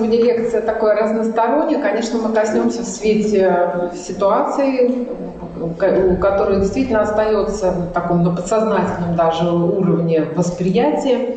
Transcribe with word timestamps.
сегодня 0.00 0.24
лекция 0.24 0.62
такая 0.62 1.02
разносторонняя. 1.02 1.80
Конечно, 1.80 2.18
мы 2.20 2.32
коснемся 2.32 2.82
в 2.82 2.86
свете 2.86 3.90
ситуации, 3.94 5.06
которая 6.20 6.60
действительно 6.60 7.02
остается 7.02 7.72
на 7.72 7.86
таком 7.86 8.22
на 8.22 8.34
подсознательном 8.34 9.14
даже 9.14 9.50
уровне 9.50 10.26
восприятия. 10.34 11.36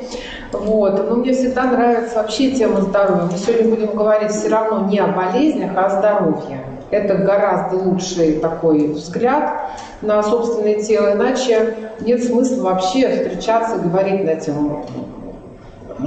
Вот. 0.54 1.10
Но 1.10 1.16
мне 1.18 1.34
всегда 1.34 1.64
нравится 1.64 2.16
вообще 2.18 2.52
тема 2.52 2.82
здоровья. 2.82 3.24
Мы 3.32 3.38
сегодня 3.38 3.76
будем 3.76 3.98
говорить 3.98 4.32
все 4.32 4.50
равно 4.50 4.88
не 4.88 5.00
о 5.00 5.08
болезнях, 5.08 5.72
а 5.76 5.86
о 5.86 5.90
здоровье. 5.90 6.60
Это 6.90 7.16
гораздо 7.16 7.78
лучший 7.78 8.34
такой 8.34 8.88
взгляд 8.90 9.72
на 10.02 10.22
собственное 10.22 10.76
тело, 10.76 11.14
иначе 11.14 11.74
нет 12.02 12.24
смысла 12.24 12.66
вообще 12.66 13.10
встречаться 13.10 13.78
и 13.78 13.80
говорить 13.80 14.24
на 14.24 14.36
тему 14.36 14.86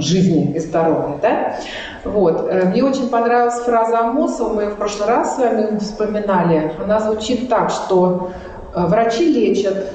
жизни 0.01 0.57
здоровья. 0.57 1.17
Да? 1.21 1.55
Вот. 2.03 2.47
Э, 2.49 2.69
мне 2.69 2.83
очень 2.83 3.09
понравилась 3.09 3.59
фраза 3.59 3.99
Амосова, 3.99 4.53
мы 4.53 4.65
в 4.67 4.75
прошлый 4.75 5.07
раз 5.07 5.35
с 5.35 5.39
вами 5.39 5.77
вспоминали. 5.79 6.71
Она 6.83 6.99
звучит 6.99 7.49
так, 7.49 7.69
что 7.69 8.29
э, 8.73 8.85
врачи 8.85 9.31
лечат, 9.31 9.91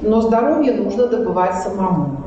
но 0.00 0.20
здоровье 0.20 0.72
нужно 0.74 1.06
добывать 1.06 1.56
самому. 1.56 2.20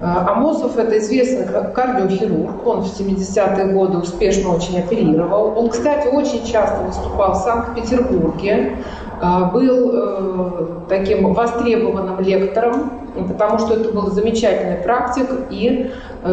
Э, 0.00 0.04
Амосов– 0.04 0.76
это 0.78 0.98
известный 0.98 1.46
кардиохирург, 1.72 2.66
он 2.66 2.82
в 2.82 3.00
70-е 3.00 3.72
годы 3.72 3.98
успешно 3.98 4.54
очень 4.54 4.78
оперировал. 4.78 5.56
Он, 5.56 5.68
кстати, 5.68 6.08
очень 6.08 6.44
часто 6.44 6.82
выступал 6.82 7.34
в 7.34 7.36
Санкт-Петербурге, 7.36 8.76
был 9.50 10.84
таким 10.90 11.32
востребованным 11.32 12.20
лектором, 12.20 12.90
потому 13.28 13.58
что 13.58 13.74
это 13.74 13.90
был 13.90 14.10
замечательный 14.10 14.76
практик 14.76 15.26
и 15.48 15.90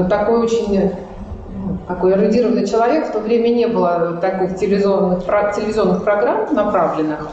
такой 0.10 0.40
очень 0.40 0.92
такой 1.88 2.14
эрудированный 2.14 2.68
человек. 2.68 3.10
В 3.10 3.12
то 3.12 3.20
время 3.20 3.50
не 3.50 3.68
было 3.68 4.18
таких 4.22 4.58
телевизионных, 4.58 5.24
телевизионных 5.56 6.04
программ 6.04 6.54
направленных, 6.54 7.30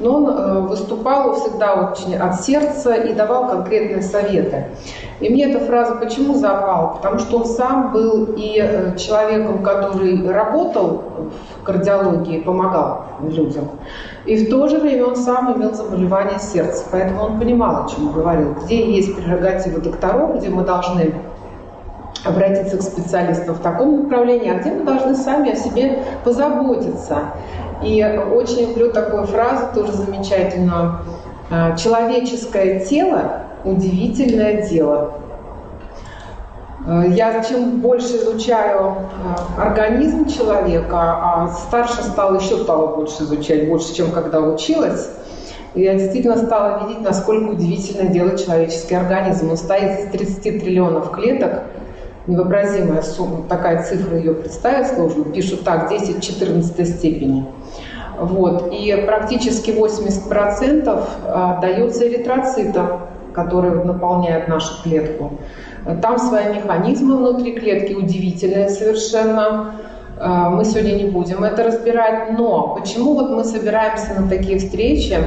но 0.00 0.16
он 0.16 0.28
э, 0.28 0.60
выступал 0.60 1.34
всегда 1.34 1.74
очень 1.74 2.16
от 2.16 2.40
сердца 2.42 2.94
и 2.94 3.14
давал 3.14 3.48
конкретные 3.48 4.02
советы. 4.02 4.66
И 5.20 5.30
мне 5.30 5.50
эта 5.50 5.64
фраза 5.64 5.94
почему 5.94 6.34
запала? 6.34 6.96
Потому 6.96 7.18
что 7.18 7.38
он 7.38 7.44
сам 7.46 7.92
был 7.92 8.28
и 8.36 8.60
э, 8.60 8.96
человеком, 8.96 9.62
который 9.62 10.28
работал 10.30 11.02
в 11.58 11.62
кардиологии, 11.62 12.40
помогал 12.40 13.04
людям. 13.22 13.70
И 14.26 14.36
в 14.44 14.50
то 14.50 14.68
же 14.68 14.78
время 14.78 15.06
он 15.06 15.16
сам 15.16 15.56
имел 15.56 15.72
заболевание 15.72 16.38
сердца, 16.38 16.84
поэтому 16.90 17.22
он 17.22 17.38
понимал, 17.38 17.84
о 17.84 17.88
чем 17.88 18.12
говорил, 18.12 18.54
где 18.64 18.92
есть 18.92 19.16
прерогативы 19.16 19.80
докторов, 19.80 20.38
где 20.38 20.50
мы 20.50 20.64
должны 20.64 21.14
обратиться 22.26 22.78
к 22.78 22.82
специалистам 22.82 23.54
в 23.54 23.60
таком 23.60 24.02
направлении, 24.02 24.50
а 24.50 24.58
где 24.58 24.70
мы 24.72 24.84
должны 24.84 25.14
сами 25.14 25.52
о 25.52 25.56
себе 25.56 26.02
позаботиться. 26.24 27.18
И 27.82 28.02
очень 28.34 28.70
люблю 28.70 28.90
такую 28.92 29.26
фразу, 29.26 29.66
тоже 29.74 29.92
замечательную. 29.92 30.98
«А, 31.48 31.76
Человеческое 31.76 32.80
тело– 32.80 33.42
удивительное 33.64 34.66
дело. 34.68 35.12
А, 36.86 37.04
я 37.04 37.42
чем 37.44 37.80
больше 37.80 38.16
изучаю 38.16 38.96
а, 39.58 39.62
организм 39.62 40.26
человека, 40.26 40.96
а 40.98 41.48
старше 41.48 42.02
стала 42.02 42.36
еще 42.36 42.56
стала 42.56 42.96
больше 42.96 43.22
изучать, 43.22 43.68
больше, 43.68 43.94
чем 43.94 44.10
когда 44.10 44.40
училась, 44.40 45.08
я 45.74 45.94
действительно 45.94 46.38
стала 46.38 46.88
видеть, 46.88 47.02
насколько 47.02 47.50
удивительное 47.50 48.08
дело 48.08 48.36
человеческий 48.36 48.94
организм. 48.94 49.50
Он 49.50 49.56
стоит 49.58 50.00
из 50.00 50.10
30 50.10 50.42
триллионов 50.42 51.12
клеток– 51.12 51.62
невообразимая 52.26 53.02
сумма, 53.02 53.44
такая 53.48 53.82
цифра 53.82 54.16
ее 54.16 54.34
представить 54.34 54.88
сложно, 54.88 55.24
пишут 55.24 55.64
так, 55.64 55.90
10-14 55.90 56.84
степени. 56.84 57.46
Вот. 58.18 58.72
И 58.72 59.04
практически 59.06 59.70
80% 59.70 61.08
а, 61.26 61.60
дается 61.60 62.08
эритроцитам, 62.08 63.02
которые 63.34 63.84
наполняют 63.84 64.48
нашу 64.48 64.82
клетку. 64.82 65.32
Там 66.02 66.18
свои 66.18 66.54
механизмы 66.54 67.16
внутри 67.18 67.52
клетки 67.52 67.92
удивительные 67.92 68.70
совершенно. 68.70 69.74
А, 70.18 70.50
мы 70.50 70.64
сегодня 70.64 70.92
не 70.92 71.10
будем 71.10 71.44
это 71.44 71.64
разбирать, 71.64 72.32
но 72.36 72.74
почему 72.74 73.14
вот 73.14 73.30
мы 73.30 73.44
собираемся 73.44 74.18
на 74.18 74.28
такие 74.28 74.58
встречи 74.58 75.18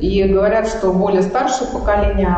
и 0.00 0.24
говорят, 0.24 0.66
что 0.66 0.92
более 0.92 1.22
старшее 1.22 1.68
поколение 1.70 2.28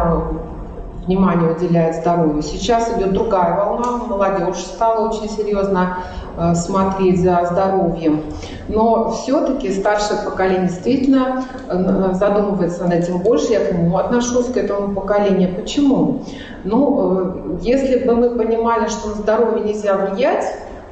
внимание 1.07 1.53
уделяет 1.53 1.97
здоровью. 1.97 2.43
Сейчас 2.43 2.97
идет 2.97 3.13
другая 3.13 3.57
волна, 3.57 3.99
молодежь 4.09 4.59
стала 4.59 5.09
очень 5.09 5.29
серьезно 5.29 5.99
э, 6.37 6.55
смотреть 6.55 7.23
за 7.23 7.47
здоровьем. 7.51 8.23
Но 8.69 9.11
все-таки 9.11 9.73
старшее 9.73 10.21
поколение 10.25 10.69
действительно 10.69 11.45
э, 11.69 12.13
задумывается 12.15 12.85
над 12.85 12.95
этим 12.95 13.19
больше. 13.19 13.53
Я 13.53 13.61
к 13.61 13.73
нему 13.73 13.97
отношусь, 13.99 14.47
к 14.47 14.57
этому 14.57 14.95
поколению. 14.95 15.55
Почему? 15.55 16.23
Ну, 16.65 17.21
э, 17.21 17.59
если 17.63 18.05
бы 18.05 18.15
мы 18.15 18.31
понимали, 18.31 18.89
что 18.89 19.09
на 19.09 19.15
здоровье 19.15 19.65
нельзя 19.65 19.97
влиять, 19.97 20.45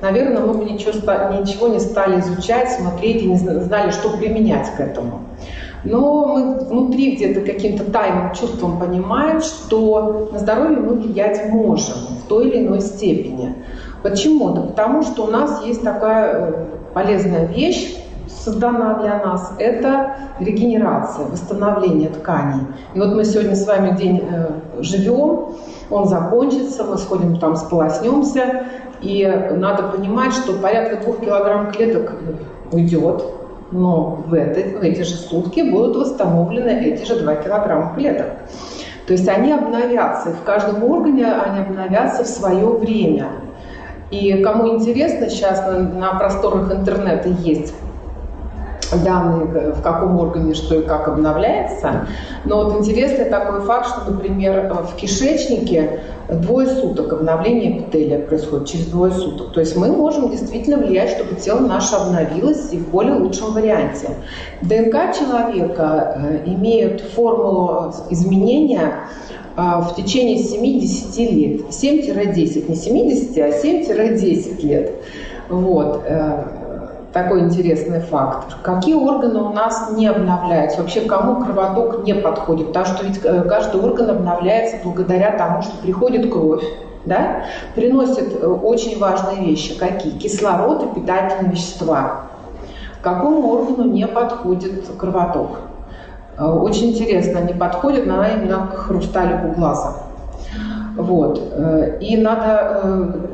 наверное, 0.03 0.43
мы 0.43 0.55
бы 0.55 0.65
ничего, 0.65 0.93
ничего 1.41 1.69
не 1.69 1.81
стали 1.81 2.21
изучать, 2.21 2.71
смотреть 2.71 3.23
и 3.23 3.27
не 3.27 3.37
знали, 3.39 3.91
что 3.91 4.11
применять 4.11 4.75
к 4.77 4.81
этому. 4.81 5.21
Но 5.85 6.27
мы 6.27 6.59
внутри 6.61 7.17
где-то 7.17 7.41
каким-то 7.41 7.85
тайным 7.91 8.33
чувством 8.35 8.79
понимаем, 8.79 9.41
что 9.41 10.31
на 10.33 10.39
здоровье 10.39 10.79
мы 10.79 10.95
влиять 10.95 11.51
можем 11.51 11.97
в 12.25 12.29
той 12.29 12.49
или 12.49 12.67
иной 12.67 12.81
степени. 12.81 13.55
Почему? 14.03 14.51
Да 14.51 14.63
потому 14.63 15.03
что 15.03 15.25
у 15.25 15.31
нас 15.31 15.65
есть 15.65 15.83
такая 15.83 16.35
э, 16.35 16.65
полезная 16.95 17.47
вещь, 17.47 17.97
создана 18.29 18.95
для 18.95 19.19
нас, 19.19 19.53
это 19.59 20.17
регенерация, 20.41 21.27
восстановление 21.27 22.09
тканей. 22.09 22.67
И 22.95 22.99
вот 22.99 23.15
мы 23.15 23.25
сегодня 23.25 23.55
с 23.55 23.67
вами 23.67 23.97
день 23.97 24.23
э, 24.23 24.51
живем, 24.81 25.55
он 25.91 26.09
закончится, 26.09 26.85
мы 26.85 26.99
сходим 26.99 27.39
там, 27.39 27.57
сполоснемся, 27.57 28.65
и 29.01 29.27
надо 29.57 29.85
понимать, 29.85 30.33
что 30.33 30.55
порядка 30.55 31.03
двух 31.05 31.21
килограмм 31.21 31.71
клеток 31.73 32.13
уйдет, 32.73 33.25
но 33.73 34.23
в, 34.27 34.35
это, 34.35 34.79
в 34.79 34.83
эти 34.83 35.03
же 35.03 35.15
сутки 35.15 35.61
будут 35.61 35.97
восстановлены 35.97 36.71
эти 36.71 37.05
же 37.05 37.19
2 37.21 37.35
килограмма 37.37 37.95
клеток. 37.95 38.27
То 39.07 39.15
есть 39.15 39.29
они 39.29 39.53
обновятся, 39.53 40.31
и 40.31 40.35
в 40.35 40.43
каждом 40.43 40.85
органе 40.85 41.27
они 41.27 41.61
обновятся 41.61 42.25
в 42.25 42.29
свое 42.29 42.67
время. 42.67 43.29
И 44.11 44.43
кому 44.43 44.69
интересно, 44.77 45.29
сейчас 45.29 45.67
на, 45.67 45.79
на 45.79 46.15
просторах 46.15 46.71
интернета 46.71 47.29
есть 47.29 47.75
данные, 48.99 49.73
в 49.73 49.83
каком 49.83 50.19
органе 50.19 50.55
что 50.55 50.81
и 50.81 50.83
как 50.83 51.09
обновляется. 51.09 52.07
Но 52.45 52.65
вот 52.65 52.79
интересный 52.79 53.27
такой 53.27 53.61
факт, 53.61 53.89
что, 53.89 54.11
например, 54.11 54.73
в 54.73 54.97
кишечнике 54.97 56.01
двое 56.29 56.69
суток 56.69 57.13
обновление 57.13 57.79
эпителия 57.79 58.19
происходит, 58.19 58.69
через 58.69 58.87
двое 58.87 59.13
суток. 59.13 59.53
То 59.53 59.61
есть 59.61 59.77
мы 59.77 59.89
можем 59.89 60.31
действительно 60.31 60.79
влиять, 60.79 61.11
чтобы 61.11 61.35
тело 61.41 61.61
наше 61.61 61.95
обновилось 61.95 62.73
и 62.73 62.79
в 62.79 62.89
более 62.89 63.15
лучшем 63.15 63.53
варианте. 63.53 64.11
ДНК 64.63 65.15
человека 65.17 66.15
э, 66.17 66.47
имеет 66.47 67.01
формулу 67.01 67.93
изменения 68.11 69.09
э, 69.57 69.61
в 69.61 69.95
течение 69.97 70.39
7-10 70.39 71.31
лет. 71.31 71.61
7-10, 71.71 72.71
не 72.71 72.77
70, 72.77 73.39
а 73.39 73.49
7-10 73.49 74.67
лет. 74.67 74.93
Вот. 75.49 76.03
Такой 77.13 77.41
интересный 77.41 78.01
факт. 78.01 78.57
Какие 78.63 78.95
органы 78.95 79.43
у 79.43 79.51
нас 79.51 79.91
не 79.93 80.07
обновляются? 80.07 80.81
Вообще, 80.81 81.03
кому 81.03 81.45
кровоток 81.45 82.05
не 82.05 82.15
подходит? 82.15 82.69
Потому 82.69 82.87
что 82.87 83.05
ведь 83.05 83.21
э, 83.23 83.43
каждый 83.43 83.83
орган 83.83 84.11
обновляется 84.11 84.79
благодаря 84.83 85.33
тому, 85.37 85.61
что 85.61 85.77
приходит 85.77 86.33
кровь, 86.33 86.65
да? 87.05 87.45
приносит 87.75 88.43
э, 88.43 88.47
очень 88.47 88.99
важные 88.99 89.45
вещи. 89.45 89.79
Какие? 89.79 90.13
Кислород 90.13 90.85
и 90.85 91.01
питательные 91.01 91.53
вещества. 91.53 92.23
Какому 93.03 93.47
органу 93.47 93.85
не 93.85 94.07
подходит 94.07 94.89
кровоток? 94.97 95.59
Э, 96.39 96.47
очень 96.47 96.93
интересно, 96.93 97.41
не 97.41 97.53
подходит 97.53 98.07
на 98.07 98.27
именно 98.27 98.69
к 98.69 98.87
хрусталику 98.87 99.49
глаза. 99.49 99.97
Вот. 100.97 101.41
И 102.01 102.17
надо 102.19 103.31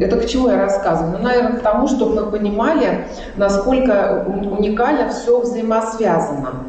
это 0.00 0.16
к 0.18 0.26
чему 0.26 0.48
я 0.48 0.56
рассказываю? 0.56 1.18
Ну, 1.18 1.24
наверное, 1.24 1.58
к 1.58 1.62
тому, 1.62 1.88
чтобы 1.88 2.22
мы 2.22 2.30
понимали, 2.30 3.06
насколько 3.36 4.24
уникально 4.26 5.08
все 5.10 5.40
взаимосвязано. 5.40 6.64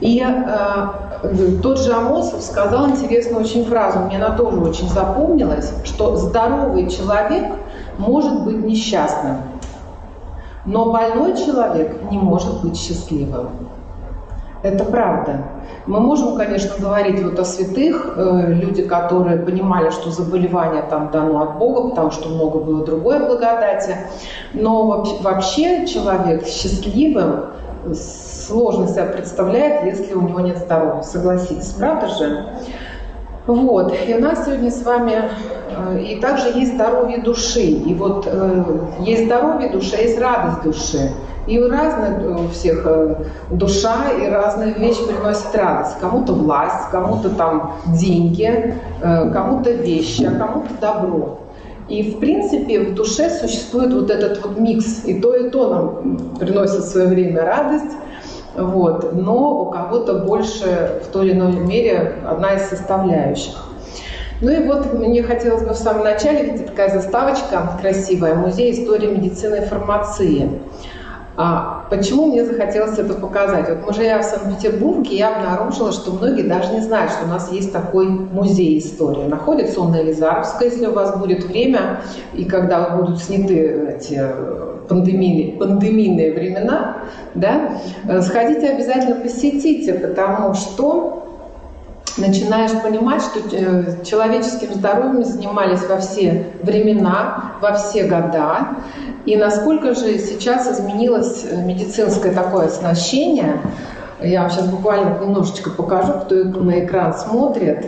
И 0.00 0.24
э, 0.24 1.58
тот 1.62 1.78
же 1.80 1.92
Амосов 1.92 2.42
сказал 2.42 2.88
интересную 2.88 3.44
очень 3.44 3.64
фразу, 3.64 4.00
мне 4.00 4.16
она 4.16 4.36
тоже 4.36 4.60
очень 4.60 4.88
запомнилась, 4.88 5.72
что 5.84 6.16
здоровый 6.16 6.88
человек 6.88 7.46
может 7.98 8.44
быть 8.44 8.64
несчастным, 8.64 9.38
но 10.64 10.92
больной 10.92 11.36
человек 11.36 12.10
не 12.10 12.18
может 12.18 12.62
быть 12.62 12.76
счастливым. 12.76 13.48
Это 14.62 14.84
правда. 14.84 15.42
Мы 15.88 16.00
можем, 16.00 16.36
конечно, 16.36 16.72
говорить 16.78 17.22
вот 17.22 17.38
о 17.38 17.44
святых, 17.46 18.12
э, 18.14 18.52
люди, 18.52 18.82
которые 18.82 19.38
понимали, 19.38 19.88
что 19.88 20.10
заболевание 20.10 20.82
там 20.82 21.10
дано 21.10 21.40
от 21.40 21.56
Бога, 21.56 21.88
потому 21.88 22.10
что 22.10 22.28
много 22.28 22.58
было 22.58 22.84
другой 22.84 23.20
благодати. 23.20 23.96
Но 24.52 25.02
вообще 25.22 25.86
человек 25.86 26.46
счастливым 26.46 27.46
сложно 27.94 28.86
себя 28.86 29.06
представляет, 29.06 29.86
если 29.86 30.12
у 30.12 30.20
него 30.20 30.40
нет 30.40 30.58
здоровья. 30.58 31.00
Согласитесь, 31.00 31.70
правда 31.70 32.08
же? 32.08 32.46
Вот. 33.48 33.94
И 34.06 34.14
у 34.14 34.20
нас 34.20 34.44
сегодня 34.44 34.70
с 34.70 34.82
вами 34.82 35.30
э, 35.70 36.02
и 36.02 36.20
также 36.20 36.48
есть 36.48 36.74
здоровье 36.74 37.22
души. 37.22 37.62
И 37.62 37.94
вот 37.94 38.28
э, 38.30 38.64
есть 39.00 39.24
здоровье 39.24 39.70
души, 39.70 39.96
а 39.96 40.02
есть 40.02 40.20
радость 40.20 40.62
души. 40.62 41.10
И 41.46 41.58
у 41.58 41.70
разных 41.70 42.40
у 42.40 42.48
всех 42.48 42.82
э, 42.84 43.14
душа 43.50 44.10
и 44.22 44.28
разные 44.28 44.74
вещи 44.74 45.02
приносят 45.06 45.56
радость. 45.56 45.98
Кому-то 45.98 46.34
власть, 46.34 46.90
кому-то 46.90 47.30
там 47.30 47.72
деньги, 47.86 48.74
э, 49.00 49.30
кому-то 49.30 49.70
вещи, 49.70 50.24
а 50.24 50.38
кому-то 50.38 50.74
добро. 50.78 51.40
И, 51.88 52.02
в 52.02 52.18
принципе, 52.18 52.80
в 52.80 52.94
душе 52.94 53.30
существует 53.30 53.94
вот 53.94 54.10
этот 54.10 54.44
вот 54.44 54.58
микс. 54.58 55.06
И 55.06 55.18
то, 55.20 55.34
и 55.34 55.48
то 55.48 55.70
нам 55.70 56.36
приносит 56.38 56.84
в 56.84 56.88
свое 56.88 57.06
время 57.06 57.46
радость. 57.46 57.96
Вот. 58.58 59.12
Но 59.14 59.62
у 59.62 59.70
кого-то 59.70 60.20
больше 60.20 61.00
в 61.04 61.12
той 61.12 61.26
или 61.26 61.34
иной 61.34 61.52
мере 61.52 62.16
одна 62.26 62.54
из 62.54 62.62
составляющих. 62.68 63.54
Ну 64.40 64.50
и 64.50 64.64
вот 64.66 64.92
мне 64.94 65.22
хотелось 65.22 65.62
бы 65.62 65.70
в 65.70 65.76
самом 65.76 66.04
начале, 66.04 66.50
где 66.50 66.64
такая 66.64 66.90
заставочка 66.90 67.72
красивая, 67.80 68.34
Музей 68.34 68.72
истории 68.72 69.08
медицины 69.08 69.56
и 69.56 69.66
фармации. 69.66 70.60
А 71.40 71.84
почему 71.88 72.26
мне 72.26 72.44
захотелось 72.44 72.98
это 72.98 73.14
показать? 73.14 73.68
Вот 73.68 73.86
мы 73.86 73.92
живя 73.92 74.20
в 74.20 74.24
Санкт-Петербурге, 74.24 75.16
я 75.16 75.36
обнаружила, 75.36 75.92
что 75.92 76.10
многие 76.10 76.42
даже 76.42 76.72
не 76.72 76.80
знают, 76.80 77.12
что 77.12 77.26
у 77.26 77.28
нас 77.28 77.52
есть 77.52 77.72
такой 77.72 78.08
музей 78.08 78.78
истории. 78.80 79.22
Находится 79.22 79.80
он 79.80 79.92
на 79.92 79.98
Елизаровской, 79.98 80.66
если 80.66 80.86
у 80.86 80.92
вас 80.92 81.16
будет 81.16 81.44
время, 81.44 82.00
и 82.34 82.44
когда 82.44 82.90
будут 82.90 83.22
сняты 83.22 83.96
эти 83.96 84.20
пандемийные, 84.88 85.52
пандемийные 85.52 86.32
времена, 86.32 86.98
да, 87.34 87.80
сходите 88.22 88.70
обязательно 88.70 89.16
посетите, 89.16 89.94
потому 89.94 90.54
что 90.54 91.18
начинаешь 92.18 92.72
понимать, 92.82 93.22
что 93.22 93.40
э, 93.54 94.04
человеческим 94.04 94.74
здоровьем 94.74 95.24
занимались 95.24 95.86
во 95.88 95.98
все 95.98 96.46
времена, 96.62 97.52
во 97.60 97.74
все 97.74 98.04
года. 98.04 98.76
И 99.24 99.36
насколько 99.36 99.94
же 99.94 100.18
сейчас 100.18 100.70
изменилось 100.70 101.46
э, 101.48 101.62
медицинское 101.62 102.32
такое 102.32 102.66
оснащение, 102.66 103.60
я 104.20 104.42
вам 104.42 104.50
сейчас 104.50 104.66
буквально 104.68 105.18
немножечко 105.20 105.70
покажу, 105.70 106.12
кто 106.24 106.34
на 106.34 106.84
экран 106.84 107.14
смотрит. 107.14 107.86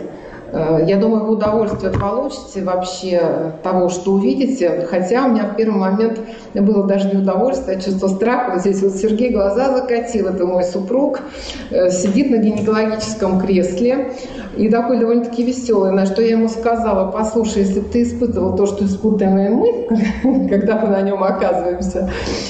Э, 0.51 0.83
я 0.85 0.97
думаю, 0.97 1.25
вы 1.25 1.33
удовольствие 1.33 1.91
получите 1.91 2.63
вообще 2.63 3.53
того, 3.63 3.89
что 3.89 4.13
увидите. 4.13 4.87
Хотя 4.89 5.25
у 5.25 5.29
меня 5.29 5.45
в 5.45 5.55
первый 5.55 5.77
момент 5.77 6.19
было 6.53 6.85
даже 6.85 7.09
не 7.09 7.21
удовольствие, 7.21 7.77
а 7.77 7.81
чувство 7.81 8.07
страха. 8.07 8.51
Вот 8.51 8.61
здесь 8.61 8.81
вот 8.81 8.93
Сергей 8.93 9.31
глаза 9.31 9.75
закатил, 9.75 10.27
это 10.27 10.45
мой 10.45 10.63
супруг, 10.63 11.21
э, 11.69 11.89
сидит 11.89 12.29
на 12.31 12.37
гинекологическом 12.37 13.39
кресле 13.39 14.13
и 14.57 14.69
такой 14.69 14.99
довольно-таки 14.99 15.43
веселый, 15.43 15.91
на 15.91 16.05
что 16.05 16.21
я 16.21 16.31
ему 16.31 16.47
сказала, 16.47 17.11
послушай, 17.11 17.59
если 17.59 17.79
бы 17.79 17.89
ты 17.89 18.03
испытывал 18.03 18.55
то, 18.55 18.65
что 18.65 18.85
испытываем 18.85 19.55
мы, 19.55 20.47
когда 20.49 20.79
мы 20.79 20.89
на 20.89 21.01
нем 21.01 21.23
оказываемся, 21.23 22.09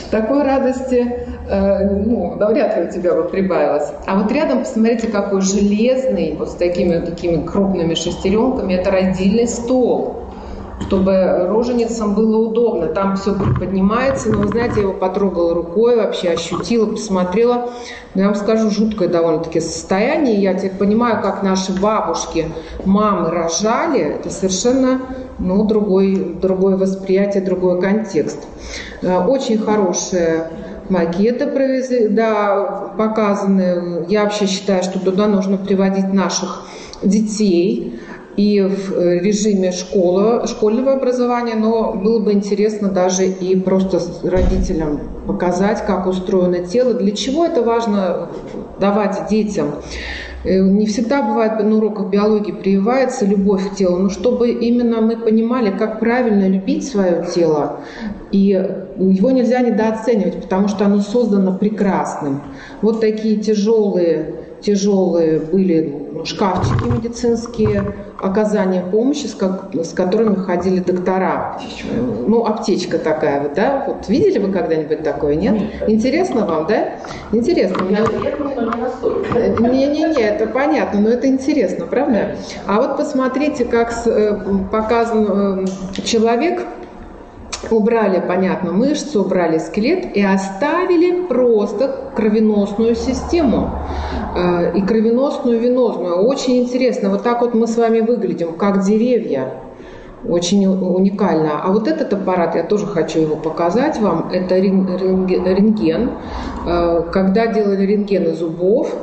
такой 0.10 0.44
радости 0.44 1.28
Э, 1.52 1.84
ну, 1.86 2.38
вряд 2.38 2.78
ли 2.78 2.84
у 2.84 2.92
тебя 2.92 3.14
бы 3.14 3.26
прибавилось. 3.26 3.92
А 4.06 4.18
вот 4.18 4.32
рядом, 4.32 4.60
посмотрите, 4.60 5.08
какой 5.08 5.42
железный, 5.42 6.36
вот 6.40 6.50
с 6.50 6.54
такими 6.54 7.00
такими 7.00 7.46
крупными 7.46 7.94
шестеренками, 7.94 8.74
это 8.74 8.90
раздельный 8.90 9.48
стол 9.48 10.21
чтобы 10.82 11.48
роженицам 11.48 12.16
было 12.16 12.38
удобно. 12.38 12.88
Там 12.88 13.16
все 13.16 13.34
поднимается, 13.34 14.30
но, 14.30 14.40
вы 14.40 14.48
знаете, 14.48 14.76
я 14.78 14.82
его 14.84 14.94
потрогала 14.94 15.54
рукой, 15.54 15.96
вообще 15.96 16.30
ощутила, 16.30 16.86
посмотрела. 16.86 17.70
Но 18.14 18.22
я 18.22 18.28
вам 18.28 18.36
скажу, 18.36 18.70
жуткое 18.70 19.08
довольно-таки 19.08 19.60
состояние. 19.60 20.42
Я 20.42 20.54
теперь 20.54 20.72
понимаю, 20.72 21.22
как 21.22 21.44
наши 21.44 21.72
бабушки, 21.80 22.52
мамы 22.86 23.30
рожали. 23.30 24.00
Это 24.02 24.30
совершенно 24.30 25.02
ну, 25.40 25.66
другой, 25.66 26.38
другое 26.42 26.78
восприятие, 26.78 27.44
другой 27.44 27.80
контекст. 27.80 28.40
Э, 29.02 29.20
очень 29.20 29.58
хорошее 29.60 30.50
макеты 30.90 31.48
провезли, 31.48 32.10
да, 32.10 32.92
показаны. 32.98 34.06
Я 34.10 34.24
вообще 34.24 34.46
считаю, 34.46 34.84
что 34.84 35.00
туда 35.00 35.28
нужно 35.28 35.58
приводить 35.58 36.14
наших 36.14 36.66
детей 37.02 38.00
и 38.38 38.62
в 38.62 38.94
э, 38.94 39.20
режиме 39.20 39.72
школы, 39.72 40.48
школьного 40.48 40.94
образования, 40.94 41.56
но 41.56 41.94
было 41.94 42.20
бы 42.20 42.32
интересно 42.34 42.90
даже 42.90 43.26
и 43.26 43.56
просто 43.56 44.00
родителям 44.24 45.00
показать, 45.28 45.86
как 45.86 46.08
устроено 46.08 46.60
тело, 46.60 46.94
для 46.94 47.12
чего 47.12 47.46
это 47.46 47.62
важно 47.62 48.30
давать 48.80 49.28
детям. 49.30 49.76
Э, 50.44 50.60
не 50.60 50.86
всегда 50.86 51.22
бывает 51.22 51.62
на 51.64 51.76
уроках 51.76 52.10
биологии 52.10 52.52
прививается 52.52 53.26
любовь 53.26 53.70
к 53.72 53.76
телу, 53.76 53.98
но 53.98 54.10
чтобы 54.10 54.50
именно 54.50 55.02
мы 55.02 55.18
понимали, 55.18 55.70
как 55.70 56.00
правильно 56.00 56.48
любить 56.48 56.88
свое 56.88 57.26
тело, 57.34 57.82
и 58.32 58.48
его 58.98 59.32
нельзя 59.32 59.60
недооценивать, 59.60 60.42
потому 60.42 60.68
что 60.68 60.86
оно 60.86 61.00
создано 61.00 61.58
прекрасным. 61.58 62.42
Вот 62.82 63.02
такие 63.02 63.38
тяжелые, 63.38 64.36
тяжелые 64.62 65.40
были 65.40 66.02
шкафчики 66.26 66.84
медицинские, 66.84 67.96
оказания 68.22 68.84
помощи, 68.84 69.26
с, 69.26 69.34
как, 69.34 69.74
с 69.74 69.94
которыми 69.94 70.36
ходили 70.36 70.80
доктора. 70.80 71.60
Ну, 72.28 72.46
аптечка 72.46 73.00
такая 73.00 73.42
вот, 73.42 73.54
да? 73.54 73.84
Вот 73.88 74.08
видели 74.08 74.38
вы 74.38 74.52
когда-нибудь 74.52 75.04
такое, 75.04 75.36
нет? 75.36 75.56
Интересно 75.88 76.46
вам, 76.46 76.68
да? 76.68 77.00
Интересно. 77.32 77.84
Не-не-не, 79.60 80.22
это 80.22 80.48
понятно, 80.48 81.02
но 81.02 81.10
это 81.10 81.28
интересно, 81.28 81.88
правда? 81.88 82.36
А 82.68 82.80
вот 82.80 82.98
посмотрите, 82.98 83.66
как 83.66 83.92
э, 84.06 84.38
показан 84.72 85.66
э, 85.66 86.02
человек, 86.04 86.66
убрали, 87.70 88.24
понятно, 88.26 88.72
мышцы, 88.72 89.20
убрали 89.20 89.58
скелет 89.58 90.16
и 90.16 90.22
оставили 90.22 91.26
просто 91.26 92.12
кровеносную 92.16 92.96
систему 92.96 93.72
э, 94.36 94.78
и 94.78 94.82
кровеносную 94.82 95.60
венозную. 95.60 96.24
Очень 96.26 96.64
интересно, 96.64 97.10
вот 97.10 97.24
так 97.24 97.42
вот 97.42 97.54
мы 97.54 97.68
с 97.68 97.78
вами 97.78 98.00
выглядим, 98.00 98.54
как 98.54 98.84
деревья. 98.84 99.54
Очень 100.28 100.68
уникально. 100.68 101.62
А 101.64 101.72
вот 101.72 101.88
этот 101.88 102.14
аппарат, 102.14 102.56
я 102.56 102.64
тоже 102.64 102.86
хочу 102.86 103.20
его 103.20 103.36
показать 103.36 104.00
вам, 104.00 104.30
это 104.32 104.60
рентген. 104.60 106.12
Э, 106.66 107.04
когда 107.12 107.48
делали 107.48 107.86
рентгены 107.86 108.34
зубов, 108.36 108.94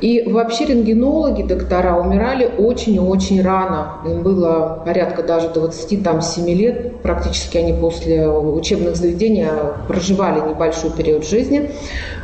и 0.00 0.24
вообще 0.26 0.66
рентгенологи, 0.66 1.42
доктора 1.42 1.96
умирали 1.96 2.50
очень 2.58 2.94
и 2.94 2.98
очень 2.98 3.42
рано. 3.42 3.98
Им 4.04 4.22
было 4.22 4.82
порядка 4.84 5.22
даже 5.22 5.50
27 5.50 6.48
лет. 6.48 7.00
Практически 7.02 7.58
они 7.58 7.72
после 7.72 8.28
учебных 8.28 8.96
заведений 8.96 9.46
проживали 9.86 10.40
небольшой 10.48 10.90
период 10.90 11.24
жизни. 11.24 11.70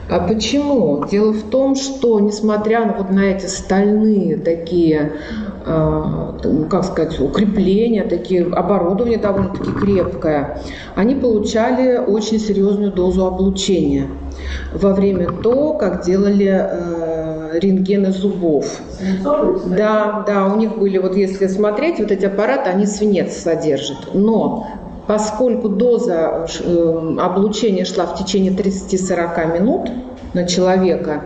А 0.08 0.20
почему? 0.20 1.04
Дело 1.10 1.32
в 1.32 1.42
том, 1.50 1.74
что 1.74 2.20
несмотря 2.20 2.94
вот 2.96 3.10
на 3.10 3.24
эти 3.24 3.46
стальные 3.46 4.36
такие, 4.36 4.96
э, 5.00 5.45
как 5.66 6.84
сказать, 6.84 7.18
укрепления, 7.18 8.04
такие 8.04 8.46
оборудование 8.46 9.18
довольно-таки 9.18 9.72
крепкое, 9.72 10.60
они 10.94 11.16
получали 11.16 11.98
очень 11.98 12.38
серьезную 12.38 12.92
дозу 12.92 13.26
облучения 13.26 14.06
во 14.72 14.94
время 14.94 15.32
того, 15.32 15.74
как 15.74 16.04
делали 16.04 16.68
э, 16.70 17.58
рентгены 17.58 18.12
зубов. 18.12 18.80
Да, 19.66 20.24
да, 20.26 20.46
у 20.46 20.56
них 20.56 20.78
были, 20.78 20.98
вот 20.98 21.16
если 21.16 21.48
смотреть, 21.48 21.98
вот 21.98 22.12
эти 22.12 22.26
аппараты, 22.26 22.70
они 22.70 22.86
свинец 22.86 23.36
содержат. 23.36 24.14
Но 24.14 24.66
поскольку 25.08 25.68
доза 25.68 26.46
э, 26.62 27.16
облучения 27.18 27.84
шла 27.84 28.06
в 28.06 28.16
течение 28.16 28.52
30-40 28.52 29.60
минут, 29.60 29.90
на 30.36 30.46
человека. 30.46 31.24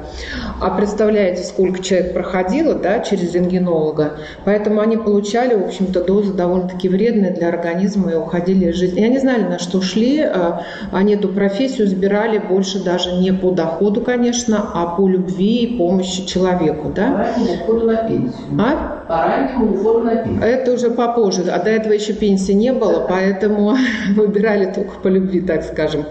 А 0.61 0.71
представляете, 0.71 1.43
сколько 1.43 1.83
человек 1.83 2.15
проходило 2.15 2.75
да, 2.75 3.01
через 3.01 3.35
рентгенолога. 3.35 4.19
Поэтому 4.45 4.81
они 4.81 4.97
получали, 4.97 5.55
в 5.55 5.65
общем-то, 5.67 6.05
дозы 6.05 6.33
довольно-таки 6.33 6.89
вредные 6.89 7.33
для 7.33 7.49
организма 7.49 8.13
и 8.13 8.15
уходили 8.15 8.71
из 8.71 8.77
жизни. 8.77 9.01
Я 9.01 9.09
не 9.09 9.19
знали, 9.19 9.43
на 9.43 9.59
что 9.59 9.83
шли. 9.83 10.21
А, 10.21 10.63
они 10.93 11.15
эту 11.15 11.29
профессию 11.29 11.87
избирали 11.87 12.39
больше 12.39 12.83
даже 12.83 13.13
не 13.13 13.33
по 13.33 13.51
доходу, 13.51 14.01
конечно, 14.01 14.71
а 14.73 14.95
по 14.95 15.09
любви 15.09 15.65
и 15.65 15.77
помощи 15.77 16.25
человеку. 16.27 16.93
Да? 16.95 17.27
А? 18.59 19.00
По 19.11 19.25
раннему 19.25 19.75
уходу 19.75 20.05
на 20.05 20.15
пенсию. 20.15 20.41
Это 20.41 20.73
уже 20.73 20.89
попозже. 20.89 21.43
А 21.51 21.59
до 21.59 21.69
этого 21.69 21.93
еще 21.93 22.13
пенсии 22.13 22.53
не 22.53 22.73
было, 22.73 23.07
поэтому 23.09 23.77
выбирали 24.15 24.73
только 24.73 25.01
по 25.03 25.09
любви, 25.09 25.41
так 25.41 25.65
скажем. 25.65 26.05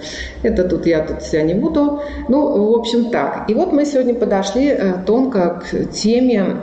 Это 0.44 0.68
тут 0.68 0.86
я 0.86 1.06
тут 1.06 1.22
себя 1.22 1.44
не 1.44 1.54
буду. 1.54 2.02
Ну, 2.28 2.72
в 2.74 2.76
общем, 2.78 3.10
так. 3.10 3.50
И 3.50 3.54
вот 3.54 3.72
мы 3.72 3.86
сегодня 3.86 4.16
подошли 4.16 4.66
э, 4.66 4.96
тонко 5.06 5.62
к 5.64 5.92
теме 5.94 6.58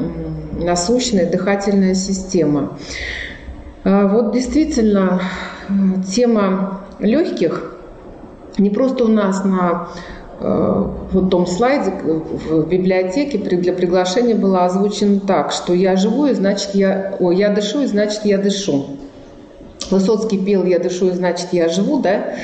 насущная 0.63 1.25
дыхательная 1.25 1.95
система. 1.95 2.77
А 3.85 4.07
вот 4.07 4.35
действительно, 4.35 5.23
тема 6.07 6.83
легких 6.99 7.79
не 8.59 8.69
просто 8.69 9.05
у 9.05 9.09
нас 9.09 9.43
на 9.43 9.89
Э, 9.89 10.16
вот 10.39 11.31
том 11.31 11.47
слайде 11.47 11.93
в 11.93 12.69
библиотеке 12.69 13.39
для 13.39 13.73
приглашения 13.73 14.35
было 14.35 14.65
озвучено 14.65 15.21
так, 15.21 15.51
что 15.51 15.73
я 15.73 15.97
живу, 15.97 16.27
и 16.27 16.35
значит 16.35 16.75
я, 16.75 17.17
о, 17.19 17.33
я 17.33 17.51
дышу, 17.51 17.83
и 17.83 17.87
значит 17.87 18.25
я 18.25 18.37
дышу. 18.39 18.87
Высоцкий 19.91 20.39
пел 20.39 20.65
«Я 20.65 20.79
дышу, 20.79 21.09
и 21.09 21.13
значит 21.13 21.49
я 21.53 21.69
живу», 21.69 22.01
да? 22.01 22.35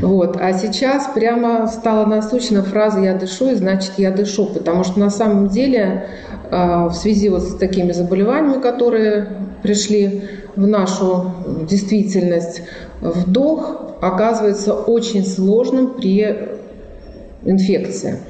Вот. 0.00 0.38
А 0.40 0.52
сейчас 0.54 1.10
прямо 1.14 1.66
стала 1.66 2.06
насущна 2.06 2.62
фраза 2.62 3.00
«Я 3.00 3.14
дышу, 3.14 3.50
и 3.50 3.54
значит 3.54 3.92
я 3.98 4.10
дышу», 4.10 4.46
потому 4.46 4.82
что 4.82 4.98
на 4.98 5.10
самом 5.10 5.48
деле 5.48 6.06
э, 6.50 6.86
в 6.88 6.94
связи 6.94 7.28
вот 7.28 7.42
с 7.42 7.56
такими 7.56 7.92
заболеваниями, 7.92 8.62
которые 8.62 9.28
пришли 9.62 10.22
в 10.54 10.66
нашу 10.66 11.32
действительность, 11.68 12.62
вдох 13.00 13.96
оказывается 14.00 14.72
очень 14.72 15.24
сложным 15.24 15.94
при 15.94 16.56
инфекция. 17.44 18.20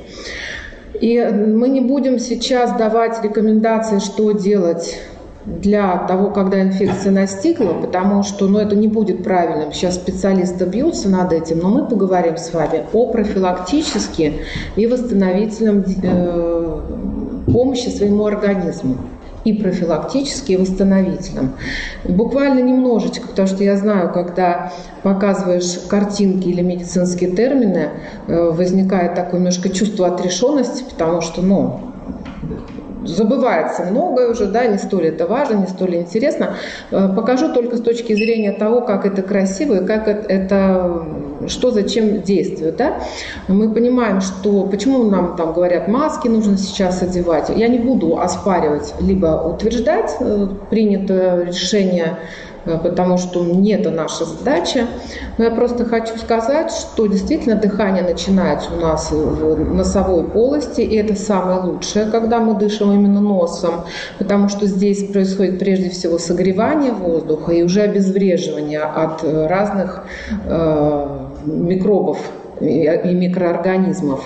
И 1.01 1.21
мы 1.21 1.69
не 1.69 1.81
будем 1.81 2.19
сейчас 2.19 2.77
давать 2.77 3.23
рекомендации, 3.23 3.99
что 3.99 4.33
делать 4.33 4.99
для 5.45 5.99
того, 5.99 6.31
когда 6.31 6.61
инфекция 6.61 7.13
настигла, 7.13 7.75
потому 7.75 8.23
что 8.23 8.49
ну, 8.49 8.59
это 8.59 8.75
не 8.75 8.89
будет 8.89 9.23
правильным. 9.23 9.73
Сейчас 9.73 9.95
специалисты 9.95 10.65
бьются 10.65 11.09
над 11.09 11.33
этим, 11.33 11.59
но 11.59 11.69
мы 11.69 11.87
поговорим 11.87 12.37
с 12.37 12.53
вами 12.53 12.83
о 12.93 13.13
профилактически 13.13 14.41
и 14.75 14.87
восстановительном 14.87 15.85
э, 16.03 16.81
помощи 17.47 17.89
своему 17.89 18.27
организму 18.27 18.97
и 19.47 19.53
профилактически, 19.53 20.53
и 20.53 20.57
восстановительным. 20.57 21.53
Буквально 22.05 22.61
немножечко, 22.61 23.29
потому 23.29 23.47
что 23.47 23.63
я 23.63 23.77
знаю, 23.77 24.13
когда 24.13 24.73
показываешь 25.05 25.79
картинки 25.89 26.49
или 26.49 26.63
медицинские 26.63 27.31
термины, 27.31 27.91
э, 28.27 28.51
возникает 28.51 29.15
такое 29.15 29.39
немножко 29.39 29.69
чувство 29.69 30.09
отрешенности, 30.09 30.85
потому 30.91 31.21
что, 31.21 31.43
ну, 31.43 31.81
забывается 33.07 33.85
многое 33.85 34.31
уже, 34.31 34.47
да, 34.47 34.67
не 34.67 34.79
столь 34.79 35.07
это 35.07 35.27
важно, 35.27 35.57
не 35.57 35.67
столь 35.67 35.97
интересно. 35.97 36.57
Э, 36.91 37.09
покажу 37.15 37.53
только 37.53 37.77
с 37.77 37.81
точки 37.81 38.15
зрения 38.15 38.53
того, 38.53 38.81
как 38.81 39.07
это 39.07 39.23
красиво 39.23 39.83
и 39.83 39.87
как 39.87 40.09
это, 40.09 41.03
что 41.47 41.71
зачем 41.71 42.23
действует, 42.23 42.77
да. 42.77 42.99
Мы 43.49 43.73
понимаем, 43.73 44.21
что 44.21 44.65
почему 44.65 45.05
нам 45.05 45.37
там 45.37 45.53
говорят, 45.53 45.89
маски 45.89 46.29
нужно 46.29 46.57
сейчас 46.59 47.03
одевать. 47.03 47.51
Я 47.55 47.69
не 47.69 47.79
буду 47.79 48.19
оспаривать, 48.19 48.95
либо 49.01 49.27
утверждать 49.27 50.17
э, 50.21 50.49
принятое 50.71 51.47
решение 51.47 52.19
потому 52.83 53.19
что 53.19 53.45
не 53.45 53.73
это 53.73 53.91
наша 53.91 54.25
задача. 54.25 54.87
Но 55.39 55.45
я 55.45 55.51
просто 55.51 55.85
хочу 55.85 56.17
сказать, 56.19 56.71
что 56.73 57.07
действительно 57.07 57.57
дыхание 57.57 58.03
начинается 58.03 58.71
у 58.75 58.81
нас 58.81 59.11
в 59.11 59.75
носовой 59.75 60.25
полости, 60.25 60.81
и 60.81 60.97
это 60.97 61.15
самое 61.15 61.61
лучшее, 61.61 62.07
когда 62.07 62.41
мы 62.41 62.55
дышим 62.59 62.93
именно 62.93 63.21
носом, 63.21 63.85
потому 64.19 64.49
что 64.49 64.67
здесь 64.67 65.07
происходит 65.11 65.59
прежде 65.59 65.91
всего 65.91 66.19
согревание 66.19 66.93
воздуха 66.93 67.53
и 67.53 67.63
уже 67.63 67.83
обезвреживание 67.83 68.81
от 68.81 69.23
разных 69.23 70.05
э, 70.45 71.09
микробов 71.45 72.19
и 72.61 73.15
микроорганизмов. 73.15 74.25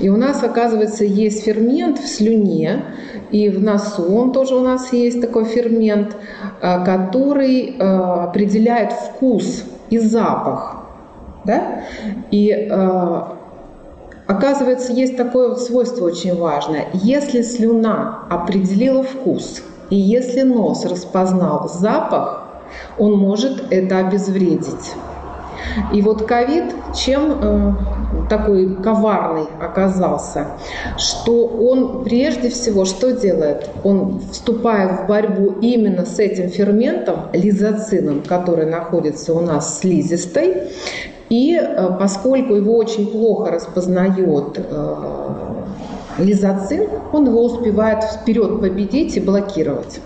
И 0.00 0.08
у 0.08 0.16
нас, 0.16 0.42
оказывается, 0.42 1.04
есть 1.04 1.44
фермент 1.44 1.98
в 1.98 2.06
слюне, 2.06 2.82
и 3.30 3.48
в 3.50 3.62
носу 3.62 4.04
он 4.04 4.32
тоже 4.32 4.54
у 4.54 4.60
нас 4.60 4.92
есть 4.92 5.20
такой 5.20 5.44
фермент, 5.44 6.16
э, 6.60 6.84
который 6.84 7.76
э, 7.78 7.82
определяет 7.82 8.92
вкус 8.92 9.64
и 9.90 9.98
запах. 9.98 10.76
Да? 11.44 11.82
И 12.30 12.50
э, 12.50 13.22
оказывается, 14.26 14.92
есть 14.92 15.16
такое 15.16 15.48
вот 15.48 15.60
свойство 15.60 16.06
очень 16.06 16.36
важное. 16.36 16.86
Если 16.94 17.42
слюна 17.42 18.24
определила 18.30 19.02
вкус, 19.02 19.62
и 19.90 19.96
если 19.96 20.42
нос 20.42 20.84
распознал 20.84 21.68
запах, 21.68 22.44
он 22.98 23.16
может 23.16 23.72
это 23.72 23.98
обезвредить. 23.98 24.92
И 25.92 26.02
вот 26.02 26.26
ковид 26.26 26.74
чем 26.94 27.38
э, 27.40 27.72
такой 28.28 28.76
коварный 28.76 29.46
оказался, 29.60 30.48
что 30.96 31.46
он 31.46 32.04
прежде 32.04 32.50
всего 32.50 32.84
что 32.84 33.12
делает? 33.12 33.68
Он, 33.84 34.20
вступая 34.30 34.88
в 34.88 35.06
борьбу 35.06 35.56
именно 35.60 36.04
с 36.04 36.18
этим 36.18 36.48
ферментом, 36.48 37.28
лизоцином, 37.32 38.22
который 38.22 38.66
находится 38.66 39.34
у 39.34 39.40
нас 39.40 39.76
в 39.76 39.80
слизистой, 39.80 40.68
и 41.28 41.58
э, 41.60 41.88
поскольку 41.98 42.54
его 42.54 42.76
очень 42.76 43.06
плохо 43.06 43.50
распознает 43.50 44.58
э, 44.58 44.94
лизоцин, 46.18 46.88
он 47.12 47.26
его 47.26 47.44
успевает 47.44 48.04
вперед 48.04 48.60
победить 48.60 49.16
и 49.16 49.20
блокировать. 49.20 50.00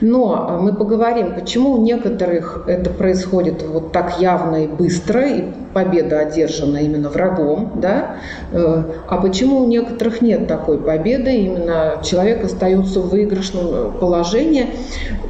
Но 0.00 0.48
э, 0.48 0.62
мы 0.62 0.74
поговорим, 0.74 1.34
почему 1.34 1.72
у 1.72 1.82
некоторых 1.82 2.64
это 2.66 2.90
происходит 2.90 3.62
вот 3.62 3.92
так 3.92 4.20
явно 4.20 4.64
и 4.64 4.66
быстро, 4.66 5.26
и 5.26 5.44
победа 5.72 6.20
одержана 6.20 6.78
именно 6.78 7.08
врагом, 7.08 7.72
да? 7.76 8.16
Э, 8.52 8.82
а 9.08 9.16
почему 9.18 9.58
у 9.58 9.66
некоторых 9.66 10.20
нет 10.20 10.48
такой 10.48 10.78
победы, 10.78 11.34
именно 11.36 12.00
человек 12.02 12.44
остается 12.44 13.00
в 13.00 13.10
выигрышном 13.10 13.66
э, 13.70 13.90
положении. 14.00 14.70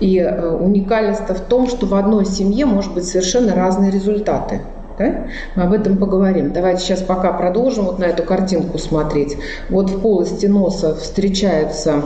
И 0.00 0.20
уникальность 0.20 1.28
в 1.28 1.40
том, 1.42 1.68
что 1.68 1.86
в 1.86 1.94
одной 1.94 2.24
семье 2.24 2.66
может 2.66 2.92
быть 2.92 3.04
совершенно 3.04 3.54
разные 3.54 3.90
результаты. 3.92 4.60
Да? 4.98 5.26
Мы 5.56 5.62
об 5.62 5.72
этом 5.72 5.96
поговорим. 5.96 6.52
Давайте 6.52 6.82
сейчас 6.82 7.00
пока 7.00 7.32
продолжим 7.32 7.84
вот 7.86 7.98
на 7.98 8.04
эту 8.04 8.22
картинку 8.22 8.78
смотреть. 8.78 9.36
Вот 9.68 9.90
в 9.90 10.00
полости 10.00 10.46
носа 10.46 10.94
встречаются 10.94 12.02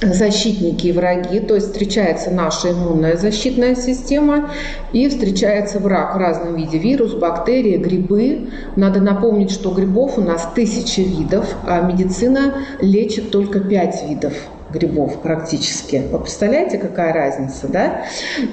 защитники 0.00 0.88
и 0.88 0.92
враги, 0.92 1.40
то 1.40 1.54
есть 1.54 1.68
встречается 1.68 2.30
наша 2.30 2.72
иммунная 2.72 3.16
защитная 3.16 3.74
система 3.74 4.50
и 4.92 5.08
встречается 5.08 5.78
враг 5.78 6.14
в 6.14 6.18
разном 6.18 6.54
виде, 6.56 6.78
вирус, 6.78 7.14
бактерии, 7.14 7.78
грибы. 7.78 8.50
Надо 8.76 9.00
напомнить, 9.00 9.50
что 9.50 9.70
грибов 9.70 10.18
у 10.18 10.20
нас 10.20 10.48
тысячи 10.54 11.00
видов, 11.00 11.46
а 11.66 11.80
медицина 11.80 12.56
лечит 12.80 13.30
только 13.30 13.60
пять 13.60 14.04
видов 14.08 14.34
грибов 14.72 15.22
практически. 15.22 16.02
Вы 16.10 16.18
представляете, 16.18 16.78
какая 16.78 17.12
разница, 17.12 17.68
да? 17.68 18.04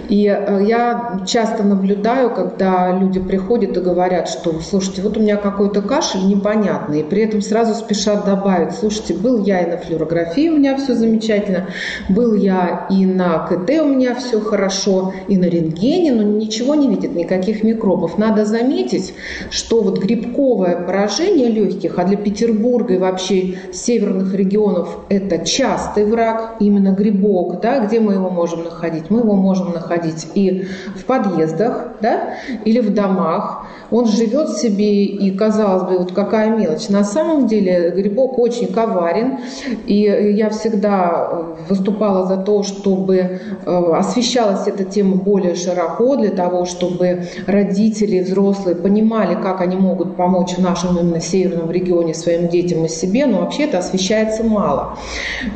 И 0.10 0.28
э, 0.28 0.66
я 0.68 1.22
часто 1.26 1.64
наблюдаю, 1.64 2.30
когда 2.30 2.92
люди 2.92 3.20
приходят 3.20 3.76
и 3.78 3.82
говорят, 3.82 4.30
что, 4.30 4.60
слушайте, 4.62 5.02
вот 5.02 5.18
у 5.18 5.20
меня 5.20 5.38
какой-то 5.38 5.82
кашель 5.82 6.26
непонятный, 6.28 7.02
и 7.02 7.04
при 7.04 7.24
этом 7.24 7.42
сразу 7.42 7.74
спешат 7.74 8.26
добавить, 8.26 8.74
слушайте, 8.76 9.16
был 9.16 9.44
я 9.44 9.62
и 9.62 9.72
на 9.72 9.78
флюорографии, 9.78 10.50
у 10.50 10.58
меня 10.58 10.78
все 10.78 10.94
замечательно, 10.94 11.68
был 12.10 12.36
я 12.36 12.86
и 12.90 13.06
на 13.06 13.40
КТ, 13.48 13.70
у 13.82 13.88
меня 13.88 14.16
все 14.16 14.40
хорошо, 14.40 15.14
и 15.28 15.38
на 15.38 15.46
рентгене, 15.46 16.12
но 16.12 16.22
ничего 16.22 16.76
не 16.76 16.90
видит, 16.90 17.16
никаких 17.16 17.64
микробов. 17.64 18.18
Надо 18.18 18.46
заметить, 18.46 19.16
что 19.50 19.82
вот 19.82 20.00
грибковое 20.00 20.76
поражение 20.86 21.50
легких, 21.50 21.98
а 21.98 22.04
для 22.04 22.18
Петербурга 22.18 22.94
и 22.94 22.98
вообще 22.98 23.56
северных 23.72 24.34
регионов 24.36 25.00
это 25.10 25.44
часто 25.44 26.03
частый 26.04 26.06
враг, 26.06 26.56
именно 26.60 26.90
грибок, 26.90 27.60
да, 27.62 27.80
где 27.80 28.00
мы 28.00 28.14
его 28.14 28.30
можем 28.30 28.64
находить? 28.64 29.10
Мы 29.10 29.20
его 29.20 29.34
можем 29.34 29.74
находить 29.74 30.28
и 30.36 30.66
в 30.96 31.06
подъездах, 31.06 31.94
да, 32.02 32.36
или 32.66 32.80
в 32.80 32.94
домах. 32.94 33.66
Он 33.92 34.08
живет 34.08 34.50
себе, 34.50 35.06
и, 35.06 35.32
казалось 35.32 35.84
бы, 35.84 35.98
вот 36.00 36.14
какая 36.14 36.56
мелочь. 36.56 36.90
На 36.90 37.04
самом 37.04 37.48
деле 37.48 37.92
грибок 37.92 38.40
очень 38.40 38.68
коварен, 38.68 39.40
и 39.86 40.34
я 40.36 40.50
всегда 40.50 41.30
выступала 41.70 42.26
за 42.26 42.38
то, 42.38 42.64
чтобы 42.64 43.16
э, 43.16 43.94
освещалась 43.96 44.68
эта 44.68 44.84
тема 44.84 45.16
более 45.16 45.56
широко, 45.56 46.16
для 46.16 46.32
того, 46.32 46.66
чтобы 46.66 47.28
родители, 47.48 48.24
взрослые 48.24 48.76
понимали, 48.76 49.36
как 49.36 49.62
они 49.62 49.76
могут 49.76 50.16
помочь 50.16 50.56
в 50.58 50.62
нашем 50.62 50.98
именно 50.98 51.22
северном 51.22 51.72
регионе 51.72 52.14
своим 52.14 52.48
детям 52.48 52.86
и 52.86 52.90
себе, 52.90 53.26
но 53.26 53.40
вообще 53.40 53.64
это 53.64 53.78
освещается 53.78 54.44
мало. 54.44 54.98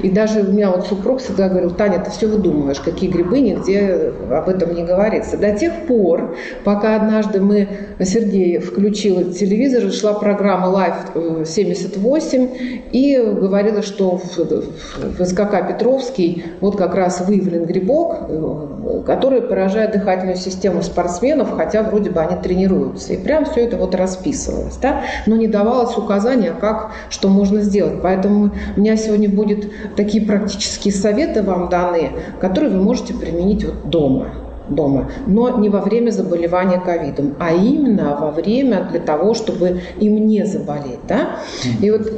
И 0.03 0.09
даже 0.09 0.36
у 0.41 0.51
меня 0.51 0.71
вот 0.71 0.87
супруг 0.87 1.19
всегда 1.19 1.49
говорил, 1.49 1.71
Таня, 1.71 2.03
ты 2.03 2.11
все 2.11 2.27
выдумываешь, 2.27 2.79
какие 2.79 3.09
грибы, 3.09 3.39
нигде 3.39 4.13
об 4.31 4.49
этом 4.49 4.73
не 4.73 4.83
говорится. 4.83 5.37
До 5.37 5.51
тех 5.51 5.73
пор, 5.87 6.35
пока 6.63 6.95
однажды 6.95 7.41
мы, 7.41 7.67
Сергей 7.99 8.59
включил 8.59 9.31
телевизор, 9.31 9.91
шла 9.91 10.13
программа 10.13 10.67
Live 10.67 11.45
78 11.45 12.49
и 12.91 13.17
говорила, 13.17 13.81
что 13.81 14.17
в, 14.17 14.37
в 14.37 15.25
СКК 15.25 15.67
Петровский 15.67 16.43
вот 16.61 16.77
как 16.77 16.95
раз 16.95 17.21
выявлен 17.21 17.65
грибок, 17.65 18.17
э, 18.29 19.01
который 19.05 19.41
поражает 19.41 19.91
дыхательную 19.91 20.37
систему 20.37 20.81
спортсменов, 20.81 21.55
хотя 21.55 21.83
вроде 21.83 22.09
бы 22.09 22.21
они 22.21 22.41
тренируются. 22.41 23.13
И 23.13 23.17
прям 23.17 23.45
все 23.45 23.65
это 23.65 23.77
вот 23.77 23.95
расписывалось, 23.95 24.77
да? 24.77 25.03
но 25.25 25.35
не 25.35 25.47
давалось 25.47 25.97
указания, 25.97 26.53
как, 26.59 26.91
что 27.09 27.29
можно 27.29 27.61
сделать. 27.61 28.01
Поэтому 28.01 28.51
у 28.75 28.79
меня 28.79 28.95
сегодня 28.97 29.29
будет 29.29 29.69
такие 29.95 30.25
практические 30.27 30.93
советы 30.93 31.41
вам 31.41 31.69
даны, 31.69 32.11
которые 32.39 32.71
вы 32.71 32.83
можете 32.83 33.13
применить 33.13 33.63
вот 33.63 33.89
дома 33.89 34.27
дома, 34.69 35.09
но 35.25 35.57
не 35.59 35.69
во 35.69 35.79
время 35.79 36.11
заболевания 36.11 36.79
ковидом, 36.79 37.35
а 37.39 37.53
именно 37.53 38.17
во 38.19 38.31
время 38.31 38.87
для 38.91 38.99
того, 38.99 39.33
чтобы 39.33 39.81
им 39.99 40.27
не 40.27 40.45
заболеть. 40.45 40.99
Да? 41.07 41.37
И 41.81 41.89
вот 41.89 42.11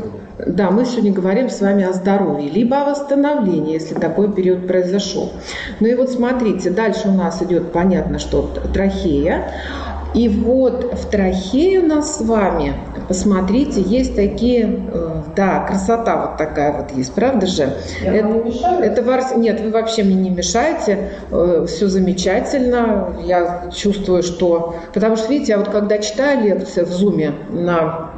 да, 0.48 0.72
мы 0.72 0.86
сегодня 0.86 1.12
говорим 1.12 1.50
с 1.50 1.60
вами 1.60 1.84
о 1.84 1.92
здоровье, 1.92 2.50
либо 2.50 2.82
о 2.82 2.92
восстановлении, 2.92 3.74
если 3.74 3.96
такой 3.96 4.32
период 4.32 4.68
произошел. 4.68 5.32
Ну 5.82 5.88
и 5.88 5.96
вот 5.96 6.10
смотрите, 6.10 6.70
дальше 6.70 7.10
у 7.10 7.12
нас 7.12 7.42
идет, 7.42 7.74
понятно, 7.74 8.20
что 8.20 8.50
трахея. 8.74 9.52
И 10.14 10.28
вот 10.28 10.94
в 10.94 11.10
трахее 11.10 11.80
у 11.80 11.86
нас 11.86 12.18
с 12.18 12.22
вами, 12.22 12.74
посмотрите, 13.08 13.82
есть 13.82 14.16
такие, 14.16 14.88
э, 14.92 15.22
да, 15.36 15.66
красота 15.68 16.18
вот 16.18 16.38
такая 16.38 16.76
вот 16.82 16.92
есть, 16.98 17.14
правда 17.14 17.46
же? 17.46 17.74
Я 18.02 18.16
это, 18.16 18.28
не 18.28 18.40
мешаю? 18.40 18.84
это 18.84 19.04
вар... 19.04 19.22
Нет, 19.38 19.62
вы 19.62 19.70
вообще 19.70 20.04
мне 20.04 20.16
не 20.16 20.30
мешаете, 20.32 21.10
э, 21.30 21.66
все 21.68 21.88
замечательно, 21.88 23.16
я 23.24 23.70
чувствую, 23.76 24.24
что... 24.24 24.76
Потому 24.94 25.16
что, 25.16 25.30
видите, 25.32 25.52
я 25.52 25.60
вот 25.60 25.70
когда 25.70 26.00
читаю 26.00 26.44
лекции 26.44 26.82
в 26.82 26.90
Зуме 26.90 27.34
на 27.50 28.12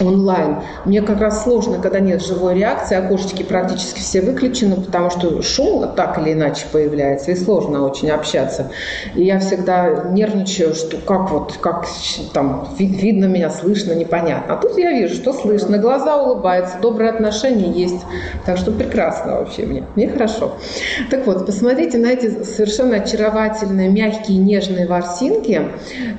онлайн. 0.00 0.58
Мне 0.84 1.02
как 1.02 1.20
раз 1.20 1.44
сложно, 1.44 1.78
когда 1.78 2.00
нет 2.00 2.24
живой 2.24 2.54
реакции, 2.54 2.96
окошечки 2.96 3.42
практически 3.42 4.00
все 4.00 4.20
выключены, 4.20 4.76
потому 4.76 5.10
что 5.10 5.42
шум 5.42 5.92
так 5.94 6.18
или 6.18 6.32
иначе 6.32 6.66
появляется, 6.70 7.32
и 7.32 7.36
сложно 7.36 7.84
очень 7.84 8.10
общаться. 8.10 8.70
И 9.14 9.24
я 9.24 9.38
всегда 9.38 10.04
нервничаю, 10.10 10.74
что 10.74 10.96
как 10.98 11.30
вот, 11.30 11.54
как 11.60 11.86
там 12.32 12.68
видно 12.78 13.26
меня, 13.26 13.50
слышно, 13.50 13.92
непонятно. 13.92 14.54
А 14.54 14.56
тут 14.56 14.78
я 14.78 14.92
вижу, 14.92 15.14
что 15.14 15.32
слышно, 15.32 15.78
глаза 15.78 16.20
улыбаются, 16.20 16.78
добрые 16.80 17.10
отношения 17.10 17.70
есть. 17.70 18.02
Так 18.46 18.58
что 18.58 18.70
прекрасно 18.72 19.38
вообще 19.38 19.62
мне, 19.66 19.84
мне 19.94 20.08
хорошо. 20.08 20.54
Так 21.10 21.26
вот, 21.26 21.46
посмотрите 21.46 21.98
на 21.98 22.08
эти 22.08 22.44
совершенно 22.44 22.96
очаровательные, 22.96 23.88
мягкие, 23.88 24.38
нежные 24.38 24.86
ворсинки. 24.86 25.62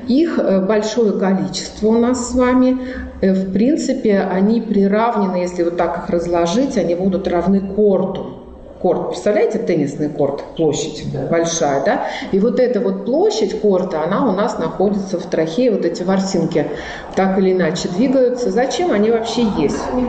Их 0.07 0.39
э, 0.39 0.61
большое 0.61 1.13
количество 1.13 1.87
у 1.87 1.97
нас 1.97 2.29
с 2.29 2.35
вами. 2.35 2.77
Э, 3.21 3.33
в 3.33 3.51
принципе, 3.51 3.64
они 3.71 4.61
приравнены, 4.61 5.37
если 5.37 5.63
вот 5.63 5.77
так 5.77 6.03
их 6.03 6.09
разложить, 6.09 6.77
они 6.77 6.95
будут 6.95 7.27
равны 7.27 7.61
корту 7.61 8.45
корт. 8.85 9.09
Представляете, 9.09 9.57
теннисный 9.57 10.09
корт, 10.09 10.43
площадь 10.55 11.05
да. 11.11 11.25
большая, 11.25 11.83
да? 11.83 12.07
И 12.31 12.39
вот 12.39 12.59
эта 12.59 12.79
вот 12.79 13.05
площадь 13.05 13.59
корта, 13.59 14.03
она 14.03 14.29
у 14.29 14.31
нас 14.31 14.59
находится 14.59 15.17
в 15.17 15.25
трахее, 15.25 15.71
вот 15.71 15.85
эти 15.85 16.03
ворсинки 16.03 16.67
так 17.15 17.39
или 17.39 17.53
иначе 17.53 17.89
двигаются. 17.89 18.51
Зачем 18.51 18.91
они 18.91 19.09
вообще 19.09 19.41
есть? 19.57 19.79
Они 19.91 20.03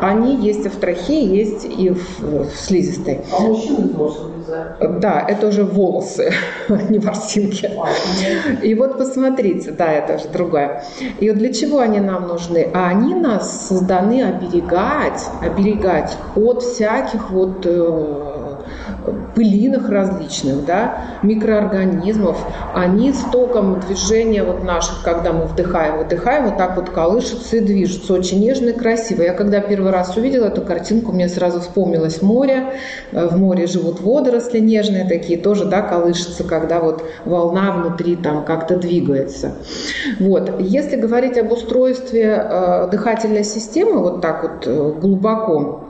Они 0.00 0.34
есть 0.34 0.66
и 0.66 0.68
в 0.68 0.74
трахее, 0.80 1.26
есть 1.26 1.64
и 1.64 1.90
в, 1.90 2.20
в 2.20 2.56
слизистой. 2.56 3.20
А 3.32 3.42
мужчины 3.42 3.88
тоже 3.90 4.35
да, 5.00 5.24
это 5.26 5.48
уже 5.48 5.64
волосы, 5.64 6.32
не 6.68 6.98
ворсинки. 6.98 7.70
И 8.62 8.74
вот 8.74 8.98
посмотрите, 8.98 9.70
да, 9.72 9.92
это 9.92 10.16
уже 10.16 10.28
другое. 10.28 10.84
И 11.20 11.28
вот 11.30 11.38
для 11.38 11.52
чего 11.52 11.80
они 11.80 12.00
нам 12.00 12.28
нужны? 12.28 12.68
А 12.74 12.88
они 12.88 13.14
нас 13.14 13.68
созданы 13.68 14.22
оберегать, 14.22 15.24
оберегать 15.42 16.16
от 16.34 16.62
всяких 16.62 17.30
вот 17.30 17.64
э, 17.64 18.35
пылинах 19.34 19.88
различных, 19.88 20.64
да, 20.64 20.98
микроорганизмов, 21.22 22.38
они 22.74 23.12
с 23.12 23.20
током 23.30 23.80
движения 23.80 24.42
вот 24.42 24.64
наших, 24.64 25.02
когда 25.02 25.32
мы 25.32 25.44
вдыхаем, 25.44 25.98
выдыхаем, 25.98 26.46
вот 26.46 26.56
так 26.56 26.76
вот 26.76 26.90
колышутся 26.90 27.56
и 27.56 27.60
движутся, 27.60 28.14
очень 28.14 28.40
нежно 28.40 28.70
и 28.70 28.72
красиво. 28.72 29.22
Я 29.22 29.32
когда 29.32 29.60
первый 29.60 29.92
раз 29.92 30.16
увидела 30.16 30.46
эту 30.46 30.62
картинку, 30.62 31.12
мне 31.12 31.28
сразу 31.28 31.60
вспомнилось 31.60 32.22
море, 32.22 32.74
в 33.12 33.36
море 33.38 33.66
живут 33.66 34.00
водоросли 34.00 34.58
нежные 34.58 35.04
такие, 35.04 35.38
тоже, 35.38 35.64
да, 35.64 35.82
колышутся, 35.82 36.44
когда 36.44 36.80
вот 36.80 37.04
волна 37.24 37.72
внутри 37.72 38.16
там 38.16 38.44
как-то 38.44 38.76
двигается. 38.76 39.52
Вот, 40.18 40.60
если 40.60 40.96
говорить 40.96 41.38
об 41.38 41.52
устройстве 41.52 42.42
э, 42.42 42.88
дыхательной 42.90 43.44
системы, 43.44 44.00
вот 44.00 44.20
так 44.20 44.42
вот 44.42 44.66
э, 44.66 44.92
глубоко, 45.00 45.85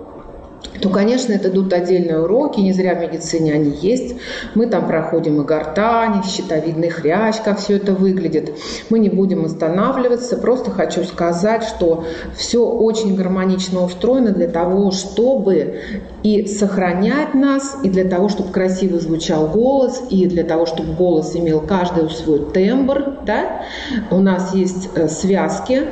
то, 0.81 0.89
конечно, 0.89 1.33
это 1.33 1.49
идут 1.49 1.73
отдельные 1.73 2.21
уроки, 2.21 2.61
не 2.61 2.73
зря 2.73 2.95
в 2.95 3.01
медицине 3.01 3.53
они 3.53 3.71
есть. 3.71 4.17
Мы 4.55 4.67
там 4.67 4.87
проходим 4.87 5.41
и 5.41 5.45
гортань, 5.45 6.21
и 6.21 6.27
щитовидный 6.27 6.91
хрящ, 6.91 7.37
как 7.45 7.59
все 7.59 7.77
это 7.77 7.93
выглядит. 7.93 8.53
Мы 8.91 8.99
не 8.99 9.09
будем 9.09 9.45
останавливаться, 9.45 10.37
просто 10.37 10.71
хочу 10.71 11.05
сказать, 11.05 11.65
что 11.65 12.05
все 12.37 12.67
очень 12.67 13.17
гармонично 13.17 13.85
устроено 13.85 14.33
для 14.33 14.49
того, 14.49 14.91
чтобы 14.91 15.81
и 16.23 16.47
сохранять 16.47 17.35
нас, 17.35 17.77
и 17.83 17.89
для 17.89 18.05
того, 18.05 18.29
чтобы 18.29 18.51
красиво 18.51 18.99
звучал 18.99 19.47
голос, 19.47 20.03
и 20.11 20.27
для 20.27 20.45
того, 20.45 20.67
чтобы 20.67 20.93
голос 20.93 21.37
имел 21.37 21.61
каждый 21.61 22.11
свой 22.11 22.51
тембр. 22.53 23.19
Да? 23.25 23.63
У 24.11 24.21
нас 24.21 24.55
есть 24.55 24.91
э, 24.95 25.09
связки, 25.09 25.83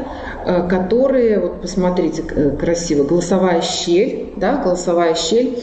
которые, 0.69 1.39
вот 1.39 1.63
посмотрите, 1.63 2.23
э, 2.29 2.51
красиво, 2.51 3.05
голосовая 3.05 3.63
щель, 3.63 4.33
да, 4.37 4.57
голосовая 4.63 5.15
щель. 5.15 5.59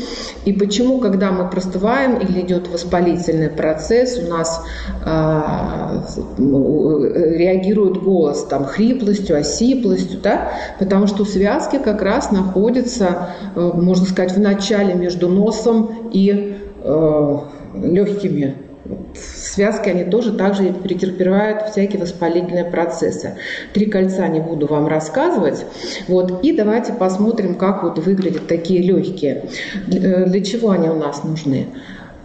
И 0.45 0.53
почему, 0.53 0.99
когда 0.99 1.31
мы 1.31 1.49
простываем 1.49 2.17
или 2.17 2.41
идет 2.41 2.67
воспалительный 2.67 3.49
процесс, 3.49 4.17
у 4.17 4.27
нас 4.27 4.65
а, 5.05 6.03
реагирует 6.37 8.01
голос 8.01 8.45
там 8.45 8.65
хриплостью, 8.65 9.37
осиплостью, 9.37 10.19
да, 10.21 10.51
потому 10.79 11.05
что 11.05 11.25
связки 11.25 11.77
как 11.77 12.01
раз 12.01 12.31
находятся, 12.31 13.29
можно 13.55 14.05
сказать, 14.05 14.31
в 14.35 14.39
начале 14.39 14.95
между 14.95 15.29
носом 15.29 16.09
и 16.11 16.57
э, 16.83 17.37
легкими 17.75 18.70
связки, 19.15 19.89
они 19.89 20.03
тоже 20.03 20.33
также 20.33 20.71
претерпевают 20.73 21.69
всякие 21.69 21.99
воспалительные 22.01 22.65
процессы. 22.65 23.37
Три 23.73 23.85
кольца 23.85 24.27
не 24.27 24.39
буду 24.39 24.67
вам 24.67 24.87
рассказывать. 24.87 25.65
Вот. 26.07 26.43
И 26.43 26.55
давайте 26.55 26.93
посмотрим, 26.93 27.55
как 27.55 27.83
вот 27.83 27.99
выглядят 27.99 28.47
такие 28.47 28.81
легкие. 28.81 29.45
Для 29.87 30.39
э, 30.39 30.41
чего 30.41 30.71
они 30.71 30.89
у 30.89 30.95
нас 30.95 31.23
нужны? 31.23 31.67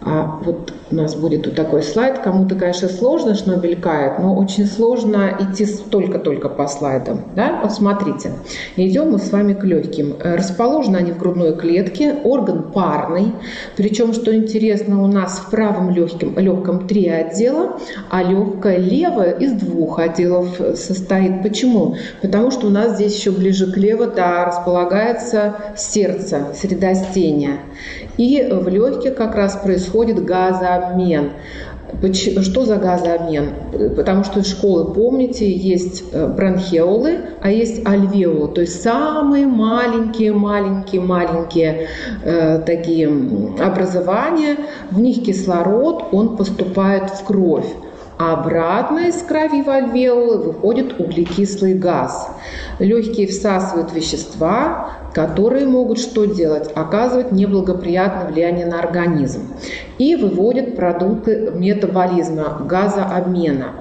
А 0.01 0.39
вот 0.43 0.73
у 0.89 0.95
нас 0.95 1.15
будет 1.15 1.45
вот 1.45 1.55
такой 1.55 1.83
слайд. 1.83 2.19
Кому-то, 2.19 2.55
конечно, 2.55 2.87
сложно, 2.87 3.35
что 3.35 3.51
но 4.19 4.35
очень 4.35 4.65
сложно 4.65 5.37
идти 5.39 5.65
только-только 5.89 6.47
по 6.49 6.67
слайдам. 6.67 7.25
Да? 7.35 7.59
Вот 7.61 7.73
смотрите. 7.73 8.31
Идем 8.77 9.11
мы 9.11 9.19
с 9.19 9.31
вами 9.31 9.53
к 9.53 9.63
легким. 9.63 10.15
Расположены 10.23 10.97
они 10.97 11.11
в 11.11 11.17
грудной 11.17 11.55
клетке. 11.55 12.15
Орган 12.23 12.71
парный. 12.71 13.33
Причем, 13.75 14.13
что 14.13 14.33
интересно, 14.35 15.03
у 15.03 15.07
нас 15.07 15.39
в 15.39 15.49
правом 15.49 15.89
легком, 15.89 16.37
легком 16.37 16.87
три 16.87 17.07
отдела, 17.09 17.77
а 18.09 18.23
легкое 18.23 18.77
левое 18.77 19.31
из 19.31 19.53
двух 19.53 19.99
отделов 19.99 20.59
состоит. 20.75 21.43
Почему? 21.43 21.97
Потому 22.21 22.51
что 22.51 22.67
у 22.67 22.69
нас 22.69 22.95
здесь 22.95 23.17
еще 23.17 23.31
ближе 23.31 23.71
к 23.71 23.77
лево 23.77 24.07
да, 24.07 24.45
располагается 24.45 25.55
сердце, 25.75 26.47
средостение. 26.55 27.59
И 28.17 28.47
в 28.49 28.67
легких 28.67 29.15
как 29.15 29.35
раз 29.35 29.57
происходит 29.57 30.23
газообмен. 30.23 30.76
Что 32.41 32.65
за 32.65 32.75
газообмен? 32.75 33.49
Потому 33.95 34.25
что 34.25 34.41
из 34.41 34.47
школы, 34.47 34.93
помните, 34.93 35.49
есть 35.49 36.03
э, 36.11 36.27
бронхиолы, 36.27 37.21
а 37.41 37.49
есть 37.49 37.85
альвеолы, 37.87 38.49
то 38.49 38.61
есть 38.61 38.81
самые 38.81 39.47
маленькие, 39.47 40.33
маленькие, 40.33 41.01
маленькие 41.01 41.87
э, 42.23 42.59
такие 42.65 43.07
образования. 43.59 44.57
В 44.91 44.99
них 44.99 45.23
кислород, 45.23 46.05
он 46.11 46.35
поступает 46.35 47.09
в 47.09 47.23
кровь. 47.23 47.73
А 48.17 48.33
обратно 48.33 49.09
из 49.09 49.21
крови 49.21 49.61
в 49.61 49.69
альвеолы 49.69 50.39
выходит 50.39 50.99
углекислый 50.99 51.75
газ. 51.75 52.31
Легкие 52.79 53.27
всасывают 53.27 53.93
вещества, 53.93 54.89
которые 55.13 55.67
могут 55.67 55.99
что 55.99 56.25
делать? 56.25 56.71
Оказывать 56.73 57.31
неблагоприятное 57.31 58.25
влияние 58.25 58.65
на 58.65 58.79
организм 58.79 59.41
и 59.99 60.15
выводят 60.15 60.75
продукты 60.75 61.51
метаболизма, 61.53 62.59
газообмена. 62.67 63.73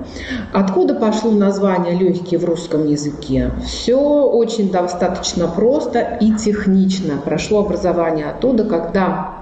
Откуда 0.53 0.95
пошло 0.95 1.31
название 1.31 1.95
легкие 1.95 2.39
в 2.39 2.45
русском 2.45 2.87
языке? 2.87 3.51
Все 3.65 3.99
очень 3.99 4.71
достаточно 4.71 5.49
просто 5.49 6.19
и 6.21 6.33
технично. 6.33 7.15
Прошло 7.25 7.61
образование 7.61 8.27
оттуда, 8.27 8.65
когда 8.65 9.33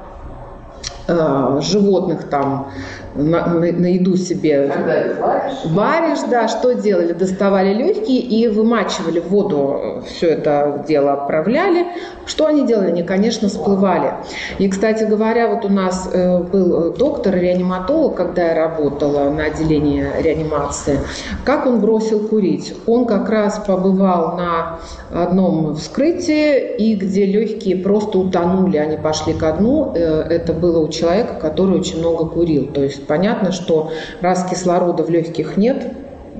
э, 1.08 1.60
животных 1.62 2.28
там 2.28 2.68
на, 3.14 3.46
на, 3.46 3.72
на 3.72 3.86
еду 3.86 4.16
себе 4.16 4.66
варишь. 4.66 5.64
варишь, 5.66 6.30
да, 6.30 6.48
что 6.48 6.72
делали? 6.72 7.12
Доставали 7.12 7.72
легкие 7.72 8.20
и 8.20 8.48
вымачивали 8.48 9.20
в 9.20 9.28
воду, 9.28 10.02
все 10.06 10.30
это 10.30 10.84
дело 10.86 11.12
отправляли. 11.12 11.86
Что 12.26 12.46
они 12.46 12.66
делали? 12.66 12.88
Они, 12.88 13.02
конечно, 13.02 13.48
всплывали. 13.48 14.14
И, 14.58 14.68
кстати 14.68 15.04
говоря, 15.04 15.48
вот 15.48 15.64
у 15.64 15.68
нас 15.68 16.08
э, 16.12 16.42
был 16.42 16.92
доктор-реаниматолог, 16.94 18.16
когда 18.16 18.48
я 18.48 18.54
работала 18.54 19.30
на 19.30 19.44
отделении 19.44 20.06
реанимации. 20.20 20.98
Как 21.44 21.66
он 21.66 21.80
бросил 21.80 22.26
курить? 22.28 22.74
Он 22.86 23.04
как 23.06 23.28
раз 23.28 23.62
побывал 23.66 24.36
на 24.36 24.78
одном 25.12 25.76
вскрытии, 25.76 26.76
и 26.76 26.96
где 26.96 27.26
легкие 27.26 27.76
просто 27.76 28.18
утонули, 28.18 28.78
они 28.78 28.96
пошли 28.96 29.34
ко 29.34 29.52
дну. 29.52 29.92
Э, 29.94 30.22
это 30.22 30.52
было 30.52 30.78
у 30.78 30.88
человека, 30.88 31.34
который 31.40 31.78
очень 31.78 31.98
много 31.98 32.26
курил. 32.26 32.66
То 32.66 32.82
есть 32.82 33.03
понятно, 33.06 33.52
что 33.52 33.90
раз 34.20 34.46
кислорода 34.48 35.02
в 35.02 35.10
легких 35.10 35.56
нет, 35.56 35.92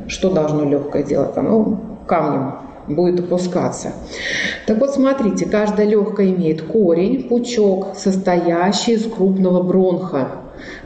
что 0.08 0.30
должно 0.30 0.64
легкое 0.64 1.02
делать? 1.02 1.36
Оно 1.36 1.80
камнем 2.06 2.54
будет 2.88 3.20
опускаться. 3.20 3.92
Так 4.66 4.78
вот, 4.78 4.90
смотрите, 4.90 5.46
каждая 5.46 5.86
легкая 5.86 6.28
имеет 6.28 6.62
корень, 6.62 7.28
пучок, 7.28 7.96
состоящий 7.96 8.92
из 8.92 9.04
крупного 9.06 9.62
бронха. 9.62 10.28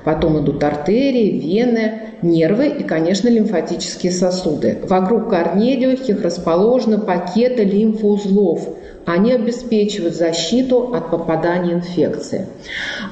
Потом 0.05 0.43
идут 0.43 0.63
артерии, 0.65 1.39
вены, 1.39 2.01
нервы 2.23 2.69
и, 2.69 2.85
конечно, 2.85 3.29
лимфатические 3.29 4.13
сосуды. 4.13 4.79
Вокруг 4.89 5.29
корней 5.29 5.77
легких 5.77 6.23
расположены 6.23 6.99
пакеты 6.99 7.65
лимфоузлов– 7.65 8.69
они 9.09 9.33
обеспечивают 9.33 10.15
защиту 10.15 10.93
от 10.95 11.11
попадания 11.11 11.73
инфекции. 11.73 12.47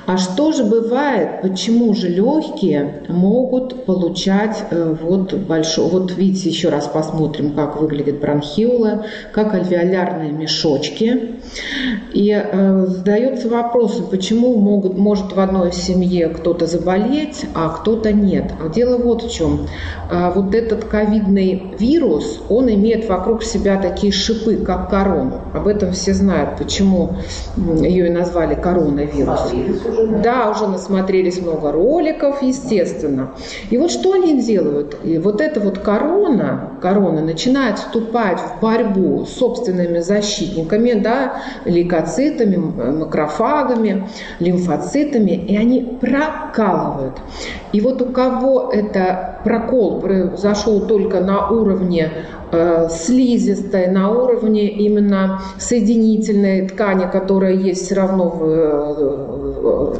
А 0.05 0.19
что 0.19 0.53
же 0.53 0.65
бывает, 0.65 1.41
почему 1.41 1.95
же 1.95 2.09
легкие 2.09 3.03
могут 3.09 3.87
получать 3.87 4.65
э, 4.71 4.95
вот 5.01 5.33
большой, 5.33 5.89
вот 5.89 6.13
видите, 6.13 6.51
еще 6.51 6.69
раз 6.69 6.87
посмотрим, 6.87 7.53
как 7.53 7.81
выглядят 7.81 8.21
бронхиолы, 8.21 9.05
как 9.33 9.55
альвеолярные 9.55 10.33
мешочки. 10.33 11.37
И 12.13 12.31
э, 12.31 12.87
задается 12.89 13.49
вопрос, 13.49 14.03
почему 14.11 14.57
могут, 14.57 14.99
может 14.99 15.33
в 15.33 15.41
одной 15.41 15.73
семье 15.73 16.29
кто-то 16.29 16.67
заболеть, 16.67 17.47
а 17.55 17.71
кто-то 17.71 18.13
нет. 18.13 18.53
А 18.63 18.69
дело 18.69 18.99
вот 18.99 19.23
в 19.23 19.33
чем. 19.33 19.67
А 20.11 20.31
вот 20.31 20.55
этот 20.55 20.85
ковидный 20.85 21.75
вирус, 21.79 22.41
он 22.49 22.69
имеет 22.71 23.09
вокруг 23.09 23.43
себя 23.43 23.81
такие 23.81 24.13
шипы, 24.13 24.57
как 24.57 24.91
корону. 24.91 25.41
Об 25.55 25.67
этом 25.67 25.86
все 25.92 26.14
знают, 26.14 26.57
почему 26.59 27.16
ее 27.57 28.07
и 28.07 28.11
назвали 28.11 28.55
коронавирус. 28.55 29.53
Да, 30.22 30.51
уже 30.51 30.66
насмотрелись 30.66 31.40
много 31.40 31.72
роликов, 31.72 32.42
естественно. 32.42 33.31
И 33.70 33.79
вот 33.79 33.90
что 33.90 34.12
они 34.12 34.40
делают? 34.42 34.96
И 35.05 35.18
вот 35.18 35.40
эта 35.40 35.61
вот 35.61 35.79
корона, 35.79 36.70
корона 36.81 37.22
начинает 37.22 37.79
вступать 37.79 38.38
в 38.40 38.61
борьбу 38.61 39.25
с 39.27 39.33
собственными 39.35 40.01
защитниками, 40.01 40.92
да, 40.92 41.42
лейкоцитами, 41.64 42.57
макрофагами, 42.57 44.09
лимфоцитами, 44.38 45.31
и 45.31 45.57
они 45.57 45.99
прокалывают. 46.01 47.14
И 47.72 47.81
вот 47.81 48.01
у 48.03 48.07
кого 48.07 48.70
это 48.72 49.40
прокол 49.44 50.01
произошел 50.01 50.87
только 50.87 51.20
на 51.20 51.51
уровне 51.51 52.11
слизистой, 52.91 53.89
на 53.89 54.11
уровне 54.11 54.69
именно 54.69 55.43
соединительной 55.59 56.69
ткани, 56.69 57.09
которая 57.11 57.55
есть 57.55 57.87
все 57.87 57.95
равно 57.97 58.29
в, 58.29 58.39
в, 59.63 59.99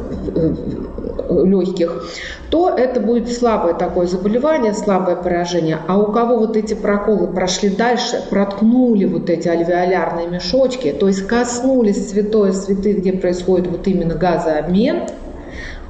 в 1.29 1.45
легких, 1.45 2.05
то 2.49 2.69
это 2.69 2.99
будет 2.99 3.31
слабое 3.31 3.73
такое 3.73 4.07
заболевание, 4.07 4.73
слабое 4.73 5.15
поражение. 5.15 5.79
А 5.87 5.97
у 5.99 6.11
кого 6.11 6.37
вот 6.37 6.55
эти 6.55 6.73
проколы 6.73 7.27
прошли 7.27 7.69
дальше, 7.69 8.23
проткнули 8.29 9.05
вот 9.05 9.29
эти 9.29 9.47
альвеолярные 9.47 10.27
мешочки, 10.27 10.95
то 10.97 11.07
есть 11.07 11.27
коснулись 11.27 12.09
святое 12.09 12.53
святых, 12.53 12.99
где 12.99 13.13
происходит 13.13 13.67
вот 13.67 13.87
именно 13.87 14.15
газообмен– 14.15 15.03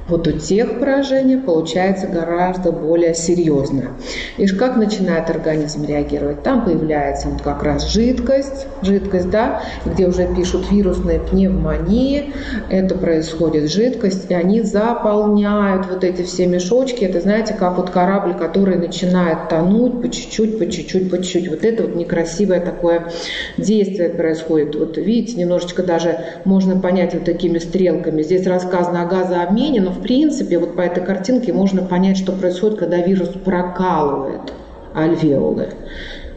вот 0.08 0.26
у 0.26 0.32
тех 0.32 0.80
поражение 0.80 1.38
получается 1.38 2.06
гораздо 2.06 2.72
более 2.72 3.14
серьезное. 3.14 3.90
И 4.38 4.46
как 4.46 4.76
начинает 4.76 5.28
организм 5.30 5.84
реагировать? 5.84 6.42
Там 6.42 6.64
появляется 6.64 7.28
вот 7.28 7.42
как 7.42 7.62
раз 7.62 7.92
жидкость, 7.92 8.66
жидкость, 8.82 9.30
да, 9.30 9.62
где 9.84 10.06
уже 10.06 10.26
пишут 10.34 10.70
вирусные 10.70 11.20
пневмонии, 11.20 12.32
это 12.70 12.94
происходит 12.94 13.70
жидкость, 13.70 14.30
и 14.30 14.34
они 14.34 14.62
заполняют 14.62 15.86
вот 15.90 16.04
эти 16.04 16.22
все 16.22 16.46
мешочки. 16.46 17.04
Это, 17.04 17.20
знаете, 17.20 17.54
как 17.54 17.76
вот 17.76 17.90
корабль, 17.90 18.34
который 18.34 18.76
начинает 18.76 19.48
тонуть 19.48 20.00
по 20.00 20.08
чуть-чуть, 20.08 20.58
по 20.58 20.66
чуть-чуть, 20.66 21.10
по 21.10 21.18
чуть-чуть. 21.18 21.50
Вот 21.50 21.64
это 21.64 21.82
вот 21.84 21.94
некрасивое 21.94 22.60
такое 22.60 23.10
действие 23.58 24.08
происходит. 24.08 24.74
Вот 24.74 24.96
видите, 24.96 25.38
немножечко 25.38 25.82
даже 25.82 26.18
можно 26.44 26.80
понять 26.80 27.14
вот 27.14 27.24
такими 27.24 27.58
стрелками. 27.58 28.22
Здесь 28.22 28.46
рассказано 28.46 29.02
о 29.02 29.06
газообмене, 29.06 29.80
но 29.80 29.92
в 29.98 30.02
принципе, 30.02 30.58
вот 30.58 30.76
по 30.76 30.80
этой 30.80 31.04
картинке 31.04 31.52
можно 31.52 31.82
понять, 31.82 32.16
что 32.16 32.32
происходит, 32.32 32.78
когда 32.78 32.98
вирус 32.98 33.30
прокалывает 33.44 34.52
альвеолы. 34.94 35.70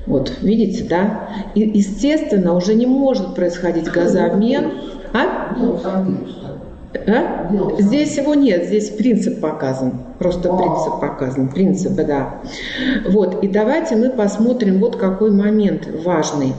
Вот, 0.08 0.34
видите, 0.42 0.84
да? 0.84 1.30
И, 1.54 1.62
естественно, 1.62 2.56
уже 2.56 2.74
не 2.74 2.86
может 2.86 3.36
происходить 3.36 3.86
газообмен. 3.86 4.74
А? 5.14 5.56
А? 7.08 7.52
Здесь 7.80 8.18
его 8.18 8.34
нет, 8.34 8.66
здесь 8.66 8.90
принцип 8.90 9.40
показан. 9.40 9.94
Просто 10.20 10.54
принцип 10.54 11.00
показан. 11.00 11.50
Принципы, 11.50 12.04
да. 12.04 12.42
Вот, 13.08 13.44
и 13.44 13.48
давайте 13.48 13.96
мы 13.96 14.10
посмотрим 14.10 14.80
вот 14.80 14.98
какой 14.98 15.32
момент 15.32 15.88
важный. 16.04 16.54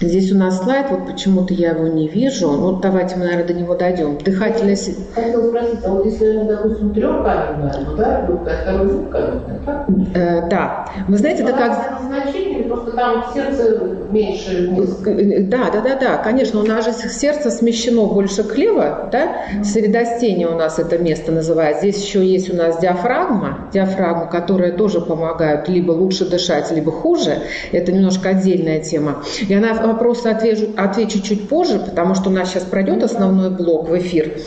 Здесь 0.00 0.30
у 0.30 0.38
нас 0.38 0.62
слайд, 0.62 0.86
вот 0.90 1.06
почему-то 1.06 1.52
я 1.52 1.70
его 1.70 1.88
не 1.88 2.06
вижу. 2.06 2.48
Ну, 2.52 2.78
давайте 2.78 3.16
мы, 3.16 3.24
наверное, 3.24 3.46
до 3.48 3.54
него 3.54 3.74
дойдем. 3.74 4.16
Дыхательная... 4.18 4.76
Хотела 5.14 5.48
спросить, 5.48 5.80
а 5.84 5.90
вот 5.90 6.04
если, 6.04 6.44
допустим, 6.44 6.94
трехкамерная, 6.94 7.86
да, 7.96 8.26
а 8.26 8.62
второй 8.62 8.86
двухкамерная, 8.92 9.60
так? 9.66 9.86
Э, 10.14 10.48
да. 10.48 10.88
Вы 11.08 11.16
знаете, 11.16 11.42
это 11.42 11.52
как... 11.52 12.00
Назначение, 12.00 12.62
просто 12.64 12.92
там 12.92 13.24
сердце 13.34 13.80
меньше 14.10 14.72
э, 15.06 15.42
Да, 15.42 15.70
да, 15.72 15.80
да, 15.80 15.96
да, 15.96 16.16
конечно, 16.18 16.60
у 16.60 16.64
нас 16.64 16.84
же 16.84 16.92
сердце 16.92 17.50
смещено 17.50 18.06
больше 18.06 18.44
клево, 18.44 19.08
да, 19.10 19.24
mm-hmm. 19.24 19.64
средостение 19.64 20.48
у 20.48 20.54
нас 20.54 20.78
это 20.78 20.98
место 20.98 21.32
называется. 21.32 21.82
Здесь 21.82 22.04
еще 22.04 22.24
есть 22.24 22.52
у 22.52 22.56
нас 22.56 22.78
диафрагма, 22.80 23.68
диафрагма, 23.72 24.26
которая 24.26 24.72
тоже 24.72 25.00
помогает 25.00 25.68
либо 25.68 25.90
лучше 25.92 26.24
дышать, 26.28 26.70
либо 26.70 26.92
хуже. 26.92 27.38
Это 27.72 27.90
немножко 27.92 28.30
отдельная 28.30 28.80
тема. 28.80 29.22
И 29.46 29.52
она 29.52 29.87
вопросы 29.88 30.28
отвечу, 30.28 30.68
отвечу 30.76 31.20
чуть 31.20 31.48
позже, 31.48 31.78
потому 31.78 32.14
что 32.14 32.30
у 32.30 32.32
нас 32.32 32.50
сейчас 32.50 32.64
пройдет 32.64 33.02
основной 33.02 33.50
блок 33.50 33.88
в 33.88 33.98
эфир, 33.98 34.38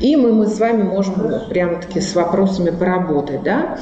и 0.00 0.16
мы, 0.16 0.32
мы 0.32 0.46
с 0.46 0.58
вами 0.60 0.82
можем 0.82 1.14
прямо-таки 1.48 2.00
с 2.00 2.14
вопросами 2.14 2.70
поработать. 2.70 3.42
Да? 3.42 3.78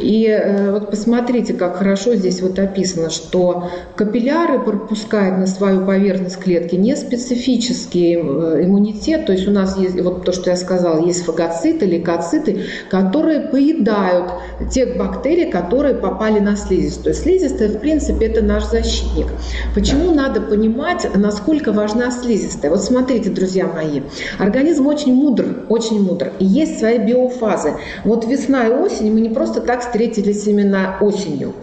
И 0.00 0.26
э, 0.26 0.72
вот 0.72 0.90
посмотрите, 0.90 1.54
как 1.54 1.76
хорошо 1.76 2.14
здесь 2.14 2.42
вот 2.42 2.58
описано, 2.58 3.10
что 3.10 3.68
капилляры 3.96 4.58
пропускают 4.58 5.38
на 5.38 5.46
свою 5.46 5.86
поверхность 5.86 6.38
клетки 6.38 6.74
не 6.76 6.96
специфический 6.96 8.14
э, 8.16 8.64
иммунитет, 8.64 9.26
то 9.26 9.32
есть 9.32 9.46
у 9.46 9.50
нас 9.50 9.76
есть, 9.76 10.00
вот 10.00 10.24
то, 10.24 10.32
что 10.32 10.50
я 10.50 10.56
сказала, 10.56 11.04
есть 11.04 11.24
фагоциты, 11.24 11.86
лейкоциты, 11.86 12.64
которые 12.90 13.40
поедают 13.40 14.32
тех 14.70 14.96
бактерий, 14.96 15.50
которые 15.50 15.94
попали 15.94 16.38
на 16.38 16.56
слизистую. 16.56 17.14
Слизистая, 17.14 17.68
в 17.68 17.78
принципе, 17.78 18.26
это 18.26 18.42
наш 18.42 18.64
защитник. 18.64 19.26
Почему 19.74 20.14
надо 20.14 20.40
понимать, 20.40 20.61
насколько 20.68 21.72
важна 21.72 22.10
слизистая? 22.10 22.70
Вот 22.70 22.82
смотрите, 22.82 23.30
друзья 23.30 23.66
мои, 23.66 24.02
организм 24.38 24.86
очень 24.86 25.14
мудр, 25.14 25.64
очень 25.68 26.02
мудр, 26.02 26.32
и 26.38 26.44
есть 26.44 26.78
свои 26.78 26.98
биофазы. 26.98 27.74
Вот 28.04 28.26
весна 28.26 28.66
и 28.66 28.70
осень 28.70 29.12
мы 29.12 29.20
не 29.20 29.28
просто 29.28 29.60
так 29.60 29.80
встретились 29.80 30.46
именно 30.46 30.96
осенью. 31.00 31.54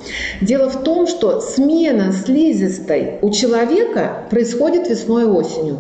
Дело 0.42 0.70
в 0.70 0.84
том, 0.84 1.08
что 1.08 1.40
смена 1.42 2.12
слизистой 2.12 3.20
у 3.22 3.30
человека 3.32 4.24
происходит 4.30 4.90
весной 4.90 5.24
и 5.24 5.28
осенью. 5.28 5.80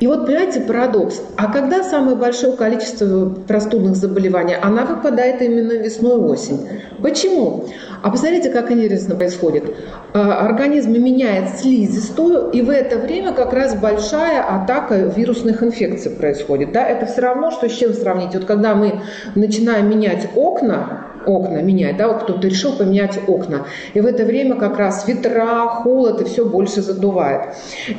И 0.00 0.06
вот, 0.06 0.26
понимаете, 0.26 0.60
парадокс. 0.60 1.22
А 1.36 1.50
когда 1.52 1.82
самое 1.82 2.16
большое 2.16 2.52
количество 2.54 3.30
простудных 3.46 3.96
заболеваний? 3.96 4.54
Она 4.60 4.84
выпадает 4.84 5.40
именно 5.42 5.72
весной 5.72 6.18
и 6.18 6.22
осень. 6.22 6.60
Почему? 7.02 7.64
А 8.02 8.10
посмотрите, 8.10 8.50
как 8.50 8.70
интересно 8.70 9.14
происходит. 9.14 9.74
А, 10.12 10.46
организм 10.46 10.92
меняет 10.92 11.58
слизистую, 11.58 12.45
и 12.52 12.62
в 12.62 12.70
это 12.70 12.98
время 12.98 13.32
как 13.32 13.52
раз 13.52 13.74
большая 13.74 14.42
атака 14.42 14.96
вирусных 14.96 15.62
инфекций 15.62 16.10
происходит. 16.10 16.72
Да? 16.72 16.86
Это 16.86 17.06
все 17.06 17.20
равно, 17.20 17.50
что 17.50 17.68
с 17.68 17.72
чем 17.72 17.92
сравнить. 17.92 18.34
Вот 18.34 18.44
когда 18.44 18.74
мы 18.74 19.00
начинаем 19.34 19.88
менять 19.88 20.28
окна, 20.34 21.05
окна 21.26 21.62
менять, 21.62 21.96
да, 21.96 22.08
вот 22.08 22.22
кто-то 22.22 22.48
решил 22.48 22.72
поменять 22.72 23.18
окна. 23.26 23.66
И 23.94 24.00
в 24.00 24.06
это 24.06 24.24
время 24.24 24.56
как 24.56 24.78
раз 24.78 25.06
ветра, 25.08 25.66
холод 25.68 26.20
и 26.20 26.24
все 26.24 26.44
больше 26.46 26.82
задувает. 26.82 27.54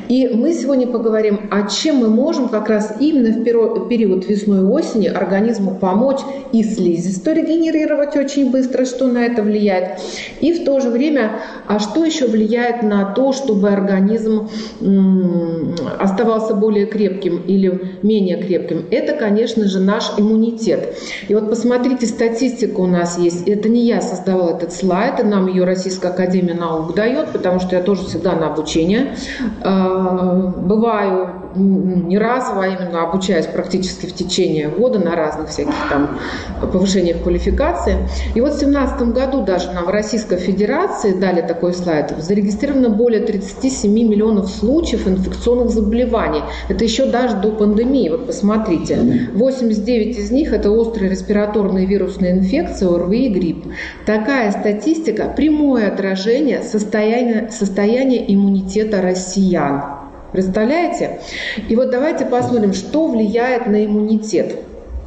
И 0.08 0.28
мы 0.28 0.52
сегодня 0.52 0.86
поговорим, 0.86 1.48
о 1.50 1.68
чем 1.68 1.96
мы 1.96 2.08
можем 2.08 2.48
как 2.48 2.68
раз 2.68 2.96
именно 3.00 3.30
в 3.30 3.88
период 3.88 4.28
весной 4.28 4.60
и 4.60 4.64
осени 4.64 5.06
организму 5.06 5.74
помочь 5.74 6.20
и 6.52 6.62
слизистую 6.62 7.36
регенерировать 7.36 8.16
очень 8.16 8.50
быстро, 8.50 8.84
что 8.84 9.06
на 9.06 9.24
это 9.24 9.42
влияет, 9.42 10.00
и 10.40 10.52
в 10.52 10.64
то 10.64 10.80
же 10.80 10.88
время, 10.88 11.32
а 11.66 11.78
что 11.78 12.04
еще 12.04 12.26
влияет 12.26 12.82
на 12.82 13.12
то, 13.12 13.32
чтобы 13.32 13.68
организм 13.68 14.48
оставался 15.98 16.54
более 16.54 16.86
крепким 16.86 17.42
или 17.46 17.98
менее 18.02 18.36
крепким, 18.42 18.86
это, 18.90 19.12
конечно 19.14 19.68
же, 19.68 19.80
наш 19.80 20.12
иммунитет. 20.16 20.94
И 21.28 21.34
вот 21.34 21.50
посмотрите, 21.50 22.06
статистика 22.06 22.80
у 22.80 22.86
нас 22.86 23.17
есть. 23.18 23.46
Это 23.46 23.68
не 23.68 23.86
я 23.86 24.00
создавала 24.00 24.56
этот 24.56 24.72
слайд, 24.72 25.22
нам 25.24 25.46
ее 25.46 25.64
Российская 25.64 26.08
Академия 26.08 26.54
Наук 26.54 26.94
дает, 26.94 27.30
потому 27.30 27.60
что 27.60 27.76
я 27.76 27.82
тоже 27.82 28.04
всегда 28.04 28.34
на 28.34 28.48
обучение. 28.48 29.16
А, 29.62 30.52
бываю 30.56 31.47
не 31.54 32.18
разово, 32.18 32.64
а 32.64 32.68
именно 32.68 33.02
обучаюсь 33.02 33.46
практически 33.46 34.06
в 34.06 34.14
течение 34.14 34.68
года 34.68 34.98
на 34.98 35.14
разных 35.14 35.48
всяких 35.48 35.74
там 35.90 36.18
повышениях 36.60 37.22
квалификации. 37.22 38.08
И 38.34 38.40
вот 38.40 38.54
в 38.54 38.58
2017 38.58 39.08
году 39.14 39.42
даже 39.42 39.72
нам 39.72 39.86
в 39.86 39.90
Российской 39.90 40.38
Федерации 40.38 41.12
дали 41.12 41.40
такой 41.40 41.74
слайд. 41.74 42.14
Зарегистрировано 42.18 42.90
более 42.90 43.20
37 43.20 43.92
миллионов 43.92 44.50
случаев 44.50 45.06
инфекционных 45.06 45.70
заболеваний. 45.70 46.42
Это 46.68 46.84
еще 46.84 47.06
даже 47.06 47.36
до 47.36 47.50
пандемии. 47.50 48.08
Вот 48.08 48.26
посмотрите. 48.26 49.28
89 49.34 50.18
из 50.18 50.30
них 50.30 50.52
это 50.52 50.70
острые 50.70 51.10
респираторные 51.10 51.86
вирусные 51.86 52.32
инфекции, 52.32 52.86
ОРВИ 52.86 53.26
и 53.26 53.28
грипп. 53.28 53.66
Такая 54.06 54.50
статистика– 54.52 55.32
прямое 55.36 55.88
отражение 55.88 56.62
состояния, 56.62 57.50
состояния 57.50 58.24
иммунитета 58.32 59.02
россиян. 59.02 59.97
Представляете? 60.32 61.20
И 61.68 61.76
вот 61.76 61.90
давайте 61.90 62.26
посмотрим, 62.26 62.72
что 62.72 63.08
влияет 63.08 63.66
на 63.66 63.84
иммунитет. 63.84 64.56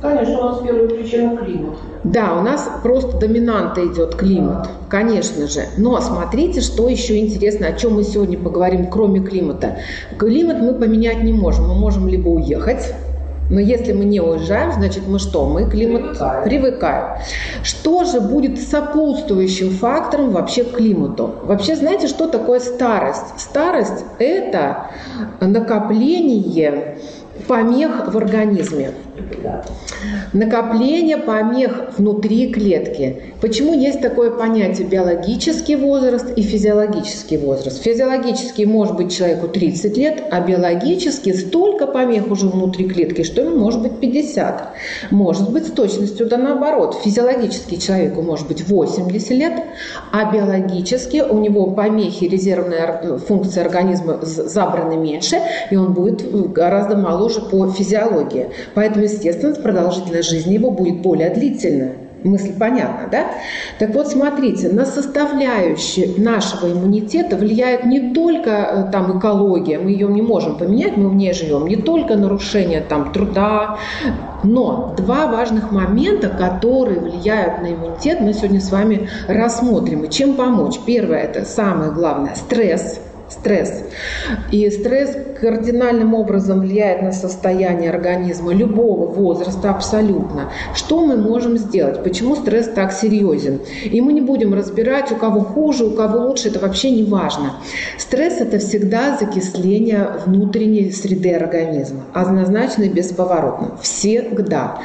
Конечно, 0.02 0.40
у 0.40 0.44
нас 0.50 0.62
первая 0.64 0.88
причина 0.88 1.38
климат. 1.38 1.78
Да, 2.04 2.40
у 2.40 2.42
нас 2.42 2.68
просто 2.82 3.18
доминанта 3.18 3.86
идет 3.86 4.16
климат, 4.16 4.68
конечно 4.90 5.48
же. 5.48 5.62
Но 5.78 6.02
смотрите, 6.02 6.62
что 6.62 6.90
еще 6.90 7.20
интересно, 7.20 7.68
о 7.68 7.74
чем 7.74 7.94
мы 7.94 8.04
сегодня 8.04 8.40
поговорим, 8.40 8.88
кроме 8.88 9.20
климата. 9.20 9.78
Климат 10.18 10.60
мы 10.60 10.74
поменять 10.74 11.22
не 11.22 11.34
можем. 11.34 11.68
Мы 11.68 11.76
можем 11.76 12.08
либо 12.08 12.30
уехать, 12.30 12.96
но 13.52 13.60
если 13.60 13.92
мы 13.92 14.06
не 14.06 14.22
уезжаем, 14.22 14.72
значит 14.72 15.08
мы 15.08 15.20
что? 15.20 15.46
Мы 15.46 15.70
климат 15.70 16.02
привыкаем. 16.04 16.44
привыкаем. 16.46 17.06
Что 17.64 18.06
же 18.06 18.22
будет 18.22 18.58
сопутствующим 18.62 19.72
фактором 19.72 20.32
вообще 20.32 20.64
к 20.64 20.78
климату? 20.78 21.36
Вообще 21.44 21.76
знаете, 21.76 22.08
что 22.08 22.28
такое 22.28 22.62
старость? 22.62 23.38
Старость– 23.38 24.06
это 24.20 24.88
накопление 25.42 26.98
помех 27.50 28.14
в 28.14 28.18
организме. 28.18 28.92
Накопление 30.34 31.18
помех 31.18 31.92
внутри 31.98 32.52
клетки. 32.52 33.34
Почему 33.42 33.74
есть 33.74 34.02
такое 34.02 34.32
понятие 34.32 34.88
биологический 34.88 35.76
возраст 35.76 36.32
и 36.36 36.42
физиологический 36.42 37.38
возраст? 37.38 37.82
Физиологический 37.84 38.66
может 38.66 38.96
быть 38.96 39.16
человеку 39.16 39.48
30 39.48 39.98
лет, 39.98 40.24
а 40.32 40.42
биологически 40.42 41.34
столько 41.34 41.88
помех 41.88 42.30
уже 42.32 42.48
внутри 42.48 42.88
клетки, 42.88 43.24
что 43.24 43.42
ему 43.42 43.58
может 43.58 43.82
быть 43.82 44.00
50. 44.00 44.74
Может 45.12 45.52
быть 45.52 45.68
с 45.68 45.72
точностью 45.72 46.28
да 46.28 46.38
наоборот. 46.38 46.98
Физиологически 47.04 47.76
человеку 47.76 48.22
может 48.22 48.48
быть 48.48 48.68
80 48.68 49.30
лет, 49.32 49.54
а 50.12 50.32
биологически 50.32 51.24
у 51.28 51.40
него 51.40 51.68
помехи, 51.72 52.26
резервные 52.26 53.18
функции 53.28 53.62
организма 53.62 54.20
забраны 54.22 54.96
меньше, 54.98 55.38
и 55.70 55.76
он 55.76 55.94
будет 55.94 56.52
гораздо 56.54 56.96
моложе 56.96 57.42
по 57.42 57.68
физиологии. 57.70 58.50
Поэтому 58.74 59.06
естественно, 59.14 59.56
продолжительность 59.56 60.30
жизни 60.30 60.54
его 60.54 60.72
будет 60.72 61.02
более 61.02 61.30
длительная. 61.30 61.94
Мысль 62.24 62.54
понятна, 62.58 63.08
да? 63.12 63.26
Так 63.80 63.96
вот, 63.96 64.08
смотрите, 64.08 64.70
на 64.70 64.86
составляющие 64.86 66.22
нашего 66.22 66.72
иммунитета 66.72 67.36
влияет 67.36 67.86
не 67.86 68.14
только 68.14 68.50
э, 68.52 68.92
там 68.92 69.18
экология, 69.18 69.80
мы 69.80 69.90
ее 69.90 70.08
не 70.08 70.22
можем 70.22 70.56
поменять, 70.56 70.98
мы 70.98 71.10
в 71.10 71.16
ней 71.16 71.34
живем, 71.34 71.66
не 71.66 71.78
только 71.78 72.16
нарушение 72.16 72.82
там 72.82 73.12
труда, 73.12 73.80
но 74.44 74.94
два 74.96 75.28
важных 75.28 75.72
момента, 75.72 76.30
которые 76.30 77.00
влияют 77.00 77.64
на 77.64 77.74
иммунитет, 77.74 78.22
мы 78.22 78.34
сегодня 78.34 78.62
с 78.62 78.72
вами 78.72 79.10
рассмотрим. 79.28 80.04
И 80.04 80.10
чем 80.10 80.36
помочь? 80.36 80.80
Первое, 80.86 81.24
это 81.24 81.44
самое 81.44 81.92
главное, 81.92 82.36
стресс– 82.36 83.00
стресс. 83.32 83.84
И 84.52 84.70
стресс 84.70 85.16
кардинальным 85.40 86.14
образом 86.14 86.60
влияет 86.62 87.02
на 87.02 87.12
состояние 87.12 87.90
организма 87.90 88.54
любого 88.54 89.08
возраста 89.08 89.72
абсолютно. 89.72 90.52
Что 90.76 91.06
мы 91.06 91.18
можем 91.18 91.58
сделать? 91.58 92.04
Почему 92.04 92.36
стресс 92.36 92.68
так 92.68 92.92
серьезен? 92.92 93.62
И 93.84 94.02
мы 94.02 94.14
не 94.14 94.22
будем 94.22 94.54
разбирать, 94.54 95.12
у 95.12 95.16
кого 95.16 95.42
хуже, 95.42 95.86
у 95.86 95.92
кого 95.92 96.28
лучше, 96.28 96.50
это 96.50 96.60
вообще 96.60 96.92
не 96.92 97.04
важно. 97.04 97.54
Стресс– 97.98 98.36
это 98.40 98.60
всегда 98.60 99.18
закисление 99.18 100.10
внутренней 100.26 100.92
среды 100.92 101.34
организма, 101.34 102.02
однозначно 102.14 102.84
и 102.84 102.90
бесповоротно. 102.90 103.78
Всегда. 103.82 104.80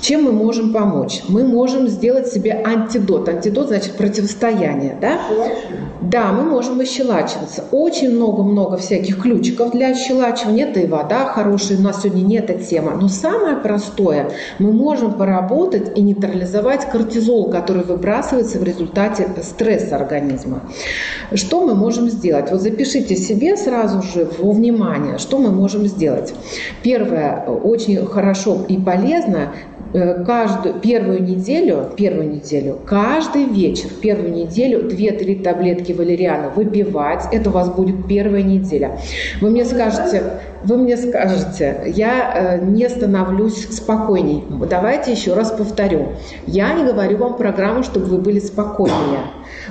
Чем 0.00 0.24
мы 0.24 0.32
можем 0.32 0.72
помочь? 0.72 1.22
Мы 1.28 1.44
можем 1.44 1.88
сделать 1.88 2.28
себе 2.28 2.52
антидот. 2.64 3.28
Антидот 3.28 3.68
значит 3.68 3.92
противостояние. 3.92 4.96
Да, 5.00 5.20
да 6.00 6.32
мы 6.32 6.42
можем 6.44 6.80
ощелачиваться 6.80 7.64
очень 7.72 8.14
много-много 8.14 8.76
всяких 8.76 9.20
ключиков 9.20 9.72
для 9.72 9.88
ощелачивания. 9.88 10.66
Это 10.68 10.80
и 10.80 10.86
вода 10.86 11.24
хорошая, 11.24 11.78
у 11.78 11.80
нас 11.80 12.02
сегодня 12.02 12.20
не 12.20 12.36
эта 12.36 12.54
тема. 12.54 12.92
Но 13.00 13.08
самое 13.08 13.56
простое, 13.56 14.30
мы 14.58 14.72
можем 14.72 15.14
поработать 15.14 15.96
и 15.96 16.02
нейтрализовать 16.02 16.88
кортизол, 16.90 17.50
который 17.50 17.82
выбрасывается 17.82 18.58
в 18.58 18.62
результате 18.62 19.26
стресса 19.42 19.96
организма. 19.96 20.62
Что 21.34 21.64
мы 21.64 21.74
можем 21.74 22.10
сделать? 22.10 22.50
Вот 22.50 22.60
запишите 22.60 23.16
себе 23.16 23.56
сразу 23.56 24.02
же 24.02 24.28
во 24.38 24.52
внимание, 24.52 25.16
что 25.16 25.38
мы 25.38 25.50
можем 25.50 25.86
сделать. 25.86 26.34
Первое, 26.82 27.42
очень 27.46 28.04
хорошо 28.06 28.58
и 28.68 28.76
полезно 28.76 29.54
каждую 29.92 30.74
первую 30.76 31.22
неделю, 31.22 31.90
первую 31.96 32.30
неделю, 32.30 32.78
каждый 32.86 33.44
вечер, 33.44 33.88
первую 34.00 34.32
неделю 34.32 34.88
2-3 34.88 35.42
таблетки 35.42 35.92
валериана 35.92 36.48
выпивать. 36.48 37.26
Это 37.30 37.50
у 37.50 37.52
вас 37.52 37.68
будет 37.68 38.06
первая 38.06 38.42
неделя. 38.42 38.98
Вы 39.40 39.50
мне 39.50 39.64
скажете, 39.64 40.22
вы 40.64 40.76
мне 40.78 40.96
скажете, 40.96 41.82
я 41.94 42.58
э, 42.60 42.64
не 42.64 42.88
становлюсь 42.88 43.68
спокойней. 43.68 44.44
Давайте 44.68 45.12
еще 45.12 45.34
раз 45.34 45.50
повторю. 45.50 46.08
Я 46.46 46.72
не 46.74 46.84
говорю 46.84 47.18
вам 47.18 47.36
программу, 47.36 47.82
чтобы 47.82 48.06
вы 48.06 48.18
были 48.18 48.38
спокойнее. 48.38 49.20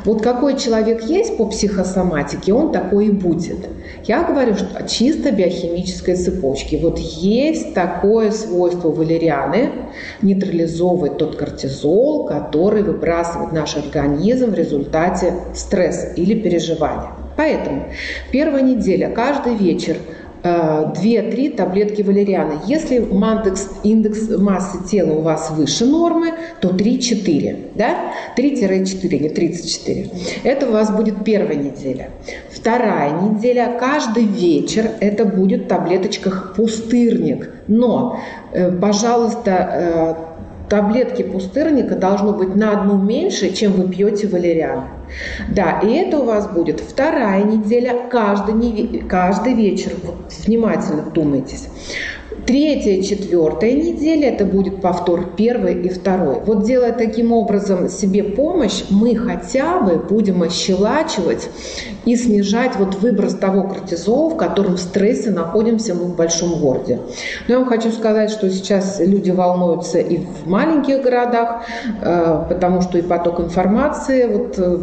Вот 0.06 0.22
какой 0.22 0.58
человек 0.58 1.04
есть 1.04 1.38
по 1.38 1.46
психосоматике, 1.46 2.54
он 2.54 2.72
такой 2.72 3.08
и 3.08 3.12
будет. 3.12 3.58
Я 4.06 4.24
говорю, 4.24 4.56
что 4.56 4.88
чисто 4.88 5.32
биохимической 5.32 6.16
цепочки. 6.16 6.80
Вот 6.82 6.98
есть 6.98 7.74
такое 7.74 8.32
свойство 8.32 8.90
валерианы 8.90 9.72
нейтрализовывать 10.22 11.18
тот 11.18 11.36
кортизол, 11.36 12.26
который 12.26 12.84
выбрасывает 12.84 13.52
наш 13.52 13.78
организм 13.78 14.52
в 14.52 14.56
результате 14.56 15.34
стресса 15.54 16.14
или 16.16 16.34
переживания. 16.40 17.12
Поэтому 17.38 17.86
первая 18.32 18.62
неделя, 18.62 19.10
каждый 19.10 19.56
вечер 19.56 19.98
2-3 20.44 21.54
э, 21.54 21.56
таблетки 21.56 22.02
валерианы. 22.02 22.54
Если 22.66 23.00
мантекс, 23.00 23.70
индекс 23.84 24.30
массы 24.38 24.84
тела 24.88 25.14
у 25.14 25.22
вас 25.22 25.52
выше 25.52 25.86
нормы, 25.86 26.34
то 26.60 26.70
3-4. 26.70 27.72
Да? 27.76 28.14
3-4, 28.36 29.20
не 29.20 29.30
34. 29.30 30.10
Это 30.44 30.68
у 30.68 30.72
вас 30.72 30.92
будет 30.92 31.24
первая 31.24 31.56
неделя. 31.56 32.10
Вторая 32.50 33.22
неделя, 33.22 33.78
каждый 33.80 34.26
вечер 34.26 34.90
это 35.00 35.26
будет 35.26 35.66
в 35.66 35.68
таблеточках 35.68 36.54
пустырник. 36.56 37.52
Но, 37.68 38.20
э, 38.52 38.72
пожалуйста, 38.72 39.52
э, 39.52 40.70
таблетки 40.70 41.22
пустырника 41.22 41.96
должно 41.96 42.34
быть 42.34 42.56
на 42.56 42.72
одну 42.72 42.98
меньше, 42.98 43.54
чем 43.54 43.74
вы 43.74 43.88
пьете 43.90 44.28
валериан. 44.28 44.86
Да, 45.50 45.80
и 45.82 45.92
это 45.94 46.20
у 46.20 46.26
вас 46.26 46.48
будет 46.48 46.80
вторая 46.80 47.44
неделя, 47.44 48.08
каждый, 48.10 49.00
каждый 49.08 49.54
вечер. 49.54 49.94
Внимательно 50.46 51.04
вдумайтесь. 51.04 51.68
Третья, 52.46 53.04
четвертая 53.04 53.74
неделя– 53.74 54.30
это 54.34 54.46
будет 54.46 54.82
повтор 54.82 55.36
первой 55.36 55.76
и 55.84 55.90
второй. 55.90 56.40
Вот 56.46 56.64
делая 56.64 56.92
таким 56.92 57.32
образом 57.34 57.88
себе 57.88 58.24
помощь, 58.24 58.84
мы 58.90 59.16
хотя 59.16 59.80
бы 59.80 59.98
будем 59.98 60.42
ощелачивать 60.42 61.50
и 62.06 62.16
снижать 62.16 62.78
вот 62.78 62.96
выброс 62.96 63.36
того 63.36 63.64
кортизола, 63.64 64.32
в 64.32 64.38
котором 64.38 64.76
в 64.76 64.80
стрессе 64.80 65.30
находимся 65.30 65.94
мы 65.94 66.06
в 66.06 66.16
большом 66.16 66.60
городе. 66.60 67.00
Но 67.48 67.54
я 67.54 67.60
вам 67.60 67.68
хочу 67.68 67.92
сказать, 67.92 68.32
что 68.32 68.50
сейчас 68.50 69.00
люди 69.00 69.30
волнуются 69.30 70.00
и 70.00 70.18
в 70.18 70.48
маленьких 70.48 71.04
городах, 71.04 71.64
э, 72.02 72.46
потому 72.50 72.82
что 72.82 72.98
и 72.98 73.02
поток 73.04 73.40
информации 73.40 74.26
вот 74.26 74.58
Э, 74.58 74.78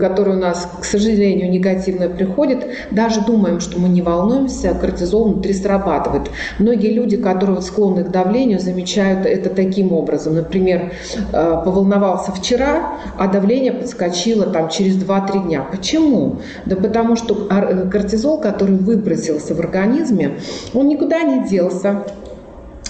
который 0.00 0.36
у 0.36 0.38
нас, 0.38 0.68
к 0.80 0.84
сожалению, 0.84 1.50
негативно 1.50 2.08
приходит, 2.08 2.66
даже 2.90 3.20
думаем, 3.20 3.60
что 3.60 3.78
мы 3.78 3.88
не 3.88 4.02
волнуемся, 4.02 4.74
кортизол 4.74 5.32
внутри 5.32 5.52
срабатывает. 5.52 6.30
Многие 6.58 6.92
люди, 6.92 7.16
которые 7.16 7.60
склонны 7.62 8.04
к 8.04 8.10
давлению, 8.10 8.60
замечают 8.60 9.26
это 9.26 9.50
таким 9.50 9.92
образом. 9.92 10.34
Например, 10.34 10.92
э, 11.32 11.62
поволновался 11.64 12.32
вчера, 12.32 12.94
а 13.16 13.28
давление 13.28 13.72
подскочило 13.72 14.46
там 14.46 14.68
через 14.68 14.96
2-3 14.96 15.44
дня. 15.44 15.66
Почему? 15.70 16.36
Да 16.66 16.76
потому 16.76 17.16
что 17.16 17.48
кортизол, 17.90 18.40
который 18.40 18.76
выбросился 18.76 19.54
в 19.54 19.60
организме, 19.60 20.38
он 20.74 20.88
никуда 20.88 21.22
не 21.22 21.48
делся 21.48 22.04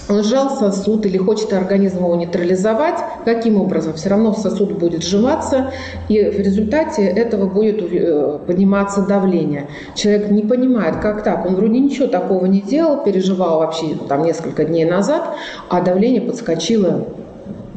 сжал 0.09 0.49
сосуд 0.49 1.05
или 1.05 1.17
хочет 1.17 1.53
организм 1.53 1.99
его 1.99 2.15
нейтрализовать, 2.15 2.99
каким 3.25 3.61
образом? 3.61 3.93
Все 3.93 4.09
равно 4.09 4.33
сосуд 4.33 4.77
будет 4.77 5.03
сжиматься, 5.03 5.71
и 6.07 6.21
в 6.23 6.39
результате 6.39 7.03
этого 7.05 7.47
будет 7.47 7.81
э, 7.91 8.39
подниматься 8.45 9.01
давление. 9.01 9.67
Человек 9.95 10.31
не 10.31 10.41
понимает, 10.41 10.97
как 10.97 11.23
так, 11.23 11.45
он 11.45 11.55
вроде 11.55 11.79
ничего 11.79 12.07
такого 12.07 12.45
не 12.45 12.61
делал, 12.61 13.03
переживал 13.03 13.59
вообще 13.59 13.95
там 14.07 14.23
несколько 14.23 14.65
дней 14.65 14.85
назад, 14.85 15.35
а 15.69 15.81
давление 15.81 16.21
подскочило 16.21 17.05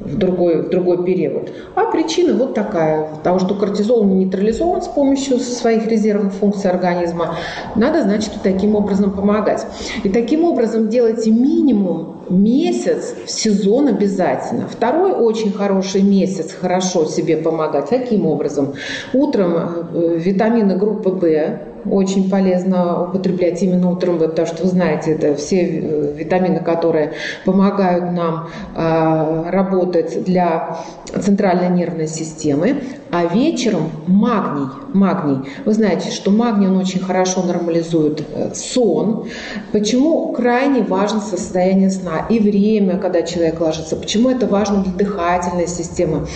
в 0.05 0.17
другой, 0.17 0.63
в 0.63 0.71
другой 0.71 1.05
период. 1.05 1.51
А 1.75 1.85
причина 1.91 2.35
вот 2.35 2.55
такая, 2.55 3.09
того, 3.23 3.39
что 3.39 3.55
кортизол 3.55 4.05
не 4.05 4.25
нейтрализован 4.25 4.83
с 4.83 4.89
помощью 4.89 5.39
своих 5.39 5.87
резервных 5.87 6.33
функций 6.33 6.71
организма, 6.71 7.37
надо, 7.77 8.03
значит, 8.03 8.33
таким 8.43 8.75
образом 8.75 9.13
помогать. 9.13 9.67
И 10.03 10.09
таким 10.09 10.45
образом 10.45 10.89
делайте 10.89 11.31
минимум 11.31 12.17
месяц 12.29 13.15
в 13.27 13.31
сезон 13.31 13.89
обязательно. 13.89 14.67
Второй 14.69 15.13
очень 15.13 15.53
хороший 15.53 16.03
месяц 16.03 16.53
хорошо 16.53 17.05
себе 17.07 17.37
помогать. 17.37 17.89
Каким 17.89 18.27
образом? 18.27 18.75
Утром 19.13 19.55
э, 19.93 20.19
витамины 20.19 20.77
группы 20.77 21.11
В, 21.11 21.72
очень 21.85 22.31
полезно 22.31 23.05
употреблять 23.05 23.63
именно 23.63 23.91
утром, 23.91 24.19
потому 24.19 24.47
что 24.47 24.65
вы 24.65 24.69
знаете, 24.69 25.13
это 25.13 25.35
все 25.35 25.61
э, 25.61 26.13
витамины, 26.17 26.61
которые 26.61 27.13
помогают 27.45 28.13
нам 28.13 28.49
э, 28.75 29.51
работать 29.51 30.25
для 30.25 30.79
центральной 31.21 31.71
нервной 31.71 32.09
системы. 32.09 32.83
А 33.11 33.27
вечером 33.27 33.91
магний. 34.07 34.69
Магний. 34.95 35.49
Вы 35.65 35.73
знаете, 35.75 36.11
что 36.11 36.31
магний 36.31 36.69
он 36.69 36.79
очень 36.79 37.01
хорошо 37.01 37.43
нормализует 37.43 38.25
э, 38.35 38.55
сон. 38.55 39.27
Почему 39.73 40.33
крайне 40.33 40.83
важно 40.83 41.21
состояние 41.21 41.91
сна 41.91 42.27
и 42.29 42.39
время, 42.39 42.99
когда 42.99 43.23
человек 43.23 43.61
ложится. 43.61 43.97
Почему 43.97 44.31
это 44.31 44.47
важно 44.47 44.83
для 44.83 44.93
дыхательной 44.93 45.69
системы? 45.69 46.27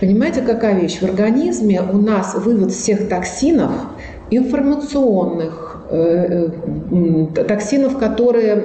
Понимаете, 0.00 0.42
какая 0.42 0.78
вещь? 0.78 0.98
В 0.98 1.04
организме 1.04 1.80
у 1.82 1.98
нас 1.98 2.34
вывод 2.34 2.72
всех 2.72 3.08
токсинов 3.08 3.70
информационных, 4.36 5.84
э, 5.90 6.48
э, 6.90 7.44
токсинов, 7.44 7.98
которые 7.98 8.56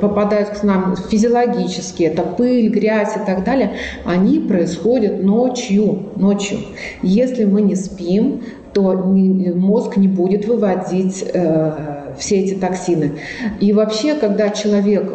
попадают 0.00 0.50
к 0.50 0.62
нам 0.62 0.96
физиологически, 0.96 2.04
это 2.04 2.22
пыль, 2.22 2.68
грязь 2.68 3.16
и 3.16 3.26
так 3.26 3.44
далее, 3.44 3.72
они 4.04 4.40
происходят 4.40 5.22
ночью. 5.22 6.10
ночью. 6.16 6.58
Если 7.02 7.44
мы 7.44 7.62
не 7.62 7.76
спим, 7.76 8.42
то 8.76 8.92
мозг 8.92 9.96
не 9.96 10.06
будет 10.06 10.46
выводить 10.46 11.24
э, 11.32 12.12
все 12.18 12.40
эти 12.40 12.52
токсины. 12.52 13.12
И 13.58 13.72
вообще, 13.72 14.12
когда 14.12 14.50
человек 14.50 15.14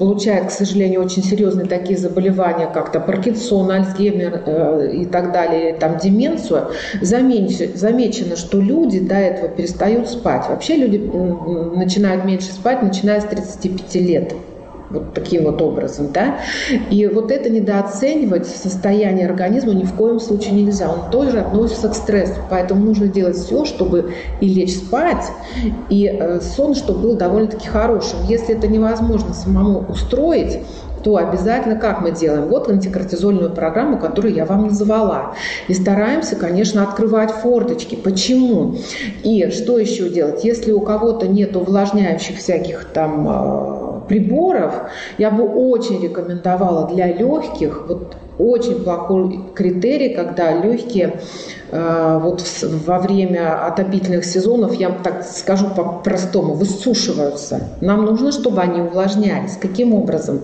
получает, 0.00 0.48
к 0.48 0.50
сожалению, 0.50 1.04
очень 1.04 1.22
серьезные 1.22 1.66
такие 1.66 1.96
заболевания, 1.96 2.66
как 2.66 2.90
то 2.90 2.98
Паркинсон, 2.98 3.70
Альцгеймер 3.70 4.42
э, 4.44 4.90
и 4.92 5.04
так 5.04 5.32
далее, 5.32 5.74
там 5.74 5.98
деменцию, 5.98 6.70
замечено, 7.00 8.34
что 8.34 8.60
люди 8.60 8.98
до 8.98 9.14
этого 9.14 9.46
перестают 9.46 10.08
спать. 10.08 10.46
Вообще 10.48 10.74
люди 10.74 10.98
начинают 10.98 12.24
меньше 12.24 12.48
спать, 12.48 12.82
начиная 12.82 13.20
с 13.20 13.24
35 13.24 13.94
лет 13.94 14.34
вот 14.90 15.14
таким 15.14 15.44
вот 15.44 15.62
образом, 15.62 16.10
да. 16.12 16.38
И 16.90 17.06
вот 17.06 17.30
это 17.30 17.48
недооценивать 17.48 18.46
состояние 18.46 19.26
организма 19.26 19.72
ни 19.72 19.84
в 19.84 19.94
коем 19.94 20.20
случае 20.20 20.52
нельзя. 20.52 20.90
Он 20.90 21.10
тоже 21.10 21.40
относится 21.40 21.88
к 21.88 21.94
стрессу, 21.94 22.40
поэтому 22.50 22.84
нужно 22.84 23.06
делать 23.06 23.36
все, 23.36 23.64
чтобы 23.64 24.12
и 24.40 24.48
лечь 24.48 24.76
спать, 24.76 25.24
и 25.88 26.06
э, 26.06 26.40
сон, 26.40 26.74
чтобы 26.74 27.00
был 27.00 27.16
довольно-таки 27.16 27.68
хорошим. 27.68 28.18
Если 28.28 28.56
это 28.56 28.66
невозможно 28.66 29.32
самому 29.32 29.84
устроить, 29.88 30.58
то 31.02 31.16
обязательно 31.16 31.76
как 31.76 32.00
мы 32.02 32.10
делаем? 32.10 32.48
Вот 32.48 32.68
антикортизольную 32.68 33.50
программу, 33.50 33.98
которую 33.98 34.34
я 34.34 34.44
вам 34.44 34.66
назвала. 34.66 35.34
И 35.68 35.74
стараемся, 35.74 36.36
конечно, 36.36 36.82
открывать 36.82 37.30
форточки. 37.30 37.94
Почему? 37.94 38.76
И 39.22 39.50
что 39.50 39.78
еще 39.78 40.08
делать? 40.08 40.44
Если 40.44 40.72
у 40.72 40.80
кого-то 40.80 41.26
нет 41.26 41.56
увлажняющих 41.56 42.38
всяких 42.38 42.86
там 42.92 43.26
э, 43.28 43.89
приборов, 44.10 44.90
я 45.18 45.30
бы 45.30 45.44
очень 45.44 46.02
рекомендовала 46.02 46.88
для 46.88 47.06
легких, 47.06 47.86
вот 47.86 48.16
очень 48.40 48.82
плохой 48.82 49.40
критерий, 49.54 50.14
когда 50.14 50.52
легкие 50.52 51.20
э, 51.70 52.18
вот 52.22 52.42
во 52.62 52.98
время 52.98 53.66
отопительных 53.66 54.24
сезонов, 54.24 54.74
я 54.74 54.90
так 54.90 55.24
скажу 55.24 55.68
по-простому, 55.76 56.54
высушиваются. 56.54 57.68
Нам 57.80 58.04
нужно, 58.04 58.32
чтобы 58.32 58.60
они 58.60 58.80
увлажнялись. 58.80 59.56
Каким 59.60 59.94
образом? 59.94 60.40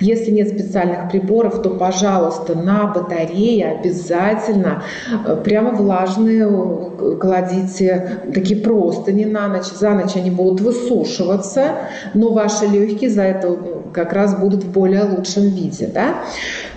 Если 0.00 0.30
нет 0.30 0.48
специальных 0.48 1.10
приборов, 1.10 1.62
то, 1.62 1.70
пожалуйста, 1.70 2.54
на 2.54 2.86
батарее 2.86 3.78
обязательно 3.78 4.82
э, 5.26 5.36
прямо 5.42 5.70
влажные 5.70 6.48
э, 6.48 7.16
кладите 7.20 8.20
такие 8.34 8.60
простыни 8.60 9.24
на 9.24 9.48
ночь. 9.48 9.66
За 9.66 9.90
ночь 9.90 10.16
они 10.16 10.30
будут 10.30 10.60
высушиваться, 10.60 11.76
но 12.14 12.32
ваши 12.32 12.66
легкие 12.66 13.10
за 13.10 13.22
это 13.22 13.56
как 13.92 14.12
раз 14.12 14.38
будут 14.38 14.64
в 14.64 14.72
более 14.72 15.04
лучшем 15.04 15.44
виде. 15.44 15.86
Да? 15.92 16.16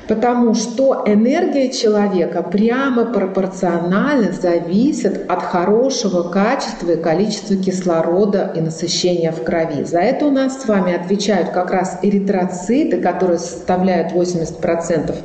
Потому 0.09 0.55
что 0.55 1.03
энергия 1.05 1.69
человека 1.69 2.41
прямо 2.41 3.05
пропорционально 3.05 4.31
зависит 4.31 5.29
от 5.29 5.43
хорошего 5.43 6.23
качества 6.23 6.93
и 6.93 6.99
количества 6.99 7.55
кислорода 7.55 8.51
и 8.55 8.59
насыщения 8.59 9.31
в 9.31 9.43
крови. 9.43 9.83
За 9.83 9.99
это 9.99 10.25
у 10.25 10.31
нас 10.31 10.63
с 10.63 10.67
вами 10.67 10.95
отвечают 10.95 11.49
как 11.49 11.69
раз 11.69 11.99
эритроциты, 12.01 12.99
которые 12.99 13.37
составляют 13.37 14.11
80% 14.11 15.15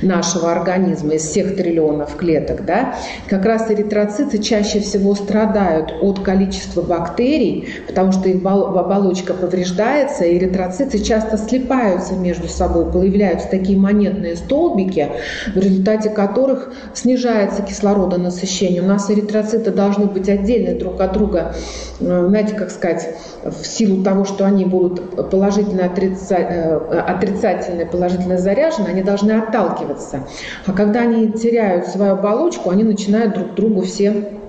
нашего 0.00 0.50
организма 0.52 1.16
из 1.16 1.24
всех 1.24 1.54
триллионов 1.56 2.16
клеток. 2.16 2.64
Да? 2.64 2.94
Как 3.28 3.44
раз 3.44 3.70
эритроциты 3.70 4.38
чаще 4.38 4.80
всего 4.80 5.14
страдают 5.16 5.92
от 6.00 6.20
количества 6.20 6.80
бактерий, 6.80 7.68
потому 7.86 8.12
что 8.12 8.30
их 8.30 8.42
оболочка 8.42 9.34
повреждается, 9.34 10.24
и 10.24 10.38
эритроциты 10.38 10.98
часто 10.98 11.36
слипаются 11.36 12.14
между 12.14 12.48
собой, 12.48 12.90
появляются 12.90 13.46
такие 13.46 13.78
монетные 13.78 14.29
столбики, 14.36 15.10
в 15.54 15.58
результате 15.58 16.10
которых 16.10 16.72
снижается 16.94 17.62
кислородонасыщение. 17.62 18.82
У 18.82 18.86
нас 18.86 19.10
эритроциты 19.10 19.70
должны 19.70 20.06
быть 20.06 20.28
отдельны 20.28 20.78
друг 20.78 21.00
от 21.00 21.12
друга, 21.12 21.54
э, 22.00 22.26
знаете, 22.28 22.54
как 22.54 22.70
сказать, 22.70 23.14
в 23.44 23.64
силу 23.64 24.02
того, 24.02 24.24
что 24.24 24.46
они 24.46 24.64
будут 24.64 25.30
положительно 25.30 25.82
э, 25.82 27.00
отрицательно, 27.00 27.86
положительно 27.86 28.38
заряжены, 28.38 28.88
они 28.88 29.02
должны 29.02 29.32
отталкиваться. 29.32 30.26
А 30.66 30.72
когда 30.72 31.00
они 31.02 31.32
теряют 31.32 31.86
свою 31.86 32.12
оболочку, 32.12 32.70
они 32.70 32.84
начинают 32.84 33.34
друг 33.34 33.54
другу 33.54 33.82
все 33.82 34.39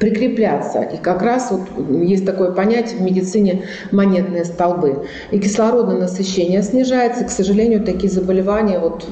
прикрепляться. 0.00 0.80
И 0.80 0.96
как 0.96 1.22
раз 1.22 1.50
вот 1.50 1.60
есть 2.02 2.24
такое 2.26 2.50
понятие 2.52 2.98
в 2.98 3.02
медицине 3.02 3.66
монетные 3.92 4.44
столбы. 4.46 5.06
И 5.30 5.38
кислородное 5.38 5.98
насыщение 5.98 6.62
снижается. 6.62 7.24
И, 7.24 7.26
к 7.26 7.30
сожалению, 7.30 7.84
такие 7.84 8.10
заболевания 8.10 8.80
вот 8.80 9.06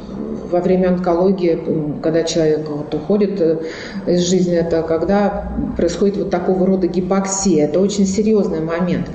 во 0.50 0.60
время 0.60 0.88
онкологии, 0.88 1.58
когда 2.02 2.22
человек 2.22 2.68
вот 2.68 2.94
уходит 2.94 3.40
э, 3.40 3.58
из 4.06 4.20
жизни, 4.28 4.56
это 4.56 4.82
когда 4.82 5.52
происходит 5.76 6.16
вот 6.16 6.30
такого 6.30 6.66
рода 6.66 6.86
гипоксия. 6.86 7.66
Это 7.66 7.80
очень 7.80 8.06
серьезный 8.06 8.60
момент. 8.60 9.06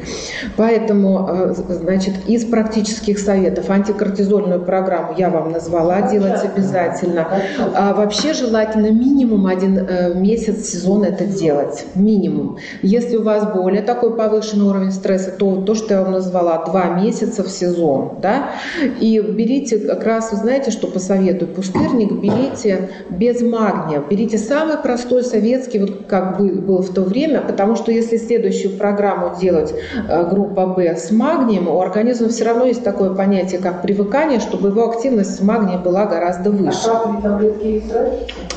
Поэтому, 0.58 1.28
э, 1.30 1.54
значит, 1.70 2.14
из 2.28 2.46
практических 2.46 3.20
советов 3.20 3.70
антикортизольную 3.70 4.62
программу 4.62 5.16
я 5.18 5.30
вам 5.30 5.52
назвала 5.52 6.02
делать 6.04 6.44
обязательно. 6.44 7.28
А 7.76 7.94
вообще 7.94 8.34
желательно 8.34 8.92
минимум 8.92 9.48
один 9.48 9.78
э, 9.78 10.14
месяц 10.14 10.70
сезон 10.70 11.04
это 11.04 11.26
делать. 11.26 11.86
Минимум. 11.96 12.58
Если 12.82 13.18
у 13.18 13.24
вас 13.24 13.52
более 13.54 13.82
такой 13.82 14.16
повышенный 14.16 14.66
уровень 14.66 14.92
стресса, 14.92 15.32
то 15.32 15.62
то, 15.62 15.76
что 15.76 15.94
я 15.94 16.02
вам 16.04 16.12
назвала, 16.12 16.64
два 16.66 16.90
месяца 16.90 17.44
в 17.44 17.50
сезон. 17.50 18.20
Да? 18.22 18.52
И 19.00 19.20
берите 19.20 19.80
как 19.80 20.04
раз, 20.04 20.32
вы 20.32 20.38
знаете, 20.38 20.72
что 20.72 20.88
посоветую 20.88 21.23
советую. 21.24 21.54
Пустырник 21.54 22.12
берите 22.14 22.90
без 23.10 23.42
магния. 23.42 24.02
Берите 24.10 24.38
самый 24.38 24.78
простой 24.78 25.24
советский, 25.24 25.80
вот 25.80 26.06
как 26.08 26.38
был 26.40 26.82
в 26.82 26.94
то 26.94 27.02
время, 27.02 27.42
потому 27.42 27.76
что 27.76 27.92
если 27.92 28.18
следующую 28.18 28.78
программу 28.78 29.36
делать 29.40 29.74
э, 30.08 30.30
группа 30.30 30.68
Б 30.68 30.96
с 30.96 31.12
магнием, 31.12 31.68
у 31.68 31.80
организма 31.80 32.30
все 32.30 32.46
равно 32.46 32.66
есть 32.66 32.84
такое 32.84 33.14
понятие, 33.14 33.62
как 33.62 33.82
привыкание, 33.82 34.40
чтобы 34.40 34.70
его 34.70 34.90
активность 34.90 35.36
с 35.36 35.42
магнием 35.42 35.82
была 35.82 36.06
гораздо 36.06 36.52
выше. 36.52 36.68
А 36.70 36.82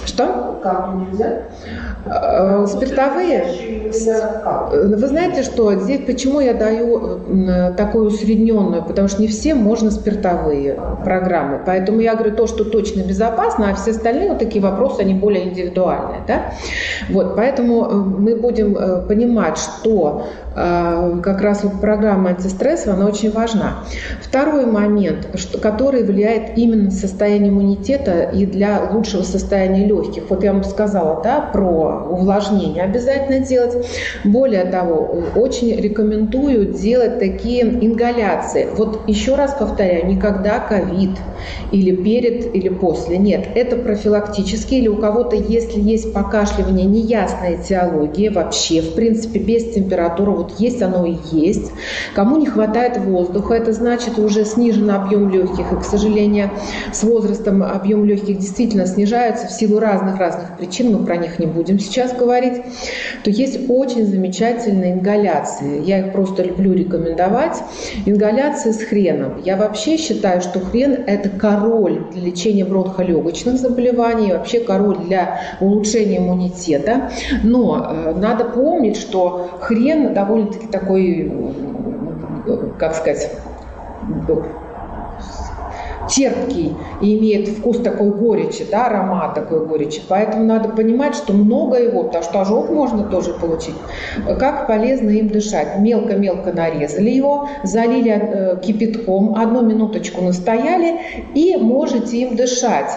Что? 0.05 0.61
Как 0.63 0.95
нельзя? 0.95 1.43
Э, 2.09 2.67
спиртовые? 2.69 3.45
Э, 3.93 4.97
вы 4.97 5.07
знаете, 5.09 5.43
что 5.43 5.75
здесь 5.75 6.03
почему 6.07 6.41
я 6.41 6.55
даю 6.55 7.21
такую 7.77 8.07
усредненную, 8.07 8.85
потому 8.85 9.09
что 9.09 9.21
не 9.21 9.29
все 9.29 9.55
можно 9.55 9.91
спиртовые 9.91 10.79
программы. 11.05 11.61
Поэтому 11.65 12.01
я 12.01 12.15
говорю 12.15 12.37
то, 12.37 12.47
что 12.47 12.65
точно 12.65 13.03
безопасно, 13.03 13.71
а 13.71 13.75
все 13.75 13.91
остальные 13.91 14.31
вот 14.31 14.39
такие 14.39 14.63
вопросы, 14.63 15.01
они 15.01 15.15
более 15.15 15.49
индивидуальные. 15.49 16.21
Да? 16.27 16.53
Вот, 17.11 17.35
поэтому 17.35 17.85
э, 17.85 17.95
мы 17.95 18.37
будем 18.37 18.77
понимать, 19.07 19.59
что 19.59 20.27
как 20.55 21.43
раз 21.43 21.65
вот 21.65 21.83
программа 21.83 22.31
антистресса, 22.31 22.95
она 22.95 23.05
очень 23.05 23.31
важна. 23.31 23.85
Второй 24.23 24.65
момент, 24.65 25.29
который 25.61 26.03
влияет 26.03 26.57
именно 26.57 26.85
на 26.85 26.91
состояние 26.91 27.51
иммунитета 27.51 28.23
и 28.23 28.47
для 28.47 28.89
лучшего 28.91 29.23
состояния 29.23 29.85
легких. 29.85 30.31
Вот 30.31 30.43
я 30.43 30.55
вам 30.55 30.65
сказала 30.65 31.21
да, 31.23 31.41
про 31.41 31.96
увлажнения 32.05 32.83
обязательно 32.83 33.41
делать. 33.41 33.87
Более 34.25 34.65
того, 34.65 35.23
очень 35.35 35.75
рекомендую 35.75 36.73
делать 36.73 37.19
такие 37.19 37.63
ингаляции. 37.63 38.69
Вот 38.77 39.09
еще 39.09 39.35
раз 39.35 39.55
повторяю, 39.59 40.07
никогда 40.07 40.59
ковид 40.59 41.13
или 41.73 41.95
перед 41.95 42.55
или 42.55 42.69
после. 42.69 43.19
Нет, 43.19 43.47
это 43.55 43.77
профилактически 43.77 44.75
или 44.75 44.89
у 44.89 44.97
кого-то, 44.97 45.37
если 45.37 45.81
есть 45.81 46.13
покашливание, 46.13 46.87
неясная 46.87 47.57
этиология 47.57 48.31
вообще, 48.31 48.81
в 48.81 48.95
принципе, 48.95 49.39
без 49.39 49.75
температуры, 49.75 50.33
вот 50.33 50.55
есть 50.59 50.83
оно 50.83 51.05
и 51.07 51.17
есть. 51.33 51.73
Кому 52.15 52.37
не 52.37 52.47
хватает 52.47 52.99
воздуха, 52.99 53.55
это 53.55 53.73
значит 53.73 54.19
уже 54.19 54.45
снижен 54.45 54.91
объем 54.91 55.31
легких, 55.31 55.73
и, 55.73 55.77
к 55.77 55.85
сожалению, 55.85 56.51
с 56.93 57.03
возрастом 57.03 57.63
объем 57.63 58.05
легких 58.05 58.39
действительно 58.39 58.87
снижается 58.87 59.47
в 59.47 59.53
силу 59.53 59.79
разных-разных 59.79 60.57
причин, 60.57 60.93
мы 60.93 61.05
про 61.05 61.17
них 61.17 61.39
не 61.39 61.47
будем 61.47 61.79
сейчас 61.87 62.13
говорить, 62.13 62.63
то 63.23 63.31
есть 63.31 63.69
очень 63.69 64.05
замечательные 64.05 64.95
ингаляции. 64.95 65.83
Я 65.85 66.01
их 66.01 66.13
просто 66.13 66.43
люблю 66.43 66.73
рекомендовать. 66.75 67.63
Ингаляции 68.05 68.73
с 68.73 68.83
хреном. 68.83 69.41
Я 69.45 69.57
вообще 69.57 69.97
считаю, 69.97 70.41
что 70.41 70.61
хрен– 70.61 71.05
это 71.07 71.29
король 71.29 72.05
для 72.13 72.23
лечения 72.23 72.65
бронхолегочных 72.65 73.57
заболеваний, 73.57 74.33
вообще 74.33 74.61
король 74.61 74.99
для 74.99 75.41
улучшения 75.61 76.19
иммунитета. 76.19 77.11
Но 77.43 77.87
э, 77.89 78.15
надо 78.15 78.45
помнить, 78.45 78.97
что 78.97 79.51
хрен 79.61 80.15
довольно-таки 80.15 80.67
такой, 80.67 81.33
как 82.79 82.95
сказать, 82.95 83.31
терпкий 86.09 86.75
и 87.01 87.19
имеет 87.19 87.49
вкус 87.49 87.79
такой 87.79 88.11
горечи, 88.11 88.67
да, 88.71 88.87
аромат 88.87 89.35
такой 89.35 89.67
горечи. 89.67 90.03
Поэтому 90.09 90.45
надо 90.45 90.69
понимать, 90.69 91.15
что 91.15 91.33
много 91.33 91.79
его, 91.79 92.05
потому 92.05 92.25
что 92.25 92.41
ожог 92.41 92.71
можно 92.71 93.05
тоже 93.05 93.33
получить. 93.35 93.75
Как 94.39 94.67
полезно 94.67 95.11
им 95.11 95.29
дышать. 95.29 95.79
Мелко-мелко 95.79 96.53
нарезали 96.53 97.11
его, 97.11 97.49
залили 97.63 98.11
э, 98.11 98.61
кипятком, 98.61 99.35
одну 99.37 99.63
минуточку 99.63 100.23
настояли 100.23 101.01
и 101.35 101.57
можете 101.57 102.17
им 102.19 102.37
дышать. 102.37 102.91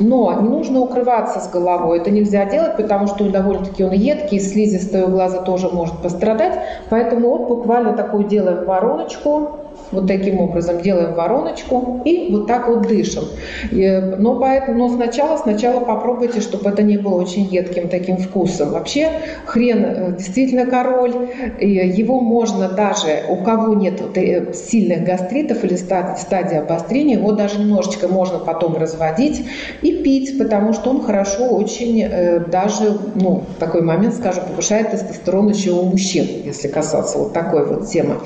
Но 0.00 0.40
не 0.40 0.48
нужно 0.48 0.80
укрываться 0.80 1.40
с 1.40 1.50
головой. 1.50 1.98
Это 1.98 2.10
нельзя 2.10 2.44
делать, 2.46 2.76
потому 2.76 3.06
что 3.06 3.28
довольно-таки 3.30 3.84
он 3.84 3.92
едкий, 3.92 4.40
слизистая 4.40 5.06
у 5.06 5.10
глаза 5.10 5.42
тоже 5.42 5.68
может 5.68 5.96
пострадать. 6.02 6.58
Поэтому 6.90 7.30
вот 7.30 7.48
буквально 7.48 7.92
такую 7.94 8.24
делаем 8.24 8.64
вороночку, 8.64 9.65
вот 9.92 10.06
таким 10.06 10.40
образом 10.40 10.80
делаем 10.80 11.14
вороночку 11.14 12.02
и 12.04 12.28
вот 12.30 12.46
так 12.46 12.68
вот 12.68 12.86
дышим. 12.86 13.24
Но, 13.70 14.38
поэтому, 14.38 14.78
но 14.78 14.88
сначала, 14.88 15.36
сначала 15.36 15.80
попробуйте, 15.80 16.40
чтобы 16.40 16.70
это 16.70 16.82
не 16.82 16.96
было 16.98 17.14
очень 17.14 17.44
едким 17.44 17.88
таким 17.88 18.16
вкусом. 18.16 18.70
Вообще 18.70 19.10
хрен 19.44 19.84
э, 19.84 20.16
действительно 20.16 20.66
король. 20.66 21.14
Его 21.60 22.20
можно 22.20 22.68
даже, 22.68 23.24
у 23.28 23.36
кого 23.36 23.74
нет 23.74 24.00
э, 24.14 24.52
сильных 24.52 25.04
гастритов 25.04 25.64
или 25.64 25.76
стадии 25.76 26.56
обострения, 26.56 27.16
его 27.16 27.32
даже 27.32 27.58
немножечко 27.58 28.08
можно 28.08 28.38
потом 28.38 28.76
разводить 28.76 29.46
и 29.82 29.92
пить, 30.02 30.38
потому 30.38 30.72
что 30.72 30.90
он 30.90 31.02
хорошо 31.02 31.48
очень 31.48 32.02
э, 32.02 32.40
даже, 32.40 32.98
ну, 33.14 33.42
такой 33.58 33.82
момент, 33.82 34.14
скажем, 34.14 34.44
повышает 34.44 34.90
тестостерон 34.90 35.48
еще 35.48 35.72
у 35.72 35.84
мужчин, 35.84 36.26
если 36.44 36.68
касаться 36.68 37.18
вот 37.18 37.32
такой 37.32 37.66
вот 37.66 37.88
темы. 37.88 38.16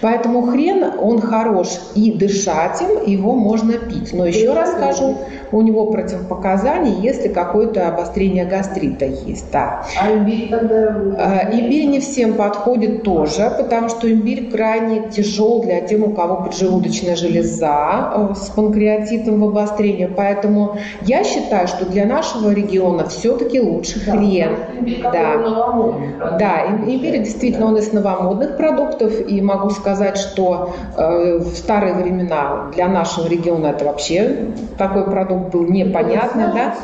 Поэтому 0.00 0.42
хрен 0.42 0.84
он 1.00 1.20
хорош 1.20 1.68
и 1.94 2.12
дышать 2.12 2.80
им, 2.82 3.04
его 3.06 3.34
можно 3.34 3.74
пить. 3.74 4.12
Но 4.12 4.26
еще 4.26 4.52
раз 4.52 4.72
скажу, 4.72 5.16
у 5.52 5.62
него 5.62 5.86
противопоказания, 5.86 7.00
если 7.00 7.28
какое-то 7.28 7.88
обострение 7.88 8.44
гастрита 8.44 9.04
есть. 9.04 9.50
Да. 9.52 9.84
А 10.00 10.12
имбирь 10.12 10.48
тогда? 10.50 10.96
А, 11.18 11.50
имбирь 11.52 11.86
не 11.86 12.00
всем 12.00 12.34
подходит 12.34 13.02
тоже, 13.02 13.52
потому 13.56 13.88
что 13.88 14.12
имбирь 14.12 14.50
крайне 14.50 15.08
тяжел 15.10 15.62
для 15.62 15.80
тех, 15.80 16.04
у 16.04 16.10
кого 16.10 16.42
поджелудочная 16.42 17.16
железа 17.16 18.12
э, 18.14 18.34
с 18.34 18.48
панкреатитом 18.50 19.40
в 19.40 19.44
обострении. 19.44 20.06
Поэтому 20.06 20.76
я 21.02 21.22
считаю, 21.24 21.68
что 21.68 21.84
для 21.86 22.04
нашего 22.06 22.50
региона 22.50 23.06
все-таки 23.08 23.60
лучше 23.60 24.04
да, 24.04 24.12
хрен. 24.12 24.56
Имбирь 24.78 25.02
да. 25.02 26.38
Да, 26.38 26.66
имбирь 26.86 27.18
действительно 27.18 27.66
он 27.66 27.76
из 27.76 27.92
новомодных 27.92 28.56
продуктов, 28.56 29.12
и 29.28 29.40
могу 29.40 29.70
сказать, 29.70 30.16
что 30.16 30.74
в 30.96 31.56
старые 31.56 31.94
времена 31.94 32.70
для 32.74 32.88
нашего 32.88 33.26
региона 33.28 33.68
это 33.68 33.84
вообще 33.84 34.48
такой 34.78 35.04
продукт 35.04 35.50
был 35.52 35.64
непонятный, 35.64 36.46
да? 36.52 36.74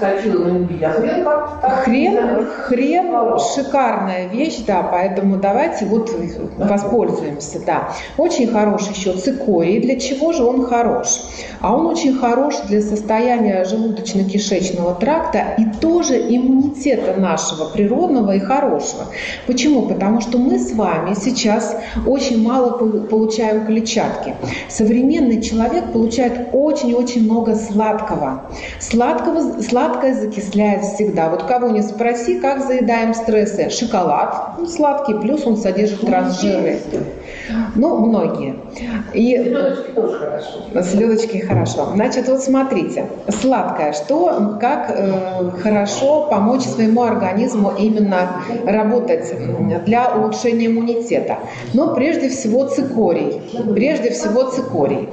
Хрен, 1.84 2.46
хрен, 2.46 3.38
шикарная 3.38 4.28
вещь, 4.28 4.64
да, 4.66 4.82
поэтому 4.82 5.36
давайте 5.36 5.86
вот 5.86 6.10
воспользуемся, 6.58 7.60
да. 7.64 7.90
Очень 8.16 8.48
хорош 8.48 8.88
еще 8.88 9.12
цикорий. 9.12 9.80
Для 9.80 9.98
чего 9.98 10.32
же 10.32 10.44
он 10.44 10.66
хорош? 10.66 11.20
А 11.60 11.74
он 11.74 11.86
очень 11.86 12.16
хорош 12.16 12.54
для 12.68 12.80
состояния 12.80 13.64
желудочно-кишечного 13.64 14.98
тракта 14.98 15.54
и 15.58 15.64
тоже 15.80 16.16
иммунитета 16.18 17.20
нашего 17.20 17.66
природного 17.66 18.32
и 18.36 18.38
хорошего. 18.40 19.06
Почему? 19.46 19.82
Потому 19.82 20.20
что 20.20 20.38
мы 20.38 20.58
с 20.58 20.72
вами 20.72 21.14
сейчас 21.14 21.76
очень 22.06 22.42
мало 22.42 22.70
получаем 22.70 23.66
клетчатки. 23.66 23.99
Современный 24.68 25.40
человек 25.42 25.92
получает 25.92 26.48
очень-очень 26.52 27.24
много 27.24 27.54
сладкого. 27.54 28.50
Сладкого, 28.78 29.60
сладкое 29.62 30.14
закисляет 30.14 30.84
всегда. 30.84 31.28
Вот 31.30 31.44
кого 31.44 31.68
не 31.68 31.82
спроси, 31.82 32.40
как 32.40 32.66
заедаем 32.66 33.14
стрессы. 33.14 33.70
Шоколад 33.70 34.58
ну, 34.58 34.66
сладкий, 34.66 35.14
плюс 35.14 35.46
он 35.46 35.56
содержит 35.56 36.00
трансжиры. 36.00 36.80
Ну, 37.74 37.96
многие. 37.96 38.56
И... 39.14 39.36
Селедочки 39.36 39.90
тоже 39.92 40.18
хорошо. 40.18 40.82
Селедочки 40.82 41.38
хорошо. 41.38 41.88
Значит, 41.94 42.28
вот 42.28 42.42
смотрите, 42.42 43.06
сладкое, 43.28 43.92
что, 43.92 44.56
как 44.60 44.90
э, 44.90 45.50
хорошо 45.62 46.26
помочь 46.30 46.62
своему 46.62 47.02
организму 47.02 47.72
именно 47.78 48.42
работать 48.66 49.32
для 49.84 50.10
улучшения 50.14 50.66
иммунитета. 50.66 51.38
Но 51.74 51.94
прежде 51.94 52.28
всего 52.28 52.64
цикорий. 52.64 53.40
Прежде 53.74 54.10
всего 54.10 54.44
цикорий. 54.44 55.08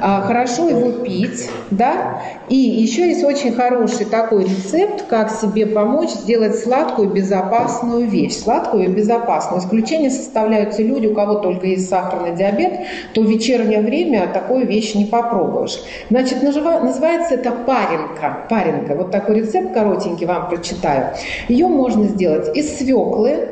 А, 0.00 0.22
хорошо 0.22 0.68
его 0.68 0.90
пить, 1.04 1.50
да, 1.70 2.22
и 2.48 2.56
еще 2.56 3.08
есть 3.08 3.24
очень 3.24 3.52
хороший 3.52 4.06
такой 4.06 4.44
рецепт, 4.44 5.04
как 5.08 5.30
себе 5.30 5.66
помочь 5.66 6.10
сделать 6.10 6.58
сладкую 6.58 7.10
безопасную 7.10 8.08
вещь. 8.08 8.36
Сладкую 8.36 8.84
и 8.84 8.88
безопасную. 8.88 9.60
Исключение 9.60 10.10
составляют 10.10 10.76
те 10.76 10.82
люди, 10.82 11.06
у 11.06 11.14
кого 11.14 11.36
только 11.36 11.66
есть 11.70 11.88
сахарный 11.88 12.34
диабет, 12.34 12.72
то 13.12 13.22
в 13.22 13.30
вечернее 13.30 13.80
время 13.80 14.28
такую 14.32 14.66
вещь 14.66 14.94
не 14.94 15.04
попробуешь. 15.04 15.80
Значит, 16.10 16.42
называется 16.42 17.34
это 17.34 17.50
паренка. 17.52 18.46
Паренка. 18.48 18.94
Вот 18.94 19.10
такой 19.10 19.40
рецепт 19.40 19.72
коротенький 19.72 20.26
вам 20.26 20.48
прочитаю. 20.48 21.14
Ее 21.48 21.66
можно 21.68 22.04
сделать 22.04 22.56
из 22.56 22.78
свеклы, 22.78 23.48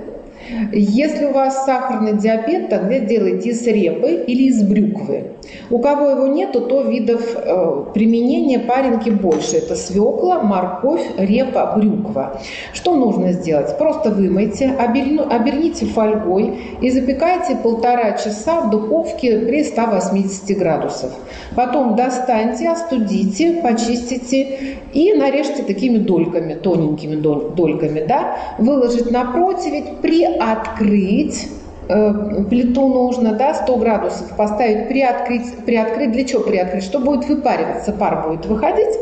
если 0.73 1.27
у 1.27 1.33
вас 1.33 1.65
сахарный 1.65 2.17
диабет, 2.17 2.69
тогда 2.69 2.99
делайте 3.01 3.51
из 3.51 3.67
репы 3.67 4.25
или 4.27 4.45
из 4.45 4.63
брюквы. 4.63 5.33
У 5.71 5.79
кого 5.79 6.11
его 6.11 6.27
нет, 6.27 6.53
то 6.53 6.83
видов 6.83 7.37
э, 7.37 7.85
применения 7.95 8.59
паренки 8.59 9.11
больше. 9.11 9.57
Это 9.57 9.75
свекла, 9.75 10.41
морковь, 10.43 11.05
репа, 11.17 11.75
брюква. 11.77 12.41
Что 12.73 12.95
нужно 12.95 13.33
сделать? 13.33 13.77
Просто 13.79 14.11
вымойте, 14.11 14.71
оберните 14.79 15.87
фольгой 15.87 16.59
и 16.81 16.91
запекайте 16.91 17.57
полтора 17.57 18.13
часа 18.13 18.61
в 18.63 18.71
духовке 18.71 19.39
при 19.41 19.65
180 19.65 20.59
градусах. 20.59 21.13
Потом 21.55 21.97
достаньте, 21.97 22.69
остудите, 22.69 23.61
почистите 23.63 24.79
и 24.93 25.13
нарежьте 25.15 25.63
такими 25.63 25.99
дольками, 25.99 26.55
тоненькими 26.55 27.17
дольками. 27.17 28.05
Да? 28.07 28.37
Выложить 28.59 29.11
на 29.11 29.25
противень 29.33 29.97
при 30.01 30.25
открыть 30.25 31.45
э, 31.45 31.66
плиту 31.87 32.89
нужно, 32.89 33.33
да, 33.33 33.55
100 33.55 33.77
градусов 33.77 34.37
поставить, 34.37 34.89
приоткрыть, 34.89 35.65
приоткрыть, 35.65 36.13
для 36.13 36.25
чего 36.25 36.43
приоткрыть? 36.43 36.85
Что 36.85 36.99
будет 36.99 37.29
выпариваться, 37.29 37.93
пар 37.93 38.29
будет 38.29 38.47
выходить, 38.47 38.95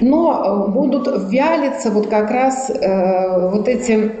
но 0.00 0.66
э, 0.68 0.70
будут 0.70 1.08
вялиться 1.30 1.90
вот 1.90 2.08
как 2.08 2.30
раз 2.30 2.70
э, 2.70 3.48
вот 3.50 3.68
эти 3.68 4.12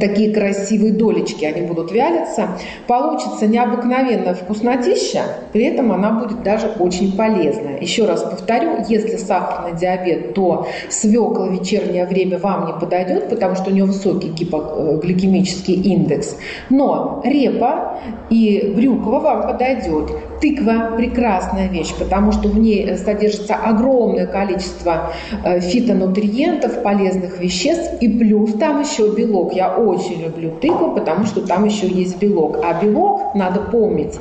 такие 0.00 0.32
красивые 0.32 0.92
долечки, 0.92 1.44
они 1.44 1.66
будут 1.66 1.92
вялиться. 1.92 2.48
Получится 2.86 3.46
необыкновенно 3.46 4.34
вкуснотища, 4.34 5.22
при 5.52 5.64
этом 5.64 5.92
она 5.92 6.10
будет 6.12 6.42
даже 6.42 6.68
очень 6.78 7.16
полезная. 7.16 7.78
Еще 7.80 8.06
раз 8.06 8.22
повторю, 8.22 8.78
если 8.88 9.16
сахарный 9.16 9.78
диабет, 9.78 10.34
то 10.34 10.66
свекла 10.88 11.46
в 11.46 11.52
вечернее 11.52 12.06
время 12.06 12.38
вам 12.38 12.66
не 12.66 12.72
подойдет, 12.72 13.28
потому 13.28 13.54
что 13.54 13.70
у 13.70 13.72
нее 13.72 13.84
высокий 13.84 14.28
гипогликемический 14.28 15.74
индекс. 15.74 16.36
Но 16.70 17.20
репа 17.24 17.98
и 18.30 18.72
брюква 18.74 19.20
вам 19.20 19.42
подойдет. 19.42 20.10
Тыква– 20.42 20.90
прекрасная 20.96 21.68
вещь, 21.68 21.94
потому 21.96 22.32
что 22.32 22.48
в 22.48 22.58
ней 22.58 22.96
содержится 22.96 23.54
огромное 23.54 24.26
количество 24.26 25.12
э, 25.44 25.60
фитонутриентов, 25.60 26.82
полезных 26.82 27.38
веществ, 27.38 27.92
и 28.00 28.08
плюс 28.08 28.54
там 28.54 28.80
еще 28.80 29.14
белок. 29.14 29.52
Я 29.54 29.72
очень 29.76 30.20
люблю 30.20 30.50
тыкву, 30.60 30.94
потому 30.94 31.26
что 31.26 31.46
там 31.46 31.64
еще 31.64 31.86
есть 31.86 32.18
белок. 32.18 32.58
А 32.64 32.82
белок, 32.82 33.36
надо 33.36 33.60
помнить, 33.60 34.18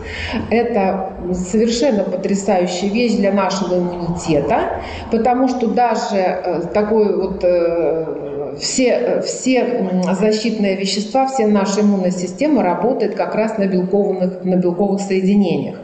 это 0.51 1.09
совершенно 1.34 2.03
потрясающая 2.03 2.89
вещь 2.89 3.13
для 3.13 3.34
нашего 3.34 3.80
иммунитета, 3.80 4.84
потому 5.09 5.47
что 5.47 5.69
даже 5.69 6.17
э, 6.17 6.61
такой 6.72 7.15
вот 7.15 7.43
э, 7.43 8.20
все, 8.59 9.21
все 9.25 10.03
защитные 10.19 10.75
вещества, 10.75 11.27
все 11.27 11.47
наша 11.47 11.81
иммунная 11.81 12.11
система 12.11 12.63
работает 12.63 13.15
как 13.15 13.35
раз 13.35 13.57
на 13.57 13.67
белковых, 13.67 14.43
на 14.43 14.55
белковых 14.55 15.01
соединениях. 15.01 15.77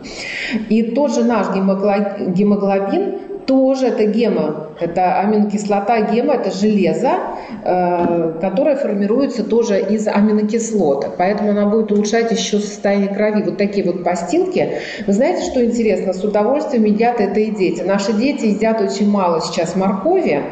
И 0.70 0.84
тот 0.84 1.14
же 1.14 1.24
наш 1.24 1.48
гемоглобин 1.56 3.20
тоже 3.46 3.88
это 3.88 4.06
гема, 4.06 4.67
это 4.80 5.20
аминокислота 5.20 6.02
гема, 6.02 6.36
это 6.36 6.52
железо, 6.52 7.12
э, 7.64 8.34
которое 8.42 8.76
формируется 8.76 9.44
тоже 9.44 9.80
из 9.80 10.08
аминокислот. 10.08 11.16
Поэтому 11.18 11.52
она 11.52 11.66
будет 11.66 11.92
улучшать 11.92 12.32
еще 12.32 12.60
состояние 12.60 13.14
крови. 13.14 13.44
Вот 13.44 13.58
такие 13.58 13.86
вот 13.86 14.04
постилки. 14.04 14.80
Вы 15.06 15.14
знаете, 15.14 15.50
что 15.50 15.64
интересно? 15.64 16.14
С 16.14 16.24
удовольствием 16.24 16.84
едят 16.86 17.20
это 17.20 17.40
и 17.40 17.52
дети. 17.52 17.82
Наши 17.82 18.14
дети 18.14 18.46
едят 18.46 18.82
очень 18.82 19.10
мало 19.10 19.42
сейчас 19.42 19.76
моркови. 19.76 20.44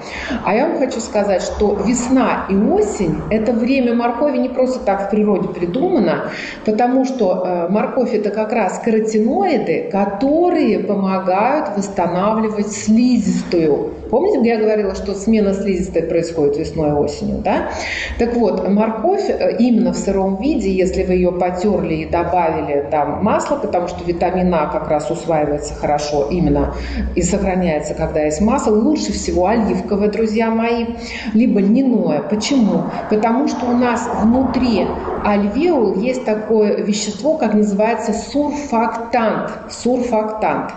А 0.44 0.56
я 0.56 0.68
вам 0.68 0.78
хочу 0.78 1.00
сказать, 1.00 1.42
что 1.42 1.78
весна 1.86 2.46
и 2.50 2.56
осень– 2.56 3.16
это 3.30 3.54
время 3.54 3.94
моркови 3.94 4.38
не 4.38 4.50
просто 4.50 4.80
так 4.80 5.08
в 5.08 5.10
природе 5.10 5.50
придумано, 5.50 6.32
потому 6.66 7.06
что 7.06 7.44
э, 7.46 7.70
морковь– 7.70 8.14
это 8.14 8.30
как 8.30 8.52
раз 8.52 8.80
каротиноиды, 8.80 9.90
которые 9.92 10.80
помогают 10.80 11.78
восстанавливать 11.78 12.72
слизистую. 12.72 13.92
Помните, 14.16 14.40
я 14.48 14.58
говорила, 14.58 14.96
что 14.96 15.14
смена 15.14 15.54
слизистой 15.54 16.04
происходит 16.04 16.56
весной 16.56 16.88
и 16.88 16.94
осенью, 16.94 17.40
да? 17.40 17.72
Так 18.18 18.34
вот, 18.36 18.66
морковь 18.66 19.30
э, 19.30 19.58
именно 19.60 19.92
в 19.92 19.98
сыром 19.98 20.38
виде, 20.38 20.72
если 20.72 21.04
вы 21.04 21.16
ее 21.16 21.34
потерли 21.34 21.96
и 21.96 22.06
добавили 22.06 22.88
там 22.90 23.22
масло, 23.22 23.58
потому 23.58 23.90
что 23.90 24.06
витамин 24.06 24.56
А 24.56 24.68
как 24.68 24.88
раз 24.88 25.12
усваивается 25.12 25.74
хорошо 25.74 26.30
именно 26.32 26.76
и 27.16 27.22
сохраняется, 27.22 27.94
когда 27.94 28.22
есть 28.22 28.40
масло, 28.40 28.72
лучше 28.74 29.12
всего 29.12 29.48
оливковое, 29.48 30.08
друзья 30.08 30.50
мои, 30.50 30.86
либо 31.34 31.60
льняное. 31.60 32.22
Почему? 32.22 32.84
Потому 33.10 33.50
что 33.50 33.66
у 33.66 33.74
нас 33.74 34.08
внутри 34.24 34.88
альвеол 35.26 35.96
есть 35.96 36.24
такое 36.24 36.78
вещество, 36.78 37.34
как 37.34 37.54
называется 37.54 38.14
сурфактант. 38.14 39.52
Сурфактант. 39.70 40.72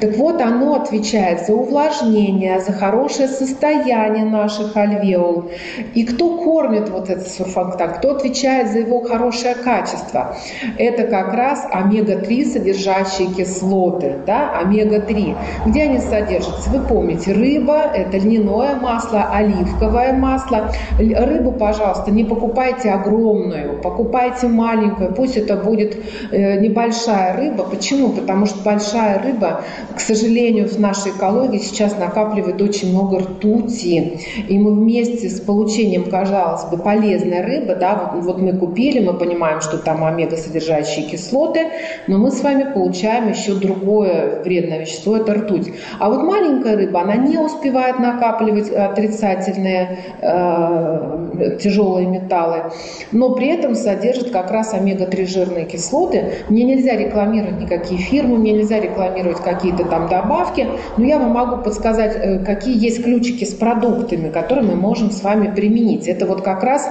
Так 0.00 0.14
вот, 0.16 0.42
оно 0.42 0.74
отвечает 0.74 1.46
за 1.46 1.54
увлажнение, 1.54 2.60
за 2.60 2.81
хорошее 2.82 3.28
состояние 3.28 4.24
наших 4.24 4.76
альвеол. 4.76 5.52
И 5.94 6.02
кто 6.02 6.36
кормит 6.42 6.88
вот 6.88 7.10
этот 7.10 7.28
сурфактант, 7.28 7.98
кто 7.98 8.16
отвечает 8.16 8.72
за 8.72 8.80
его 8.80 9.02
хорошее 9.02 9.54
качество? 9.54 10.36
Это 10.78 11.04
как 11.04 11.32
раз 11.32 11.64
омега-3 11.70 12.44
содержащие 12.44 13.28
кислоты, 13.28 14.16
да, 14.26 14.58
омега-3. 14.58 15.36
Где 15.66 15.82
они 15.84 15.98
содержатся? 15.98 16.70
Вы 16.70 16.80
помните, 16.80 17.32
рыба– 17.32 17.82
это 17.94 18.18
льняное 18.18 18.74
масло, 18.74 19.28
оливковое 19.32 20.12
масло. 20.14 20.72
Рыбу, 20.98 21.52
пожалуйста, 21.52 22.10
не 22.10 22.24
покупайте 22.24 22.90
огромную, 22.90 23.80
покупайте 23.80 24.48
маленькую, 24.48 25.14
пусть 25.14 25.36
это 25.36 25.54
будет 25.54 25.96
э, 26.32 26.58
небольшая 26.58 27.36
рыба. 27.36 27.62
Почему? 27.62 28.08
Потому 28.08 28.46
что 28.46 28.58
большая 28.64 29.22
рыба, 29.22 29.62
к 29.94 30.00
сожалению, 30.00 30.68
в 30.68 30.80
нашей 30.80 31.12
экологии 31.12 31.58
сейчас 31.58 31.96
накапливает 31.96 32.60
очень 32.60 32.71
много 32.82 33.18
ртути. 33.18 34.20
И 34.48 34.58
мы 34.58 34.74
вместе 34.74 35.28
с 35.28 35.40
получением, 35.40 36.04
казалось 36.04 36.64
бы, 36.64 36.78
полезной 36.78 37.42
рыбы, 37.42 37.74
да, 37.74 38.10
вот, 38.14 38.24
вот 38.24 38.38
мы 38.40 38.56
купили, 38.56 39.00
мы 39.00 39.14
понимаем, 39.14 39.60
что 39.60 39.78
там 39.78 40.04
омега-содержащие 40.04 41.06
кислоты, 41.06 41.68
но 42.06 42.18
мы 42.18 42.30
с 42.30 42.42
вами 42.42 42.72
получаем 42.72 43.28
еще 43.28 43.54
другое 43.54 44.42
вредное 44.42 44.80
вещество, 44.80 45.16
это 45.16 45.34
ртуть. 45.34 45.72
А 45.98 46.08
вот 46.08 46.22
маленькая 46.22 46.76
рыба, 46.76 47.02
она 47.02 47.16
не 47.16 47.38
успевает 47.38 47.98
накапливать 47.98 48.70
отрицательные 48.70 49.98
э, 50.20 51.58
тяжелые 51.60 52.06
металлы, 52.06 52.72
но 53.12 53.34
при 53.34 53.48
этом 53.48 53.74
содержит 53.74 54.30
как 54.30 54.50
раз 54.50 54.74
омега-3 54.74 55.26
жирные 55.26 55.64
кислоты. 55.64 56.32
Мне 56.48 56.64
нельзя 56.64 56.96
рекламировать 56.96 57.60
никакие 57.60 58.00
фирмы, 58.00 58.38
мне 58.38 58.52
нельзя 58.52 58.80
рекламировать 58.80 59.38
какие-то 59.38 59.84
там 59.84 60.08
добавки, 60.08 60.66
но 60.96 61.04
я 61.04 61.18
вам 61.18 61.30
могу 61.30 61.62
подсказать, 61.62 62.16
э, 62.16 62.38
какие 62.62 62.80
есть 62.80 63.02
ключики 63.02 63.44
с 63.44 63.54
продуктами, 63.54 64.30
которые 64.30 64.64
мы 64.64 64.76
можем 64.76 65.10
с 65.10 65.22
вами 65.22 65.52
применить. 65.52 66.06
Это 66.06 66.26
вот 66.26 66.42
как 66.42 66.62
раз 66.62 66.88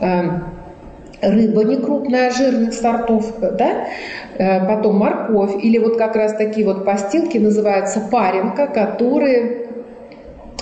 э, 0.00 0.22
рыба 1.20 1.64
не 1.64 1.76
крупная, 1.76 2.30
жирных 2.30 2.72
сортов, 2.72 3.34
да, 3.40 3.88
э, 4.38 4.64
потом 4.64 4.98
морковь, 4.98 5.56
или 5.60 5.78
вот 5.78 5.96
как 5.96 6.14
раз 6.14 6.34
такие 6.34 6.64
вот 6.64 6.84
постилки 6.84 7.36
называются 7.36 8.00
паренка, 8.00 8.68
которые 8.68 9.67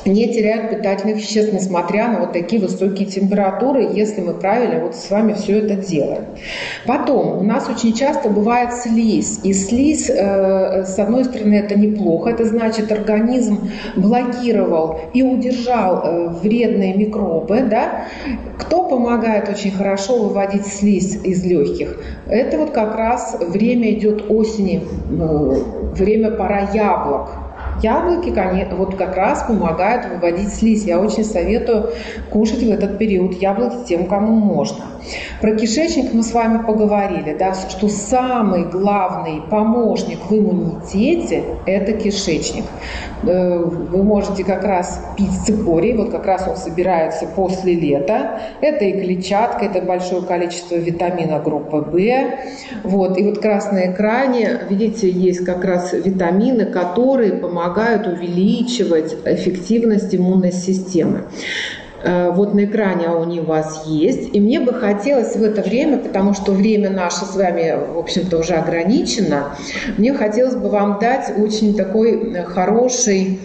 не 0.06 0.32
теряют 0.32 0.70
питательных 0.70 1.16
веществ, 1.16 1.52
несмотря 1.52 2.08
на 2.08 2.20
вот 2.20 2.32
такие 2.32 2.60
высокие 2.60 3.06
температуры, 3.06 3.88
если 3.92 4.20
мы 4.20 4.34
правильно 4.34 4.84
вот 4.84 4.94
с 4.94 5.10
вами 5.10 5.34
все 5.34 5.58
это 5.58 5.74
делаем. 5.74 6.24
Потом 6.86 7.38
у 7.38 7.42
нас 7.42 7.68
очень 7.68 7.92
часто 7.92 8.28
бывает 8.28 8.72
слизь. 8.72 9.40
И 9.42 9.52
слизь, 9.52 10.08
э, 10.08 10.84
с 10.84 10.98
одной 10.98 11.24
стороны, 11.24 11.54
это 11.54 11.78
неплохо. 11.78 12.30
Это 12.30 12.44
значит, 12.44 12.92
организм 12.92 13.70
блокировал 13.96 15.00
и 15.12 15.22
удержал 15.22 16.02
э, 16.04 16.28
вредные 16.42 16.94
микробы. 16.94 17.62
Да? 17.68 18.06
Кто 18.58 18.84
помогает 18.84 19.48
очень 19.48 19.70
хорошо 19.70 20.18
выводить 20.18 20.66
слизь 20.66 21.18
из 21.24 21.44
легких? 21.44 22.00
Это 22.26 22.58
вот 22.58 22.70
как 22.70 22.96
раз 22.96 23.36
время 23.40 23.92
идет 23.92 24.30
осени, 24.30 24.82
э, 25.10 25.94
время 25.94 26.30
пора 26.30 26.70
яблок. 26.72 27.45
Яблоки 27.82 28.32
вот 28.74 28.96
как 28.96 29.16
раз 29.16 29.42
помогают 29.42 30.06
выводить 30.06 30.52
слизь. 30.54 30.84
Я 30.84 31.00
очень 31.00 31.24
советую 31.24 31.90
кушать 32.30 32.62
в 32.62 32.70
этот 32.70 32.98
период 32.98 33.34
яблоки 33.40 33.86
тем, 33.86 34.06
кому 34.06 34.32
можно. 34.32 34.84
Про 35.40 35.54
кишечник 35.54 36.12
мы 36.12 36.22
с 36.22 36.32
вами 36.32 36.64
поговорили, 36.64 37.36
да, 37.38 37.54
что 37.54 37.88
самый 37.88 38.64
главный 38.64 39.42
помощник 39.50 40.18
в 40.28 40.34
иммунитете– 40.34 41.44
это 41.66 41.92
кишечник. 41.92 42.64
Э, 43.22 43.58
вы 43.58 44.02
можете 44.02 44.44
как 44.44 44.64
раз 44.64 45.00
пить 45.16 45.32
цикорий, 45.46 45.92
вот 45.96 46.10
как 46.10 46.26
раз 46.26 46.48
он 46.48 46.56
собирается 46.56 47.26
после 47.26 47.74
лета. 47.74 48.40
Это 48.60 48.84
и 48.84 48.92
клетчатка, 49.00 49.66
это 49.66 49.80
большое 49.80 50.22
количество 50.22 50.76
витамина 50.76 51.38
группы 51.38 51.76
В. 51.76 52.38
Вот. 52.82 53.18
И 53.18 53.22
вот 53.22 53.40
на 53.72 53.92
экране, 53.92 54.60
видите, 54.68 55.08
есть 55.08 55.44
как 55.44 55.64
раз 55.64 55.92
витамины, 55.92 56.66
которые 56.66 57.32
помогают 57.34 57.65
увеличивать 58.06 59.16
эффективность 59.24 60.14
иммунной 60.14 60.52
системы. 60.52 61.24
Э, 62.02 62.30
вот 62.30 62.54
на 62.54 62.64
экране 62.64 63.08
они 63.08 63.40
у 63.40 63.44
вас 63.44 63.84
есть. 63.86 64.34
И 64.34 64.40
мне 64.40 64.60
бы 64.60 64.72
хотелось 64.72 65.36
в 65.36 65.42
это 65.42 65.62
время, 65.62 65.98
потому 65.98 66.34
что 66.34 66.52
время 66.52 66.90
наше 66.90 67.24
с 67.24 67.34
вами, 67.34 67.74
в 67.94 67.98
общем-то, 67.98 68.38
уже 68.38 68.54
ограничено, 68.54 69.56
мне 69.96 70.14
хотелось 70.14 70.54
бы 70.54 70.68
вам 70.68 70.98
дать 71.00 71.32
очень 71.38 71.74
такой 71.74 72.34
э, 72.34 72.44
хороший 72.44 73.40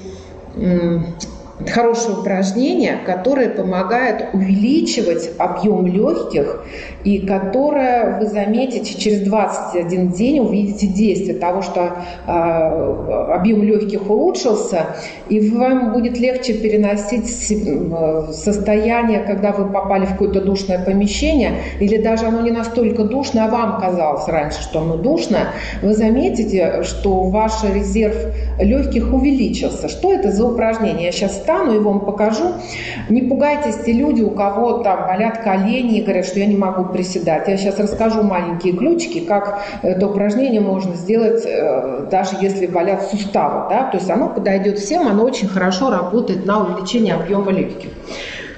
хорошее 1.70 2.18
упражнение, 2.18 3.00
которое 3.06 3.50
помогает 3.50 4.34
увеличивать 4.34 5.32
объем 5.38 5.86
легких 5.88 6.64
и 7.04 7.20
которое 7.26 8.20
вы 8.20 8.28
заметите 8.28 8.98
через 8.98 9.22
21 9.22 10.12
день 10.12 10.40
увидите 10.40 10.88
действие 10.88 11.36
того, 11.36 11.62
что 11.62 11.92
э, 12.28 12.32
объем 12.32 13.64
легких 13.64 14.10
улучшился, 14.10 14.88
и 15.30 15.50
вам 15.50 15.94
будет 15.94 16.20
легче 16.20 16.54
переносить 16.54 17.28
состояние, 18.36 19.20
когда 19.20 19.52
вы 19.52 19.72
попали 19.72 20.06
в 20.06 20.12
какое-то 20.12 20.42
душное 20.42 20.84
помещение, 20.84 21.54
или 21.80 21.98
даже 21.98 22.26
оно 22.26 22.42
не 22.42 22.52
настолько 22.52 23.04
душное, 23.04 23.46
а 23.46 23.48
вам 23.48 23.80
казалось 23.80 24.28
раньше, 24.28 24.62
что 24.62 24.82
оно 24.82 24.98
душное, 24.98 25.48
вы 25.82 25.94
заметите, 25.94 26.84
что 26.84 27.24
ваш 27.24 27.64
резерв 27.64 28.16
легких 28.60 29.14
увеличился. 29.14 29.88
Что 29.88 30.14
это 30.14 30.32
за 30.32 30.46
упражнение? 30.46 31.06
Я 31.06 31.12
сейчас 31.12 31.32
встану 31.32 31.76
и 31.76 31.80
вам 31.80 32.02
покажу. 32.02 32.54
Не 33.10 33.22
пугайтесь 33.22 33.78
те 33.86 33.94
люди, 33.94 34.22
у 34.22 34.32
кого 34.32 34.80
там 34.80 35.08
болят 35.08 35.40
колени 35.40 36.00
и 36.00 36.02
говорят, 36.02 36.26
что 36.26 36.40
я 36.40 36.46
не 36.46 36.58
могу 36.58 36.91
приседать. 36.92 37.48
Я 37.48 37.58
сейчас 37.58 37.80
расскажу 37.80 38.24
маленькие 38.24 38.74
ключики, 38.74 39.22
как 39.22 39.62
это 39.82 40.08
упражнение 40.08 40.62
можно 40.62 40.96
сделать, 40.96 41.44
э, 41.46 42.08
даже 42.10 42.36
если 42.42 42.68
болят 42.68 43.04
суставы. 43.10 43.70
Да? 43.70 43.90
То 43.90 43.98
есть 43.98 44.10
оно 44.10 44.30
подойдет 44.30 44.80
всем, 44.80 45.08
оно 45.08 45.24
очень 45.24 45.48
хорошо 45.48 45.90
работает 45.90 46.46
на 46.46 46.64
увеличение 46.64 47.16
объема 47.16 47.52
легких. 47.52 47.90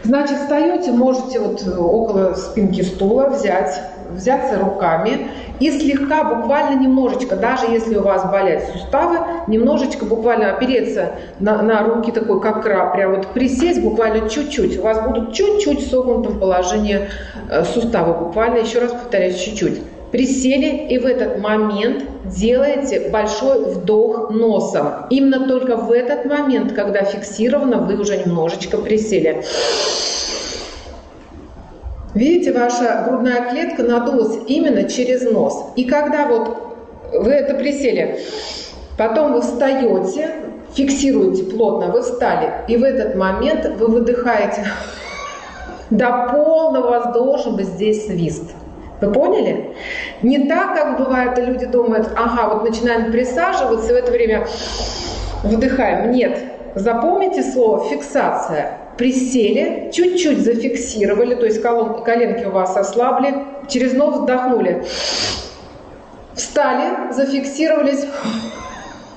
Значит, 0.03 0.37
встаете, 0.37 0.91
можете 0.91 1.39
вот 1.39 1.65
около 1.77 2.33
спинки 2.33 2.81
стула 2.81 3.29
взять, 3.29 3.81
взяться 4.11 4.59
руками 4.59 5.27
и 5.63 5.71
слегка, 5.71 6.25
буквально 6.25 6.77
немножечко, 6.77 7.37
даже 7.37 7.67
если 7.67 7.95
у 7.95 8.01
вас 8.01 8.29
болят 8.29 8.63
суставы, 8.73 9.19
немножечко 9.47 10.03
буквально 10.03 10.49
опереться 10.49 11.11
на, 11.39 11.61
на 11.61 11.83
руки 11.83 12.11
такой, 12.11 12.41
как 12.41 12.63
краб, 12.63 12.91
прям 12.93 13.15
вот 13.15 13.27
присесть 13.27 13.81
буквально 13.81 14.27
чуть-чуть. 14.27 14.77
У 14.77 14.81
вас 14.81 14.99
будут 15.07 15.33
чуть-чуть 15.33 15.89
согнуты 15.89 16.31
в 16.31 16.39
положении 16.39 17.07
э, 17.49 17.63
суставы, 17.63 18.25
буквально, 18.25 18.57
еще 18.57 18.79
раз 18.79 18.91
повторяю, 18.91 19.33
чуть-чуть. 19.33 19.79
Присели 20.11 20.87
и 20.89 20.97
в 20.99 21.05
этот 21.05 21.39
момент 21.39 22.03
делаете 22.25 23.09
большой 23.09 23.63
вдох 23.63 24.31
носом. 24.31 25.07
Именно 25.09 25.47
только 25.47 25.77
в 25.77 25.93
этот 25.93 26.25
момент, 26.25 26.73
когда 26.73 27.03
фиксировано, 27.03 27.77
вы 27.77 27.95
уже 27.95 28.17
немножечко 28.17 28.77
присели. 28.79 29.45
Видите, 32.13 32.53
ваша 32.53 33.05
грудная 33.07 33.49
клетка 33.49 33.83
надулась 33.83 34.37
именно 34.47 34.83
через 34.83 35.29
нос. 35.29 35.71
И 35.75 35.85
когда 35.85 36.27
вот 36.27 36.57
вы 37.11 37.31
это 37.31 37.55
присели, 37.55 38.19
потом 38.97 39.33
вы 39.33 39.41
встаете, 39.41 40.29
фиксируете 40.75 41.43
плотно, 41.43 41.87
вы 41.87 42.01
встали, 42.01 42.51
и 42.67 42.77
в 42.77 42.83
этот 42.83 43.15
момент 43.15 43.65
вы 43.77 43.87
выдыхаете 43.87 44.65
до 45.89 46.29
полного, 46.31 46.89
вас 46.89 47.13
должен 47.13 47.55
быть 47.55 47.67
здесь 47.67 48.05
свист. 48.05 48.51
Вы 49.01 49.11
поняли? 49.11 49.75
Не 50.21 50.47
так, 50.47 50.75
как 50.75 50.97
бывает, 50.97 51.37
люди 51.39 51.65
думают, 51.65 52.09
ага, 52.15 52.53
вот 52.53 52.63
начинаем 52.69 53.11
присаживаться, 53.11 53.91
и 53.91 53.95
в 53.95 53.97
это 53.97 54.11
время 54.11 54.47
выдыхаем. 55.43 56.11
Нет, 56.11 56.37
запомните 56.75 57.43
слово 57.43 57.83
фиксация 57.89 58.82
присели, 58.97 59.91
чуть-чуть 59.91 60.39
зафиксировали, 60.39 61.35
то 61.35 61.45
есть 61.45 61.61
коленки 61.61 62.45
у 62.45 62.51
вас 62.51 62.75
ослабли, 62.77 63.35
через 63.69 63.93
нос 63.93 64.19
вдохнули. 64.19 64.85
Встали, 66.35 67.13
зафиксировались, 67.13 68.05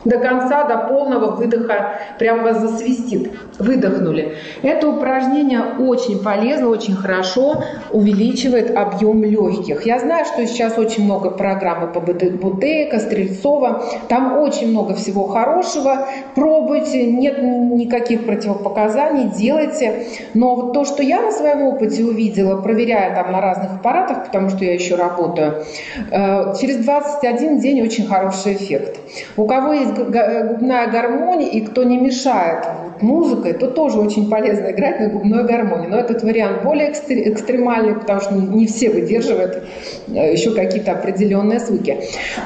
до 0.06 0.18
конца, 0.18 0.64
до 0.64 0.88
полного 0.88 1.32
выдоха, 1.32 2.00
прям 2.18 2.42
вас 2.42 2.60
засвистит. 2.60 3.32
Выдохнули. 3.58 4.36
Это 4.62 4.88
упражнение 4.88 5.62
очень 5.78 6.22
полезно, 6.22 6.68
очень 6.68 6.94
хорошо 6.94 7.62
увеличивает 7.90 8.76
объем 8.76 9.24
легких. 9.24 9.84
Я 9.86 9.98
знаю, 9.98 10.24
что 10.24 10.46
сейчас 10.46 10.78
очень 10.78 11.04
много 11.04 11.30
программы 11.30 11.88
по 11.88 12.00
Бутейко, 12.00 12.98
Стрельцова. 12.98 13.84
Там 14.08 14.38
очень 14.38 14.70
много 14.70 14.94
всего 14.94 15.26
хорошего. 15.26 16.06
Пробуйте, 16.34 17.10
нет 17.10 17.42
никаких 17.42 18.26
противопоказаний, 18.26 19.30
делайте. 19.36 20.06
Но 20.34 20.54
вот 20.54 20.72
то, 20.72 20.84
что 20.84 21.02
я 21.02 21.20
на 21.22 21.32
своем 21.32 21.62
опыте 21.62 22.04
увидела, 22.04 22.60
проверяя 22.60 23.14
там 23.14 23.32
на 23.32 23.40
разных 23.40 23.74
аппаратах, 23.76 24.26
потому 24.26 24.50
что 24.50 24.64
я 24.64 24.74
еще 24.74 24.94
работаю, 24.94 25.64
э, 26.10 26.54
через 26.60 26.84
21 26.84 27.58
день 27.58 27.82
очень 27.82 28.06
хороший 28.06 28.54
эффект. 28.54 28.98
У 29.36 29.46
кого 29.46 29.72
есть 29.72 29.95
губная 29.96 30.86
гармония, 30.88 31.48
и 31.48 31.60
кто 31.60 31.84
не 31.84 31.98
мешает 31.98 32.64
музыкой, 33.02 33.52
то 33.54 33.68
тоже 33.68 33.98
очень 33.98 34.30
полезно 34.30 34.70
играть 34.70 35.00
на 35.00 35.08
губной 35.08 35.44
гармонии. 35.44 35.88
Но 35.88 35.98
этот 35.98 36.22
вариант 36.22 36.62
более 36.62 36.92
экстремальный, 36.92 37.94
потому 37.94 38.20
что 38.20 38.34
не 38.34 38.66
все 38.66 38.90
выдерживают 38.90 39.64
э, 40.08 40.32
еще 40.32 40.54
какие-то 40.54 40.92
определенные 40.92 41.58
звуки. 41.60 41.98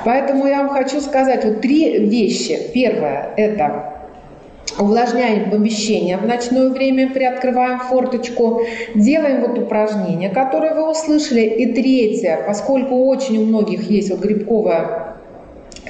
Поэтому 0.04 0.46
я 0.46 0.58
вам 0.58 0.70
хочу 0.70 1.00
сказать 1.00 1.44
вот 1.44 1.60
три 1.60 2.06
вещи. 2.06 2.58
Первое– 2.72 3.30
это 3.36 3.94
увлажняем 4.78 5.50
помещение 5.50 6.16
в 6.16 6.26
ночное 6.26 6.70
время, 6.70 7.10
приоткрываем 7.10 7.80
форточку, 7.80 8.62
делаем 8.94 9.42
вот 9.42 9.58
упражнения, 9.58 10.30
которые 10.30 10.74
вы 10.74 10.90
услышали. 10.90 11.42
И 11.42 11.72
третье, 11.72 12.40
поскольку 12.46 13.06
очень 13.06 13.38
у 13.42 13.46
многих 13.46 13.90
есть 13.90 14.10
вот 14.10 14.20
грибковая 14.20 15.09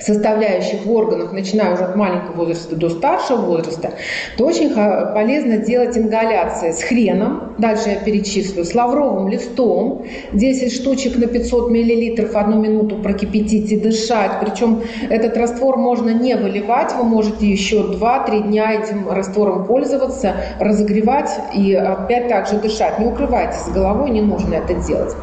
составляющих 0.00 0.86
органах, 0.86 1.32
начиная 1.32 1.74
уже 1.74 1.84
от 1.84 1.96
маленького 1.96 2.36
возраста 2.36 2.76
до 2.76 2.88
старшего 2.90 3.40
возраста, 3.40 3.92
то 4.36 4.46
очень 4.46 4.74
полезно 5.14 5.58
делать 5.58 5.96
ингаляции 5.96 6.72
с 6.72 6.82
хреном, 6.82 7.54
дальше 7.58 7.90
я 7.90 7.96
перечислю, 7.96 8.64
с 8.64 8.74
лавровым 8.74 9.28
листом, 9.28 10.04
10 10.32 10.72
штучек 10.72 11.16
на 11.16 11.26
500 11.26 11.70
миллилитров 11.70 12.34
одну 12.36 12.60
минуту 12.60 12.96
прокипятить 12.96 13.72
и 13.72 13.76
дышать. 13.78 14.32
Причем 14.40 14.82
этот 15.08 15.36
раствор 15.36 15.76
можно 15.76 16.10
не 16.10 16.36
выливать, 16.36 16.92
вы 16.94 17.04
можете 17.04 17.46
еще 17.46 17.80
2-3 17.80 18.48
дня 18.48 18.72
этим 18.72 19.08
раствором 19.10 19.66
пользоваться, 19.66 20.34
разогревать 20.58 21.30
и 21.54 21.74
опять 21.74 22.28
также 22.28 22.56
дышать. 22.58 22.98
Не 22.98 23.06
укрывайтесь 23.06 23.68
головой, 23.72 24.10
не 24.10 24.22
нужно 24.22 24.54
это 24.54 24.74
делать. 24.74 25.14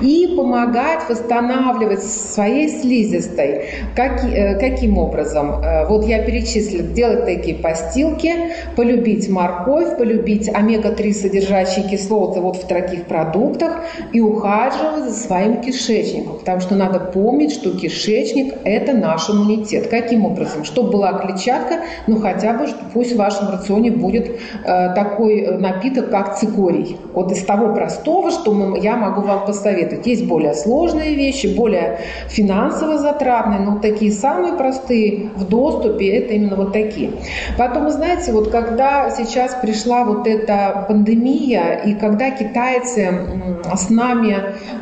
И 0.00 0.34
помогать 0.36 1.00
восстанавливать 1.08 2.02
своей 2.02 2.68
слизистой, 2.68 3.66
как 3.94 4.17
как, 4.18 4.32
э, 4.32 4.54
каким 4.58 4.98
образом? 4.98 5.62
Э, 5.62 5.86
вот 5.86 6.04
я 6.04 6.22
перечислила, 6.22 6.82
делать 6.82 7.24
такие 7.24 7.56
постилки, 7.56 8.32
полюбить 8.76 9.28
морковь, 9.28 9.96
полюбить 9.96 10.48
омега-3 10.48 11.12
содержащие 11.12 11.88
кислоты 11.88 12.40
вот 12.40 12.56
в 12.56 12.66
таких 12.66 13.04
продуктах 13.04 13.84
и 14.12 14.20
ухаживать 14.20 15.04
за 15.04 15.14
своим 15.14 15.60
кишечником. 15.60 16.38
Потому 16.38 16.60
что 16.60 16.74
надо 16.74 17.00
помнить, 17.00 17.52
что 17.52 17.70
кишечник– 17.76 18.54
это 18.64 18.92
наш 18.92 19.30
иммунитет. 19.30 19.88
Каким 19.88 20.24
образом? 20.24 20.64
Чтобы 20.64 20.90
была 20.92 21.12
клетчатка, 21.14 21.80
ну 22.06 22.20
хотя 22.20 22.54
бы 22.54 22.66
пусть 22.92 23.12
в 23.12 23.16
вашем 23.16 23.50
рационе 23.50 23.90
будет 23.90 24.28
э, 24.64 24.94
такой 24.94 25.58
напиток, 25.58 26.10
как 26.10 26.38
цикорий. 26.38 26.96
Вот 27.14 27.32
из 27.32 27.44
того 27.44 27.74
простого, 27.74 28.30
что 28.30 28.52
мы, 28.52 28.78
я 28.80 28.96
могу 28.96 29.22
вам 29.22 29.46
посоветовать. 29.46 30.06
Есть 30.06 30.26
более 30.26 30.54
сложные 30.54 31.14
вещи, 31.14 31.46
более 31.46 32.00
финансово 32.28 32.98
затратные, 32.98 33.60
но 33.60 33.78
такие 33.78 34.07
такие 34.08 34.12
самые 34.12 34.54
простые 34.54 35.30
в 35.36 35.44
доступе, 35.44 36.06
это 36.18 36.34
именно 36.34 36.56
вот 36.56 36.72
такие. 36.72 37.10
Потом, 37.56 37.90
знаете, 37.90 38.32
вот 38.32 38.50
когда 38.50 39.10
сейчас 39.10 39.54
пришла 39.62 40.04
вот 40.04 40.26
эта 40.26 40.84
пандемия, 40.88 41.82
и 41.86 41.94
когда 41.94 42.30
китайцы 42.30 43.10
с 43.74 43.90
нами, 43.90 44.36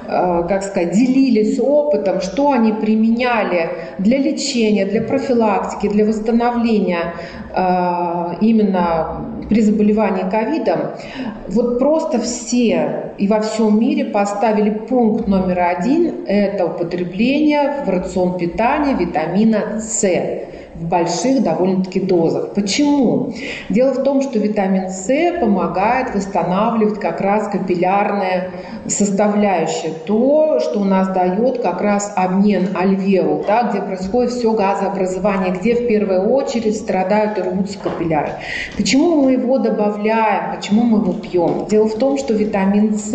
э, 0.09 0.49
как 0.49 0.63
сказать, 0.63 0.93
делились 0.93 1.59
опытом, 1.59 2.21
что 2.21 2.53
они 2.53 2.73
применяли 2.73 3.71
для 3.99 4.19
лечения, 4.19 4.87
для 4.87 5.03
профилактики, 5.03 5.89
для 5.89 6.05
восстановления 6.05 7.15
э, 7.55 8.37
именно 8.41 9.36
при 9.49 9.61
заболевании 9.61 10.29
ковидом, 10.31 10.81
вот 11.49 11.79
просто 11.79 12.21
все 12.21 13.13
и 13.19 13.29
во 13.29 13.41
всем 13.41 13.81
мире 13.81 14.07
поставили 14.07 14.71
пункт 14.71 15.27
номер 15.29 15.61
один– 15.61 16.25
это 16.27 16.67
употребление 16.67 17.85
в 17.85 17.89
рацион 17.89 18.37
питания 18.37 18.95
витамина 18.95 19.81
С 19.81 20.05
в 20.81 20.89
больших 20.89 21.43
довольно-таки 21.43 22.01
дозах. 22.01 22.53
Почему? 22.55 23.33
Дело 23.69 23.93
в 23.93 24.03
том, 24.03 24.23
что 24.23 24.39
витамин 24.39 24.91
С 24.91 25.09
помогает 25.41 26.15
восстанавливать 26.15 27.01
как 27.01 27.21
раз 27.21 27.49
капиллярная 27.49 28.51
составляющая, 28.87 29.91
то, 30.07 30.61
что 30.61 30.81
у 30.81 30.85
нас 30.85 31.09
дает 31.09 31.63
как 31.63 31.81
раз 31.81 32.13
обмен 32.15 32.69
альвеол, 32.77 33.45
да, 33.47 33.65
где 33.65 33.81
происходит 33.81 34.33
все 34.33 34.53
газообразование, 34.53 35.53
где 35.53 35.75
в 35.75 35.89
первую 35.89 36.31
очередь 36.31 36.77
страдают 36.77 37.39
и 37.39 37.43
рвутся 37.43 37.79
капилляры. 37.79 38.33
Почему 38.77 39.23
мы 39.23 39.33
его 39.33 39.59
добавляем, 39.59 40.57
почему 40.57 40.83
мы 40.83 40.99
его 40.99 41.13
пьем? 41.15 41.67
Дело 41.69 41.89
в 41.89 41.95
том, 41.95 42.19
что 42.19 42.35
витамин 42.35 42.97
С, 42.97 43.15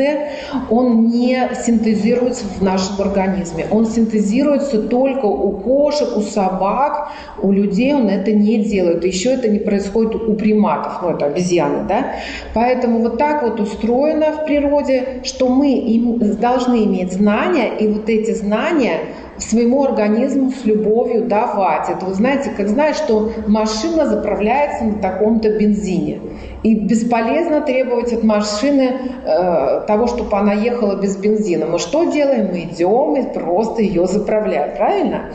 он 0.69 1.07
не 1.09 1.49
синтезируется 1.63 2.45
в 2.45 2.61
нашем 2.61 2.99
организме, 3.01 3.67
он 3.69 3.85
синтезируется 3.85 4.81
только 4.81 5.25
у 5.25 5.51
кошек, 5.51 6.17
у 6.17 6.21
собак, 6.21 7.11
у 7.41 7.50
людей 7.51 7.93
он 7.93 8.09
это 8.09 8.31
не 8.31 8.57
делает. 8.57 9.05
Еще 9.05 9.33
это 9.33 9.47
не 9.47 9.59
происходит 9.59 10.15
у 10.15 10.33
приматов, 10.33 10.99
ну 11.01 11.09
это 11.09 11.25
обезьяны, 11.25 11.87
да. 11.87 12.15
Поэтому 12.53 12.99
вот 12.99 13.17
так 13.17 13.43
вот 13.43 13.59
устроено 13.59 14.31
в 14.31 14.45
природе, 14.45 15.21
что 15.23 15.49
мы 15.49 15.73
им 15.73 16.19
должны 16.39 16.85
иметь 16.85 17.13
знания, 17.13 17.69
и 17.79 17.87
вот 17.87 18.09
эти 18.09 18.33
знания 18.33 18.99
своему 19.41 19.83
организму 19.83 20.51
с 20.51 20.65
любовью 20.65 21.25
давать. 21.25 21.89
Это 21.89 22.05
вы 22.05 22.13
знаете, 22.13 22.51
как 22.55 22.67
знаешь, 22.69 22.95
что 22.97 23.31
машина 23.47 24.05
заправляется 24.07 24.85
на 24.85 25.01
таком-то 25.01 25.49
бензине. 25.57 26.19
И 26.63 26.75
бесполезно 26.75 27.61
требовать 27.61 28.13
от 28.13 28.23
машины 28.23 28.93
э, 29.25 29.81
того, 29.87 30.05
чтобы 30.05 30.37
она 30.37 30.53
ехала 30.53 30.95
без 30.95 31.17
бензина. 31.17 31.65
Мы 31.65 31.79
что 31.79 32.11
делаем? 32.11 32.49
Мы 32.51 32.61
идем 32.61 33.15
и 33.15 33.33
просто 33.33 33.81
ее 33.81 34.05
заправляем, 34.05 34.75
правильно? 34.75 35.31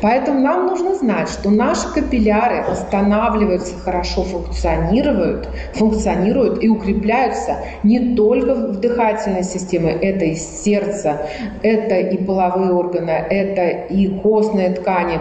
Поэтому 0.00 0.40
нам 0.40 0.66
нужно 0.66 0.94
знать, 0.94 1.28
что 1.28 1.50
наши 1.50 1.92
капилляры 1.92 2.64
восстанавливаются, 2.66 3.74
хорошо 3.78 4.22
функционируют, 4.22 5.48
функционируют 5.74 6.62
и 6.64 6.68
укрепляются 6.68 7.56
не 7.82 8.14
только 8.14 8.54
в 8.54 8.80
дыхательной 8.80 9.44
системе, 9.44 9.92
это 9.92 10.24
и 10.24 10.34
сердце, 10.34 11.26
это 11.62 11.96
и 11.96 12.16
половые 12.24 12.72
органы, 12.72 13.10
это 13.10 13.49
и 13.58 14.08
костные 14.20 14.70
ткани. 14.70 15.20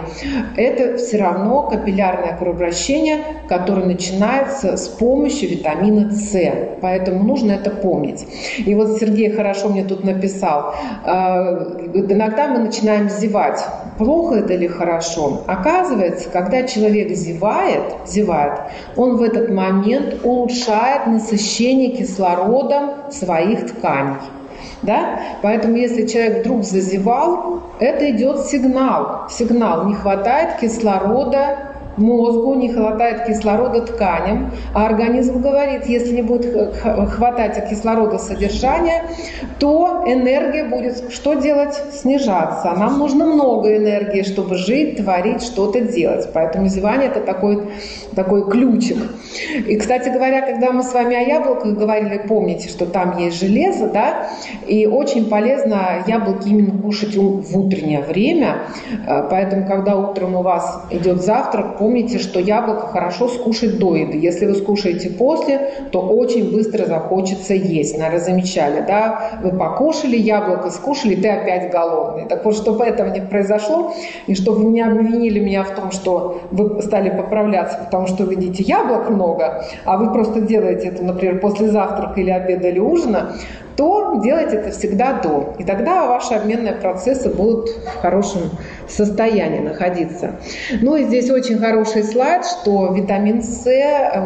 Это 0.55 0.97
все 0.97 1.17
равно 1.17 1.63
капиллярное 1.63 2.37
кровообращение, 2.37 3.19
которое 3.47 3.85
начинается 3.85 4.77
с 4.77 4.87
помощью 4.87 5.49
витамина 5.49 6.11
С. 6.11 6.37
Поэтому 6.81 7.23
нужно 7.23 7.53
это 7.53 7.69
помнить. 7.69 8.25
И 8.57 8.73
вот 8.75 8.97
Сергей 8.97 9.31
хорошо 9.31 9.69
мне 9.69 9.83
тут 9.83 10.03
написал. 10.03 10.73
«А, 11.03 11.89
иногда 11.93 12.47
мы 12.47 12.59
начинаем 12.59 13.09
зевать. 13.09 13.63
Плохо 13.97 14.35
это 14.35 14.53
или 14.53 14.67
хорошо? 14.67 15.41
Оказывается, 15.47 16.29
когда 16.29 16.63
человек 16.63 17.09
зевает, 17.11 17.83
зевает, 18.07 18.59
он 18.95 19.17
в 19.17 19.23
этот 19.23 19.49
момент 19.49 20.23
улучшает 20.23 21.07
насыщение 21.07 21.91
кислородом 21.97 23.11
своих 23.11 23.67
тканей. 23.67 24.17
Да? 24.81 25.19
Поэтому 25.41 25.75
если 25.75 26.05
человек 26.07 26.39
вдруг 26.39 26.63
зазевал, 26.63 27.63
это 27.79 28.09
идет 28.11 28.45
сигнал. 28.45 29.27
Сигнал, 29.29 29.85
не 29.87 29.95
хватает 29.95 30.57
кислорода 30.59 31.69
мозгу 31.99 32.55
не 32.55 32.71
хватает 32.71 33.25
кислорода 33.25 33.81
тканям, 33.81 34.51
а 34.73 34.85
организм 34.85 35.41
говорит, 35.41 35.85
если 35.85 36.15
не 36.15 36.21
будет 36.21 36.75
хватать 36.75 37.69
кислорода 37.69 38.17
содержания, 38.17 39.03
то 39.59 40.03
энергия 40.07 40.63
будет 40.63 41.11
что 41.11 41.33
делать? 41.33 41.75
Снижаться. 41.93 42.71
Нам 42.71 42.97
нужно 42.97 43.25
много 43.25 43.75
энергии, 43.75 44.23
чтобы 44.23 44.55
жить, 44.55 44.97
творить, 44.97 45.43
что-то 45.43 45.81
делать. 45.81 46.29
Поэтому 46.33 46.67
зевание– 46.67 47.07
это 47.09 47.19
такой, 47.19 47.69
такой 48.15 48.49
ключик. 48.49 48.97
И, 49.67 49.75
кстати 49.77 50.09
говоря, 50.09 50.41
когда 50.41 50.71
мы 50.71 50.83
с 50.83 50.93
вами 50.93 51.15
о 51.15 51.21
яблоках 51.21 51.77
говорили, 51.77 52.21
помните, 52.27 52.69
что 52.69 52.85
там 52.85 53.17
есть 53.17 53.39
железо, 53.39 53.87
да, 53.87 54.29
и 54.67 54.87
очень 54.87 55.29
полезно 55.29 56.03
яблоки 56.07 56.49
именно 56.49 56.81
кушать 56.81 57.15
в 57.15 57.57
утреннее 57.57 58.01
время. 58.01 58.63
Поэтому, 59.29 59.67
когда 59.67 59.95
утром 59.95 60.35
у 60.35 60.41
вас 60.41 60.85
идет 60.91 61.21
завтрак, 61.21 61.77
помните, 61.77 61.99
помните, 61.99 62.19
что 62.19 62.39
яблоко 62.39 62.87
хорошо 62.87 63.27
скушать 63.27 63.79
до 63.79 63.95
еды. 63.95 64.17
Если 64.17 64.45
вы 64.45 64.55
скушаете 64.55 65.09
после, 65.09 65.71
то 65.91 66.01
очень 66.01 66.51
быстро 66.51 66.85
захочется 66.85 67.53
есть. 67.53 67.97
Наверное, 67.97 68.19
замечали, 68.19 68.83
да? 68.87 69.39
Вы 69.43 69.57
покушали 69.57 70.15
яблоко, 70.15 70.69
скушали, 70.69 71.15
ты 71.15 71.29
опять 71.29 71.71
голодный. 71.71 72.27
Так 72.27 72.45
вот, 72.45 72.55
чтобы 72.55 72.85
этого 72.85 73.09
не 73.09 73.21
произошло, 73.21 73.93
и 74.27 74.35
чтобы 74.35 74.65
вы 74.65 74.71
не 74.71 74.81
обвинили 74.81 75.39
меня 75.39 75.63
в 75.63 75.71
том, 75.71 75.91
что 75.91 76.41
вы 76.51 76.81
стали 76.81 77.09
поправляться, 77.09 77.79
потому 77.83 77.98
что 78.07 78.25
вы 78.25 78.33
едите 78.33 78.63
яблок 78.63 79.09
много, 79.09 79.63
а 79.85 79.97
вы 79.97 80.11
просто 80.11 80.41
делаете 80.41 80.89
это, 80.89 81.03
например, 81.03 81.39
после 81.39 81.69
завтрака 81.69 82.19
или 82.19 82.29
обеда 82.29 82.69
или 82.69 82.79
ужина, 82.79 83.33
то 83.75 84.19
делайте 84.21 84.57
это 84.57 84.71
всегда 84.71 85.21
до. 85.21 85.55
И 85.57 85.63
тогда 85.63 86.05
ваши 86.07 86.33
обменные 86.33 86.73
процессы 86.73 87.29
будут 87.29 87.69
в 87.69 88.01
хорошем 88.01 88.41
состоянии 88.91 89.59
находиться. 89.59 90.35
Ну 90.81 90.95
и 90.95 91.03
здесь 91.03 91.29
очень 91.29 91.57
хороший 91.57 92.03
слайд, 92.03 92.45
что 92.45 92.93
витамин 92.93 93.41
С 93.41 93.65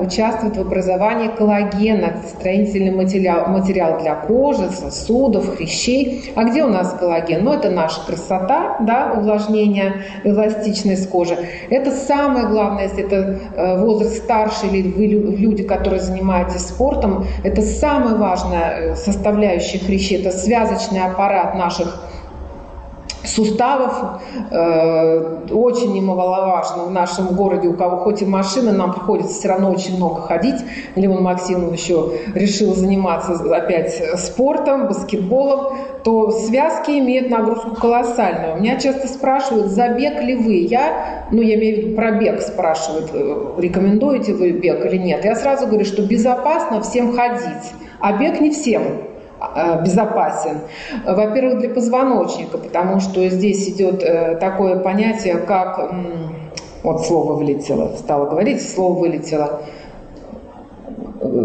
участвует 0.02 0.58
в 0.58 0.62
образовании 0.62 1.30
коллагена, 1.30 2.18
строительный 2.28 2.92
материал, 2.92 3.48
материал 3.48 4.00
для 4.00 4.16
кожи, 4.16 4.70
сосудов, 4.70 5.56
хрящей. 5.56 6.32
А 6.36 6.44
где 6.44 6.64
у 6.64 6.70
нас 6.70 6.96
коллаген? 7.00 7.44
Ну 7.44 7.54
это 7.54 7.70
наша 7.70 8.06
красота, 8.06 8.78
да, 8.80 9.14
увлажнение, 9.18 10.04
эластичность 10.24 11.10
кожи. 11.10 11.38
Это 11.70 11.92
самое 11.92 12.48
главное, 12.48 12.84
если 12.84 13.04
это 13.04 13.40
э, 13.56 13.78
возраст 13.80 14.18
старше 14.18 14.68
или 14.68 14.92
вы 14.92 15.06
люди, 15.08 15.64
которые 15.64 16.00
занимаетесь 16.00 16.62
спортом, 16.62 17.26
это 17.44 17.62
самая 17.62 18.16
важная 18.16 18.72
э, 18.72 18.96
составляющая 18.96 19.80
хрящей, 19.80 20.22
это 20.22 20.32
связочный 20.32 21.04
аппарат 21.04 21.56
наших 21.56 22.04
суставов. 23.26 24.22
Э, 24.52 25.48
очень 25.52 25.94
немаловажно 25.94 26.84
в 26.84 26.92
нашем 26.92 27.28
городе, 27.36 27.68
у 27.68 27.74
кого 27.74 27.98
хоть 27.98 28.22
и 28.22 28.26
машина, 28.26 28.72
нам 28.72 28.94
приходится 28.94 29.34
все 29.34 29.48
равно 29.50 29.72
очень 29.72 29.96
много 29.98 30.22
ходить. 30.22 30.62
Леон 30.96 31.24
Максимов 31.24 31.74
еще 31.74 32.12
решил 32.36 32.74
заниматься 32.74 33.34
опять 33.56 33.94
спортом, 34.20 34.88
баскетболом, 34.88 35.78
то 36.04 36.32
связки 36.32 36.92
имеют 36.92 37.30
нагрузку 37.30 37.76
колоссальную. 37.76 38.60
Меня 38.60 38.78
часто 38.78 39.08
спрашивают, 39.08 39.68
забег 39.68 40.22
ли 40.22 40.36
вы? 40.36 40.56
Я, 40.56 41.26
ну 41.32 41.42
я 41.42 41.56
имею 41.56 41.76
в 41.76 41.80
виду 41.80 41.96
пробег, 41.96 42.42
спрашивают, 42.42 43.12
э, 43.14 43.54
рекомендуете 43.58 44.34
вы 44.34 44.52
бег 44.52 44.86
или 44.86 44.98
нет. 44.98 45.24
Я 45.24 45.36
сразу 45.36 45.68
говорю, 45.68 45.86
что 45.86 46.02
безопасно 46.02 46.82
всем 46.82 47.16
ходить, 47.16 47.72
а 48.00 48.18
бег 48.18 48.42
не 48.42 48.52
всем 48.52 49.13
безопасен. 49.84 50.60
Во-первых, 51.06 51.60
для 51.60 51.70
позвоночника, 51.70 52.58
потому 52.58 53.00
что 53.00 53.28
здесь 53.30 53.70
идет 53.70 54.04
э, 54.04 54.36
такое 54.38 54.80
понятие, 54.80 55.38
как... 55.38 55.94
Вот 56.84 57.06
слово 57.06 57.34
вылетело, 57.36 57.96
стало 57.96 58.30
говорить, 58.30 58.62
слово 58.62 59.00
вылетело. 59.00 59.62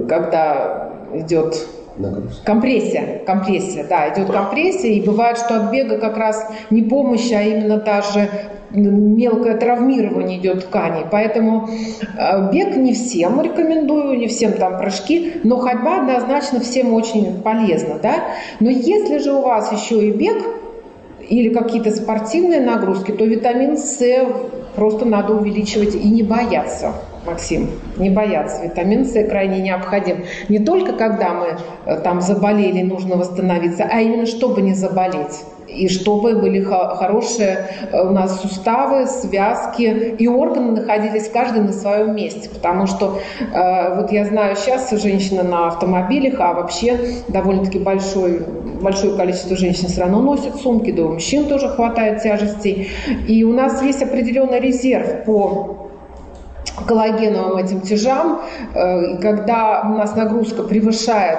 Когда 0.09 0.91
идет 1.15 1.65
Нагрузка. 1.99 2.45
Компрессия, 2.45 3.23
компрессия, 3.27 3.85
да, 3.89 4.09
идет 4.09 4.31
компрессия, 4.31 4.93
и 4.93 5.05
бывает, 5.05 5.37
что 5.37 5.57
от 5.57 5.71
бега 5.73 5.99
как 5.99 6.17
раз 6.17 6.49
не 6.71 6.83
помощь, 6.83 7.33
а 7.33 7.43
именно 7.43 7.79
даже 7.79 8.31
мелкое 8.71 9.57
травмирование 9.57 10.39
идет 10.39 10.67
тканей. 10.67 11.05
Поэтому 11.11 11.69
э, 12.17 12.53
бег 12.53 12.77
не 12.77 12.95
всем 12.95 13.41
рекомендую, 13.41 14.19
не 14.19 14.27
всем 14.27 14.53
там 14.53 14.79
прыжки, 14.79 15.35
но 15.45 15.57
ходьба 15.59 16.01
однозначно 16.01 16.61
всем 16.61 16.93
очень 16.93 17.41
полезна. 17.43 17.99
Да? 18.03 18.25
Но 18.61 18.71
если 18.71 19.19
же 19.19 19.33
у 19.33 19.43
вас 19.43 19.73
еще 19.73 20.09
и 20.09 20.13
бег 20.13 20.37
или 21.29 21.53
какие-то 21.53 21.91
спортивные 21.91 22.61
нагрузки, 22.61 23.13
то 23.13 23.25
витамин 23.25 23.77
С 23.77 24.03
просто 24.75 25.05
надо 25.05 25.35
увеличивать 25.35 25.95
и 25.95 26.09
не 26.09 26.23
бояться. 26.23 26.93
Максим, 27.27 27.69
не 27.99 28.11
бояться. 28.11 28.65
Витамин 28.65 29.05
С 29.05 29.13
крайне 29.29 29.61
необходим. 29.61 30.25
Не 30.49 30.59
только 30.59 30.93
когда 30.93 31.35
мы 31.35 31.59
э, 31.87 32.01
там 32.01 32.21
заболели, 32.21 32.83
нужно 32.83 33.17
восстановиться, 33.17 33.89
а 33.91 34.01
именно 34.01 34.27
чтобы 34.27 34.63
не 34.63 34.75
заболеть 34.75 35.45
и 35.69 35.89
чтобы 35.89 36.35
были 36.35 36.63
хорошие 36.63 37.69
э, 37.93 38.01
у 38.01 38.11
нас 38.11 38.41
суставы, 38.41 39.07
связки 39.07 39.83
и 40.19 40.27
органы 40.27 40.81
находились 40.81 41.29
каждый 41.29 41.63
на 41.63 41.73
своем 41.73 42.15
месте, 42.15 42.49
потому 42.49 42.87
что 42.87 43.19
э, 43.41 43.97
вот 43.97 44.11
я 44.13 44.25
знаю 44.25 44.57
сейчас 44.57 44.91
женщины 44.91 45.43
на 45.43 45.69
автомобилях, 45.69 46.41
а 46.41 46.55
вообще 46.55 46.99
довольно-таки 47.29 47.79
большой, 47.79 48.43
большое 48.81 49.17
количество 49.17 49.57
женщин 49.57 49.89
все 49.89 50.01
равно 50.01 50.21
носят 50.21 50.57
сумки, 50.57 50.91
да 50.91 51.05
у 51.05 51.13
мужчин 51.13 51.47
тоже 51.47 51.69
хватает 51.69 52.23
тяжестей, 52.23 52.91
и 53.27 53.45
у 53.45 53.53
нас 53.53 53.83
есть 53.83 54.03
определенный 54.03 54.61
резерв 54.61 55.25
по 55.25 55.88
коллагеновым 56.87 57.57
этим 57.59 57.81
тяжам, 57.81 58.41
э, 58.75 59.19
когда 59.19 59.83
у 59.85 59.97
нас 59.97 60.15
нагрузка 60.17 60.63
превышает 60.63 61.39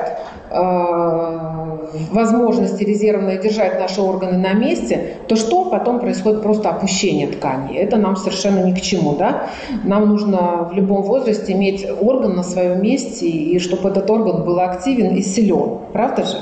э, 0.50 1.70
возможности 2.12 2.84
резервные 2.84 3.38
держать 3.38 3.80
наши 3.80 4.02
органы 4.02 4.38
на 4.38 4.54
месте, 4.54 5.18
то 5.28 5.36
что 5.36 5.66
потом 5.66 6.00
происходит 6.00 6.42
просто 6.42 6.70
опущение 6.70 7.28
ткани. 7.28 7.78
Это 7.78 7.98
нам 7.98 8.16
совершенно 8.16 8.64
ни 8.66 8.74
к 8.74 8.82
чему. 8.82 9.16
Да? 9.16 9.48
Нам 9.84 10.10
нужно 10.10 10.68
в 10.70 10.74
любом 10.74 11.04
возрасте 11.04 11.54
иметь 11.54 11.88
орган 12.02 12.36
на 12.36 12.44
своем 12.44 12.82
месте, 12.82 13.28
и 13.28 13.60
чтобы 13.60 13.90
этот 13.90 14.10
орган 14.10 14.44
был 14.44 14.60
активен 14.60 15.16
и 15.16 15.22
силен. 15.22 15.80
Правда 15.94 16.26
же? 16.26 16.38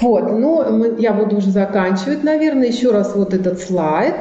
Вот, 0.00 0.30
ну, 0.30 0.96
я 0.96 1.12
буду 1.12 1.38
уже 1.38 1.50
заканчивать, 1.50 2.22
наверное, 2.22 2.68
еще 2.68 2.92
раз 2.92 3.16
вот 3.16 3.34
этот 3.34 3.60
слайд. 3.60 4.14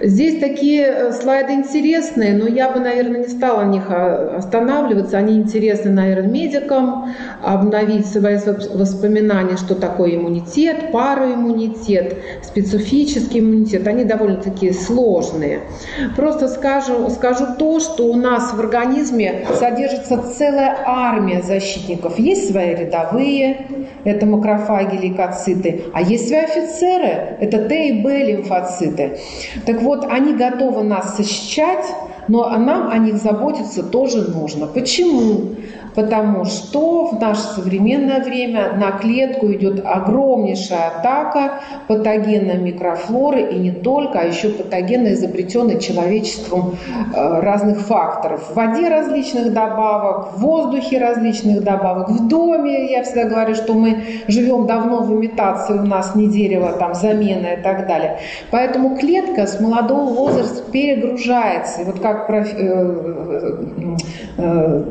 Здесь 0.00 0.38
такие 0.38 0.84
э, 0.86 1.12
слайды 1.12 1.54
интересные, 1.54 2.34
но 2.34 2.46
я 2.46 2.70
бы, 2.70 2.78
наверное, 2.78 3.22
не 3.22 3.28
стала 3.28 3.64
на 3.64 3.70
них 3.70 3.84
а, 3.88 4.36
останавливаться. 4.36 5.18
Они 5.18 5.36
интересны, 5.36 5.90
наверное, 5.90 6.28
медикам, 6.28 7.12
обновить 7.42 8.06
свои 8.06 8.36
воспоминания, 8.36 9.56
что 9.56 9.74
такое 9.74 10.14
иммунитет, 10.14 10.92
пароиммунитет, 10.92 12.16
специфический 12.42 13.40
иммунитет. 13.40 13.86
Они 13.88 14.04
довольно-таки 14.04 14.72
сложные. 14.72 15.62
Просто 16.14 16.48
скажу, 16.48 17.10
скажу 17.10 17.46
то, 17.58 17.80
что 17.80 18.04
у 18.04 18.14
нас 18.14 18.52
в 18.52 18.60
организме 18.60 19.46
содержится 19.58 20.22
целая 20.36 20.78
армия 20.86 21.42
защитников. 21.42 22.18
Есть 22.18 22.52
свои 22.52 22.74
рядовые, 22.74 23.66
это 24.04 24.26
макрофаги, 24.26 24.96
лейкоциты, 24.96 25.84
а 25.92 26.02
есть 26.02 26.28
свои 26.28 26.40
офицеры, 26.40 27.36
это 27.40 27.68
Т 27.68 27.88
и 27.88 28.02
Б 28.02 28.24
лимфоциты. 28.24 29.18
Так 29.66 29.82
вот, 29.82 29.87
они 30.08 30.34
готовы 30.34 30.82
нас 30.84 31.16
защищать, 31.16 31.86
но 32.28 32.48
нам 32.58 32.90
о 32.90 32.98
них 32.98 33.16
заботиться 33.16 33.82
тоже 33.82 34.30
нужно. 34.30 34.66
Почему? 34.66 35.56
потому 35.98 36.44
что 36.44 37.06
в 37.06 37.20
наше 37.20 37.40
современное 37.40 38.22
время 38.22 38.72
на 38.76 38.92
клетку 38.92 39.52
идет 39.52 39.82
огромнейшая 39.84 40.92
атака 40.96 41.54
патогенной 41.88 42.56
микрофлоры 42.56 43.42
и 43.42 43.58
не 43.58 43.72
только, 43.72 44.20
а 44.20 44.22
еще 44.22 44.50
патогенно 44.50 45.12
изобретенной 45.12 45.80
человечеством 45.80 46.76
э, 47.12 47.40
разных 47.40 47.80
факторов. 47.80 48.48
В 48.50 48.54
воде 48.54 48.88
различных 48.88 49.52
добавок, 49.52 50.34
в 50.34 50.40
воздухе 50.40 50.98
различных 50.98 51.64
добавок, 51.64 52.10
в 52.10 52.28
доме. 52.28 52.92
Я 52.92 53.02
всегда 53.02 53.24
говорю, 53.24 53.56
что 53.56 53.74
мы 53.74 54.04
живем 54.28 54.68
давно 54.68 55.02
в 55.02 55.12
имитации, 55.12 55.74
у 55.74 55.82
нас 55.82 56.14
не 56.14 56.28
дерево, 56.28 56.74
там 56.78 56.94
замена 56.94 57.54
и 57.58 57.62
так 57.62 57.88
далее. 57.88 58.18
Поэтому 58.52 58.96
клетка 58.96 59.48
с 59.48 59.58
молодого 59.60 60.14
возраста 60.14 60.62
перегружается. 60.70 61.82
И 61.82 61.84
вот 61.84 61.98
как 61.98 62.17
Э, 62.28 63.56
э, 64.38 64.84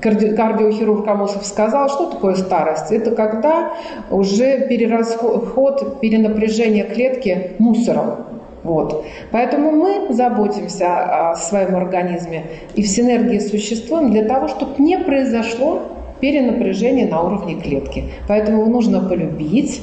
карди 0.00 0.34
кардиохирург 0.34 1.06
Амосов 1.08 1.44
сказал, 1.44 1.88
что 1.88 2.10
такое 2.10 2.34
старость? 2.34 2.92
Это 2.92 3.10
когда 3.12 3.72
уже 4.10 4.66
перерасход, 4.68 6.00
перенапряжение 6.00 6.84
клетки 6.84 7.52
мусором. 7.58 8.26
Вот. 8.64 9.04
Поэтому 9.30 9.70
мы 9.70 10.12
заботимся 10.12 11.30
о 11.30 11.36
своем 11.36 11.76
организме 11.76 12.44
и 12.74 12.82
в 12.82 12.88
синергии 12.88 13.38
существуем 13.38 14.10
для 14.10 14.24
того, 14.24 14.48
чтобы 14.48 14.82
не 14.82 14.98
произошло 14.98 15.82
перенапряжение 16.20 17.06
на 17.06 17.22
уровне 17.22 17.60
клетки. 17.60 18.04
Поэтому 18.26 18.66
нужно 18.66 19.00
полюбить. 19.08 19.80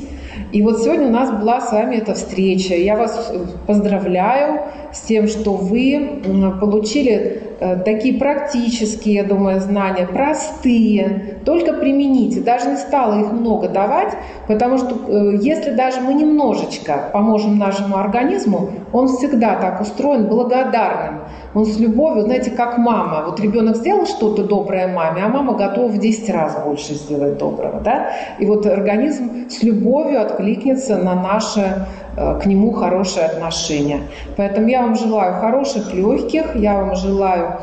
И 0.51 0.61
вот 0.61 0.81
сегодня 0.81 1.07
у 1.07 1.11
нас 1.11 1.31
была 1.31 1.61
с 1.61 1.71
вами 1.71 1.95
эта 1.95 2.13
встреча. 2.13 2.75
Я 2.75 2.95
вас 2.95 3.33
поздравляю 3.67 4.61
с 4.93 5.01
тем, 5.01 5.27
что 5.27 5.53
вы 5.53 6.21
получили 6.59 7.44
Э, 7.44 7.44
такие 7.85 8.17
практические, 8.19 9.15
я 9.15 9.23
думаю, 9.23 9.59
знания, 9.59 10.07
простые, 10.07 11.39
только 11.45 11.73
примените. 11.73 12.41
Даже 12.41 12.69
не 12.69 12.77
стала 12.77 13.19
их 13.19 13.31
много 13.31 13.69
давать, 13.69 14.13
потому 14.47 14.77
что 14.77 14.95
э, 15.07 15.37
если 15.41 15.71
даже 15.71 16.01
мы 16.01 16.13
немножечко 16.13 17.09
поможем 17.13 17.57
нашему 17.57 17.97
организму, 17.97 18.69
он 18.91 19.07
всегда 19.07 19.55
так 19.55 19.81
устроен 19.81 20.27
благодарным. 20.27 21.21
Он 21.53 21.65
с 21.65 21.79
любовью, 21.79 22.23
знаете, 22.23 22.51
как 22.51 22.77
мама. 22.77 23.23
Вот 23.25 23.39
ребенок 23.39 23.77
сделал 23.77 24.05
что-то 24.05 24.43
доброе 24.43 24.87
маме, 24.87 25.23
а 25.23 25.29
мама 25.29 25.53
готова 25.53 25.87
в 25.87 25.97
10 25.97 26.29
раз 26.29 26.57
больше 26.65 26.93
сделать 26.93 27.37
доброго. 27.37 27.79
Да? 27.81 28.11
И 28.39 28.45
вот 28.45 28.65
организм 28.65 29.49
с 29.49 29.63
любовью 29.63 30.21
откликнется 30.21 30.97
на 30.97 31.15
наше 31.15 31.85
Э, 32.04 32.04
к 32.15 32.45
нему 32.45 32.71
хорошее 32.71 33.25
отношение. 33.25 34.01
Поэтому 34.37 34.67
я 34.67 34.81
вам 34.81 34.95
желаю 34.95 35.35
хороших 35.35 35.93
легких, 35.93 36.55
я 36.55 36.75
вам 36.75 36.95
желаю 36.95 37.59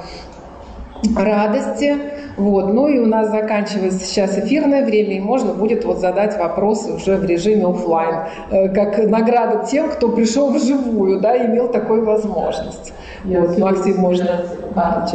радости. 1.16 1.96
Вот. 2.36 2.72
Ну 2.72 2.88
и 2.88 2.98
у 2.98 3.06
нас 3.06 3.30
заканчивается 3.30 4.00
сейчас 4.00 4.38
эфирное 4.38 4.84
время, 4.84 5.16
и 5.16 5.20
можно 5.20 5.52
будет 5.52 5.84
вот 5.84 5.98
задать 5.98 6.38
вопросы 6.38 6.92
уже 6.92 7.16
в 7.16 7.24
режиме 7.24 7.66
офлайн, 7.66 8.24
э, 8.50 8.68
как 8.70 8.98
награда 8.98 9.66
тем, 9.70 9.90
кто 9.90 10.08
пришел 10.08 10.50
вживую, 10.50 11.20
да, 11.20 11.36
имел 11.44 11.68
такую 11.68 12.04
возможность. 12.04 12.94
Я 13.24 13.42
вот, 13.42 13.58
Максим, 13.58 13.98
можно. 13.98 14.44
Да? 14.74 15.06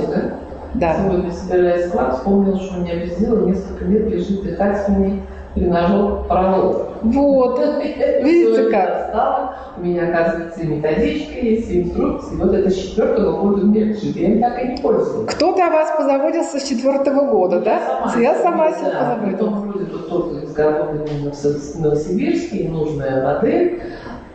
Да. 0.75 0.95
Сегодня, 0.95 1.31
собираясь 1.31 1.87
склад, 1.87 2.17
вспомнил, 2.17 2.57
что 2.57 2.77
у 2.77 2.81
меня 2.81 2.95
без 2.97 3.15
дела 3.15 3.47
несколько 3.47 3.85
лет 3.85 4.11
лежит 4.11 4.43
дыхательный 4.43 5.23
тренажер 5.59 6.23
провод. 6.27 6.91
Вот, 7.01 7.59
видите 8.23 8.69
как? 8.69 9.73
У 9.77 9.81
меня, 9.81 10.09
оказывается, 10.09 10.61
и 10.61 10.67
методичка 10.67 11.39
есть, 11.39 11.69
и 11.69 11.83
инструкции. 11.83 12.35
Вот 12.35 12.53
это 12.53 12.69
с 12.69 12.75
четвертого 12.75 13.41
года 13.41 13.65
меня 13.65 13.85
лежит. 13.85 14.15
Я 14.15 14.27
им 14.29 14.41
так 14.41 14.63
и 14.63 14.67
не 14.69 14.77
пользовалась. 14.77 15.33
Кто-то 15.35 15.67
о 15.67 15.69
вас 15.69 15.91
позаботился 15.95 16.59
с 16.59 16.63
четвертого 16.63 17.29
года, 17.29 17.59
да? 17.59 18.09
Сама 18.09 18.23
я 18.23 18.35
сама 18.35 18.71
себя 18.71 18.91
да, 18.91 18.99
позаботилась. 18.99 19.39
Потом 19.39 19.69
вроде 19.69 19.85
бы 19.85 19.99
тот 19.99 20.43
изготовлен 20.43 21.31
в 21.31 21.79
Новосибирске, 21.79 22.69
нужная 22.69 23.23
модель. 23.23 23.81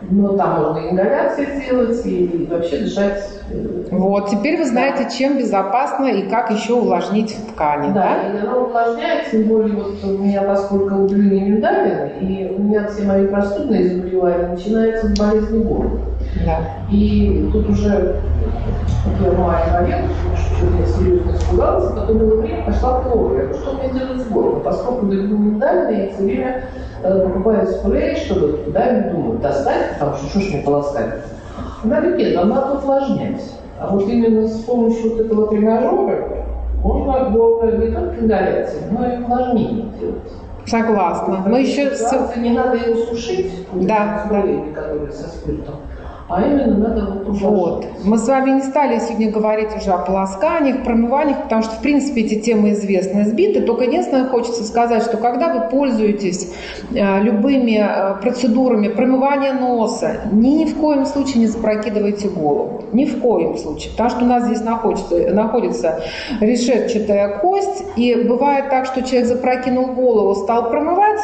Но 0.09 0.33
там 0.33 0.61
можно 0.61 0.89
ингаляции 0.89 1.47
сделать 1.55 2.05
и 2.05 2.47
вообще 2.49 2.79
дышать. 2.79 3.23
Э, 3.49 3.87
вот, 3.91 4.29
теперь 4.29 4.57
вы 4.57 4.65
знаете, 4.65 5.07
чем 5.17 5.37
безопасно 5.37 6.05
и 6.05 6.29
как 6.29 6.51
еще 6.51 6.73
увлажнить 6.73 7.35
ткани, 7.49 7.93
да? 7.93 8.23
Да, 8.23 8.37
и 8.37 8.41
она 8.41 8.57
увлажняет, 8.57 9.31
тем 9.31 9.43
более 9.43 9.75
вот 9.75 10.03
у 10.03 10.17
меня, 10.17 10.41
поскольку 10.41 10.95
удлинение 10.95 11.49
миндалины, 11.49 12.11
и 12.19 12.55
у 12.57 12.63
меня 12.63 12.87
все 12.87 13.03
мои 13.03 13.27
простудные 13.27 13.89
заболевания 13.89 14.47
начинаются 14.47 15.07
с 15.07 15.17
болезни 15.17 15.63
города. 15.63 15.99
Да. 16.45 16.59
И 16.91 17.49
тут 17.51 17.69
уже 17.69 18.21
я 19.21 19.31
мать 19.31 19.71
болела, 19.71 20.07
что 20.35 20.65
я 20.79 20.85
серьезно 20.85 21.31
испугалась, 21.31 21.91
и 21.91 21.95
потом 21.95 22.17
было 22.17 22.41
время, 22.41 22.65
пошла 22.65 23.01
к. 23.01 23.05
Я 23.05 23.11
говорю, 23.11 23.53
что 23.53 23.73
мне 23.73 23.99
делать 23.99 24.21
с 24.21 24.25
горлом? 24.27 24.61
Поскольку 24.63 25.05
удлинение 25.05 25.37
миндалины, 25.37 25.91
я 25.91 26.13
все 26.13 26.23
время 26.23 26.63
покупаю 27.03 27.67
спрей, 27.67 28.15
чтобы 28.15 28.57
туда 28.57 28.91
не 28.91 29.11
думаю, 29.11 29.39
достать, 29.39 29.93
потому 29.93 30.15
что 30.17 30.27
что 30.29 30.39
ж 30.39 30.53
мне 30.53 30.63
полоскать. 30.63 31.13
Она 31.83 31.99
нам 31.99 32.49
надо 32.49 32.73
увлажнять. 32.77 33.41
А 33.79 33.87
вот 33.87 34.07
именно 34.07 34.47
с 34.47 34.61
помощью 34.61 35.11
вот 35.11 35.25
этого 35.25 35.47
тренажера 35.47 36.45
можно 36.81 37.29
было 37.29 37.71
не 37.77 37.91
только 37.91 38.19
ингаляции, 38.19 38.79
но 38.91 39.05
и 39.05 39.17
увлажнение 39.17 39.85
делать. 39.99 40.31
Согласна. 40.65 41.43
Мы 41.45 41.61
еще... 41.61 41.91
Не 42.37 42.51
надо 42.51 42.77
его 42.77 42.95
сушить, 43.05 43.67
да, 43.73 44.25
да. 44.29 44.63
которые 44.73 45.11
со 45.11 45.27
спиртом 45.27 45.75
а 46.29 46.41
именно 46.41 46.77
надо 46.77 47.23
вот 47.25 47.37
Вот. 47.37 47.85
Мы 48.03 48.17
с 48.17 48.27
вами 48.27 48.51
не 48.51 48.61
стали 48.61 48.99
сегодня 48.99 49.31
говорить 49.31 49.75
уже 49.75 49.91
о 49.91 49.97
полосканиях, 49.97 50.83
промываниях, 50.83 51.43
потому 51.43 51.63
что, 51.63 51.75
в 51.75 51.81
принципе, 51.81 52.21
эти 52.21 52.39
темы 52.39 52.71
известны, 52.71 53.25
сбиты. 53.25 53.61
Только 53.61 53.83
единственное, 53.83 54.27
хочется 54.29 54.63
сказать, 54.63 55.03
что 55.03 55.17
когда 55.17 55.53
вы 55.53 55.69
пользуетесь 55.69 56.53
э, 56.93 57.21
любыми 57.21 57.83
э, 57.83 58.21
процедурами 58.21 58.87
промывания 58.87 59.53
носа, 59.53 60.21
ни 60.31 60.65
в 60.65 60.75
коем 60.77 61.05
случае 61.05 61.41
не 61.41 61.47
запрокидывайте 61.47 62.29
голову. 62.29 62.83
Ни 62.93 63.05
в 63.05 63.19
коем 63.19 63.57
случае. 63.57 63.91
Потому 63.91 64.09
что 64.09 64.23
у 64.23 64.27
нас 64.27 64.45
здесь 64.45 64.61
находится, 64.61 65.33
находится 65.33 66.03
решетчатая 66.39 67.37
кость, 67.39 67.83
и 67.97 68.15
бывает 68.15 68.69
так, 68.69 68.85
что 68.85 69.03
человек 69.03 69.27
запрокинул 69.27 69.87
голову, 69.87 70.35
стал 70.35 70.69
промывать, 70.69 71.19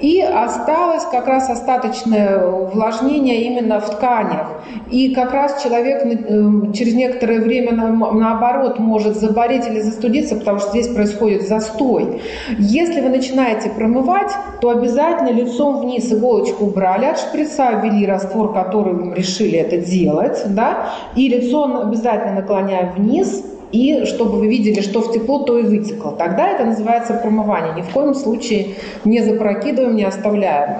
и 0.00 0.20
осталось 0.20 1.04
как 1.10 1.26
раз 1.26 1.50
остаточное 1.50 2.46
увлажнение 2.46 3.42
именно 3.42 3.80
в 3.80 3.90
тканях. 3.90 4.62
И 4.90 5.14
как 5.14 5.32
раз 5.32 5.62
человек 5.62 6.04
эм, 6.04 6.72
через 6.72 6.94
некоторое 6.94 7.40
время 7.40 7.72
наоборот 7.72 8.78
может 8.78 9.16
заболеть 9.16 9.66
или 9.66 9.80
застудиться, 9.80 10.36
потому 10.36 10.58
что 10.58 10.70
здесь 10.70 10.88
происходит 10.88 11.48
застой. 11.48 12.22
Если 12.58 13.00
вы 13.00 13.08
начинаете 13.10 13.70
промывать, 13.70 14.32
то 14.60 14.70
обязательно 14.70 15.30
лицом 15.30 15.80
вниз 15.80 16.10
иголочку 16.12 16.66
убрали 16.66 17.06
от 17.06 17.18
шприца, 17.18 17.80
ввели 17.82 18.06
раствор, 18.06 18.52
который 18.52 19.14
решили 19.14 19.58
это 19.58 19.78
делать, 19.78 20.42
да, 20.46 20.90
и 21.14 21.28
лицо 21.28 21.82
обязательно 21.82 22.36
наклоняем 22.36 22.92
вниз, 22.92 23.44
и 23.72 24.04
чтобы 24.06 24.38
вы 24.38 24.48
видели, 24.48 24.80
что 24.80 25.00
в 25.00 25.12
тепло, 25.12 25.40
то 25.40 25.58
и 25.58 25.62
вытекло. 25.62 26.12
Тогда 26.12 26.48
это 26.48 26.64
называется 26.64 27.14
промывание. 27.14 27.74
Ни 27.74 27.82
в 27.82 27.90
коем 27.90 28.14
случае 28.14 28.76
не 29.04 29.20
запрокидываем, 29.20 29.96
не 29.96 30.04
оставляем 30.04 30.78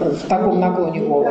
э, 0.00 0.10
в 0.10 0.28
таком 0.28 0.58
наклоне 0.58 1.00
голову. 1.00 1.30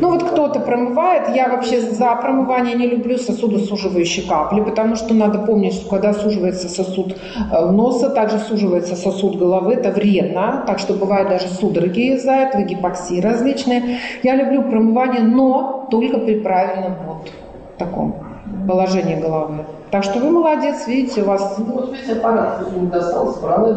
Ну 0.00 0.10
вот 0.10 0.22
кто-то 0.22 0.60
промывает, 0.60 1.34
я 1.34 1.48
вообще 1.48 1.80
за 1.80 2.14
промывание 2.16 2.74
не 2.74 2.86
люблю 2.86 3.18
сосудосуживающие 3.18 4.26
капли, 4.26 4.62
потому 4.62 4.96
что 4.96 5.12
надо 5.12 5.40
помнить, 5.40 5.74
что 5.74 5.90
когда 5.90 6.14
суживается 6.14 6.68
сосуд 6.68 7.16
э, 7.52 7.70
носа, 7.70 8.08
также 8.08 8.38
суживается 8.38 8.96
сосуд 8.96 9.36
головы, 9.36 9.74
это 9.74 9.90
вредно, 9.90 10.64
так 10.66 10.78
что 10.78 10.94
бывают 10.94 11.28
даже 11.28 11.48
судороги 11.48 12.14
из-за 12.14 12.32
этого, 12.32 12.62
гипоксии 12.62 13.20
различные. 13.20 13.98
Я 14.22 14.36
люблю 14.36 14.62
промывание, 14.62 15.22
но 15.22 15.86
только 15.90 16.18
при 16.18 16.40
правильном 16.40 16.94
вот 17.06 17.30
таком 17.76 18.29
положение 18.66 19.20
головы. 19.20 19.64
Так 19.90 20.04
что 20.04 20.20
вы 20.20 20.30
молодец, 20.30 20.86
видите, 20.86 21.22
у 21.22 21.26
вас... 21.26 21.56
Ну, 21.58 21.72
вот 21.72 21.92
видите, 21.92 22.12
аппарат 22.12 22.64
не 22.76 22.86
достался, 22.86 23.40
правда? 23.40 23.74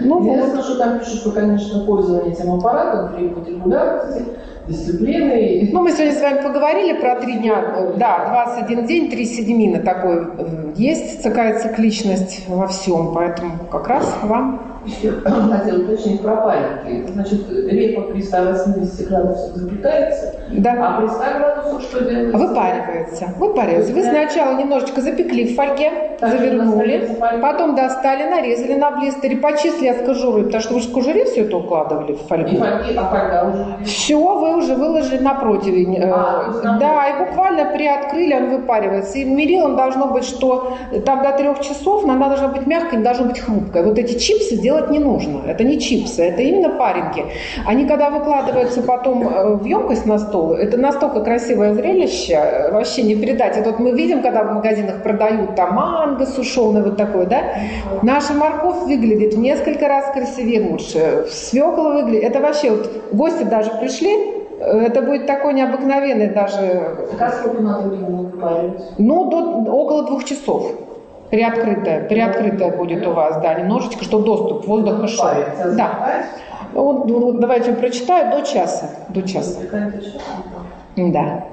Ну, 0.00 0.20
Интересно, 0.20 0.56
вот. 0.56 0.64
что 0.64 0.78
там 0.78 0.98
пишут, 0.98 1.14
что, 1.20 1.32
конечно, 1.32 1.84
пользование 1.84 2.32
этим 2.32 2.52
аппаратом 2.52 3.16
требует 3.16 3.48
регулярности, 3.48 4.24
дисциплины. 4.66 5.70
Ну, 5.72 5.82
мы 5.82 5.92
сегодня 5.92 6.12
с 6.12 6.20
вами 6.20 6.42
поговорили 6.42 7.00
про 7.00 7.16
три 7.16 7.38
дня, 7.38 7.94
да, 7.96 8.44
21 8.56 8.86
день, 8.86 9.10
три 9.10 9.24
седьмины 9.24 9.80
такой 9.80 10.26
э, 10.36 10.72
есть, 10.76 11.22
такая 11.22 11.58
цикличность 11.58 12.46
во 12.48 12.66
всем, 12.66 13.12
поэтому 13.14 13.52
как 13.70 13.88
раз 13.88 14.14
вам 14.22 14.77
еще 14.84 15.12
хотел 15.24 15.82
уточнить 15.82 16.22
про 16.22 16.36
паленки. 16.36 17.10
Значит, 17.12 17.50
репа 17.50 18.02
при 18.02 18.22
180 18.22 19.08
градусах 19.08 19.56
запекается, 19.56 20.34
да. 20.50 20.74
а 20.78 21.00
при 21.00 21.08
100 21.08 21.18
градусах 21.18 21.82
что 21.82 22.04
делается? 22.04 22.38
Выпаривается. 22.38 23.24
Выпаривается. 23.38 23.92
Вы 23.92 24.02
сначала 24.02 24.56
немножечко 24.56 25.00
запекли 25.00 25.52
в 25.52 25.56
фольге, 25.56 25.90
так, 26.18 26.30
завернули, 26.30 27.16
потом 27.42 27.74
достали, 27.74 28.28
нарезали 28.28 28.74
на 28.74 28.92
блистере, 28.92 29.36
почистили 29.36 29.88
от 29.88 30.04
кожуры, 30.04 30.44
потому 30.44 30.62
что 30.62 30.74
вы 30.74 30.80
же 30.80 30.88
в 30.88 30.92
кожуре 30.92 31.24
все 31.24 31.42
это 31.42 31.56
укладывали 31.56 32.12
в 32.12 32.22
фольгу. 32.26 32.48
И 32.48 32.56
фольги, 32.56 32.96
а 32.96 33.04
фольга 33.04 33.50
уже? 33.52 33.84
Все, 33.84 34.18
вы 34.18 34.56
уже 34.56 34.74
выложили 34.74 35.18
на 35.18 35.34
противень. 35.34 35.98
А, 36.02 36.78
да, 36.80 37.08
и 37.08 37.24
буквально 37.24 37.66
приоткрыли, 37.66 38.34
он 38.34 38.50
выпаривается. 38.50 39.18
И 39.18 39.24
мерилом 39.24 39.76
должно 39.76 40.08
быть, 40.08 40.24
что 40.24 40.76
там 41.04 41.22
до 41.22 41.32
трех 41.32 41.60
часов 41.60 42.04
она 42.04 42.28
должна 42.28 42.48
быть 42.48 42.66
мягкой, 42.66 42.98
не 42.98 43.04
должна 43.04 43.26
быть 43.26 43.38
хрупкой. 43.38 43.84
Вот 43.84 43.98
эти 43.98 44.18
чипсы 44.18 44.56
делать 44.78 44.90
не 44.90 44.98
нужно. 44.98 45.42
Это 45.46 45.64
не 45.64 45.78
чипсы, 45.78 46.22
это 46.22 46.42
именно 46.42 46.70
пареньки. 46.70 47.24
Они 47.66 47.86
когда 47.86 48.10
выкладываются 48.10 48.82
потом 48.82 49.28
э, 49.28 49.54
в 49.56 49.64
емкость 49.64 50.06
на 50.06 50.18
стол, 50.18 50.54
это 50.54 50.76
настолько 50.76 51.20
красивое 51.20 51.74
зрелище, 51.74 52.34
э, 52.34 52.72
вообще 52.72 53.02
не 53.02 53.14
передать. 53.14 53.56
Это 53.56 53.70
вот 53.70 53.78
мы 53.78 53.92
видим, 53.92 54.22
когда 54.22 54.44
в 54.44 54.54
магазинах 54.54 55.02
продают 55.02 55.54
там 55.56 55.74
манго 55.74 56.26
сушеное, 56.26 56.82
вот 56.82 56.96
такое, 56.96 57.26
да? 57.26 57.40
Наша 58.02 58.34
морковь 58.34 58.82
выглядит 58.84 59.34
в 59.34 59.38
несколько 59.38 59.88
раз 59.88 60.12
красивее 60.12 60.70
лучше. 60.70 61.26
Свекла 61.30 61.92
выглядит, 61.92 62.24
это 62.24 62.40
вообще 62.40 62.70
вот 62.70 62.90
гости 63.12 63.44
даже 63.44 63.70
пришли, 63.80 64.12
э, 64.60 64.86
это 64.86 65.02
будет 65.02 65.26
такой 65.26 65.54
необыкновенный 65.54 66.28
даже... 66.28 67.08
Как 67.18 67.34
сколько 67.34 67.62
надо 67.62 67.88
времени? 67.88 68.18
Ну, 68.98 69.30
до, 69.30 69.72
около 69.72 70.06
двух 70.06 70.24
часов. 70.24 70.87
Приоткрытая, 71.30 72.08
приоткрытая 72.08 72.76
будет 72.76 73.06
у 73.06 73.12
вас, 73.12 73.40
да, 73.42 73.54
немножечко, 73.54 74.04
чтобы 74.04 74.24
доступ 74.24 74.66
воздуха 74.66 75.06
шел. 75.06 75.26
Да. 75.76 76.24
Вот, 76.72 77.40
давайте 77.40 77.72
прочитаю 77.72 78.30
до 78.30 78.46
часа. 78.46 78.90
До 79.08 79.22
часа. 79.22 79.60
Да. 80.96 81.44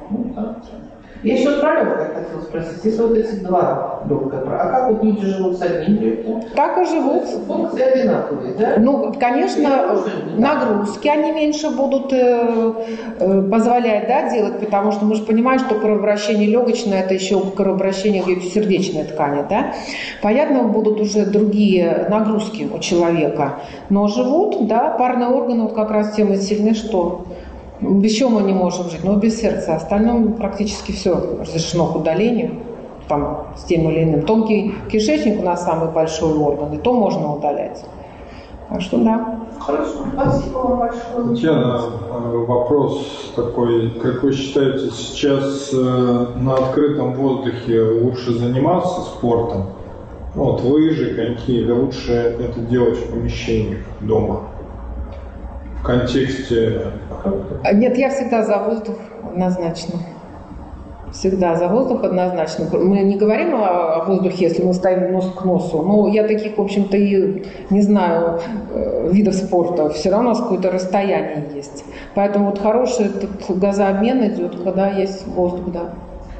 Я 1.26 1.40
еще 1.40 1.60
про 1.60 1.82
легкое 1.82 2.14
хотела 2.14 2.42
спросить. 2.42 2.86
Если 2.86 3.02
вот 3.02 3.18
эти 3.18 3.36
два 3.38 4.04
легкое, 4.08 4.42
а 4.42 4.70
как 4.70 4.92
вот 4.92 5.04
люди 5.04 5.26
живут 5.26 5.58
с 5.58 5.62
одним 5.64 6.00
легким? 6.00 6.42
Так 6.56 6.78
и 6.78 6.86
живут. 6.86 7.24
Функции 7.48 7.82
одинаковые, 7.82 8.54
да? 8.54 8.76
Ну, 8.78 9.12
конечно, 9.20 10.04
нагрузки 10.38 11.08
они 11.08 11.32
меньше 11.32 11.72
будут 11.72 12.14
э, 12.14 12.74
э, 13.20 13.42
позволять 13.42 14.08
да, 14.08 14.30
делать, 14.30 14.60
потому 14.60 14.92
что 14.92 15.04
мы 15.06 15.16
же 15.16 15.24
понимаем, 15.24 15.60
что 15.60 15.74
кровообращение 15.76 16.48
легочное– 16.48 17.02
это 17.04 17.16
еще 17.16 17.40
кровообращение 17.40 18.24
сердечной 18.42 19.06
ткани. 19.06 19.46
Да? 19.50 19.74
Понятно, 20.22 20.64
будут 20.64 21.02
уже 21.02 21.26
другие 21.26 22.06
нагрузки 22.08 22.70
у 22.72 22.78
человека, 22.78 23.56
но 23.90 24.08
живут, 24.08 24.68
да, 24.68 24.92
парные 24.92 25.30
органы 25.30 25.64
вот 25.64 25.74
как 25.74 25.90
раз 25.90 26.14
тем 26.16 26.34
и 26.34 26.38
сильны, 26.38 26.76
что 26.76 27.26
без 27.82 28.12
чего 28.14 28.30
мы 28.30 28.44
не 28.44 28.54
можем 28.54 28.90
жить? 28.90 29.04
Ну, 29.04 29.18
без 29.18 29.40
сердца. 29.40 29.76
Остальное 29.76 30.32
практически 30.34 30.92
все 30.92 31.16
разрешено 31.40 31.88
к 31.88 31.96
удалению 31.96 32.52
там, 33.08 33.48
с 33.56 33.64
тем 33.64 33.90
или 33.90 34.04
иным. 34.04 34.22
Тонкий 34.24 34.74
кишечник 34.92 35.40
у 35.40 35.44
нас 35.44 35.64
самый 35.64 35.92
большой 35.92 36.38
орган, 36.38 36.74
и 36.74 36.78
то 36.78 36.94
можно 36.94 37.36
удалять. 37.36 37.84
Так 38.70 38.82
что 38.82 38.98
да. 38.98 39.40
Хорошо, 39.60 40.06
спасибо 40.14 40.58
вам 40.58 40.80
большое. 40.80 41.30
Татьяна, 41.30 41.82
э, 42.10 42.46
вопрос 42.48 43.32
такой. 43.36 43.92
Как 44.02 44.24
вы 44.24 44.34
считаете, 44.34 44.90
сейчас 44.90 45.70
э, 45.72 45.78
на 45.78 46.56
открытом 46.56 47.14
воздухе 47.14 47.82
лучше 47.82 48.34
заниматься 48.34 49.02
спортом? 49.02 49.66
Вот 50.34 50.64
лыжи, 50.64 51.14
коньки, 51.16 51.60
или 51.60 51.72
лучше 51.72 52.12
это 52.12 52.60
делать 52.60 52.98
в 52.98 53.12
помещениях 53.12 53.80
дома? 54.02 54.42
В 55.86 55.88
контексте 55.88 56.82
а, 57.64 57.72
нет, 57.72 57.96
я 57.96 58.10
всегда 58.10 58.42
за 58.42 58.58
воздух 58.58 58.96
однозначно. 59.24 60.00
Всегда 61.12 61.54
за 61.54 61.68
воздух 61.68 62.04
однозначно. 62.04 62.66
Мы 62.76 63.02
не 63.02 63.18
говорим 63.18 63.54
о 63.54 64.04
воздухе, 64.04 64.46
если 64.46 64.64
мы 64.64 64.74
ставим 64.74 65.14
нос 65.14 65.32
к 65.38 65.46
носу. 65.46 65.84
Но 65.84 66.08
я 66.08 66.28
таких, 66.28 66.58
в 66.58 66.62
общем-то, 66.62 66.98
и 66.98 67.46
не 67.70 67.82
знаю 67.84 68.40
э, 68.74 69.10
видов 69.12 69.36
спорта. 69.36 69.92
Все 69.92 70.10
равно 70.10 70.30
у 70.30 70.34
нас 70.34 70.42
какое-то 70.42 70.72
расстояние 70.72 71.44
есть. 71.54 71.86
Поэтому 72.16 72.48
вот 72.48 72.58
хороший 72.58 73.06
этот 73.06 73.30
газообмен 73.48 74.26
идет, 74.26 74.60
когда 74.64 74.90
есть 74.90 75.28
воздух, 75.28 75.72
да. 75.72 75.92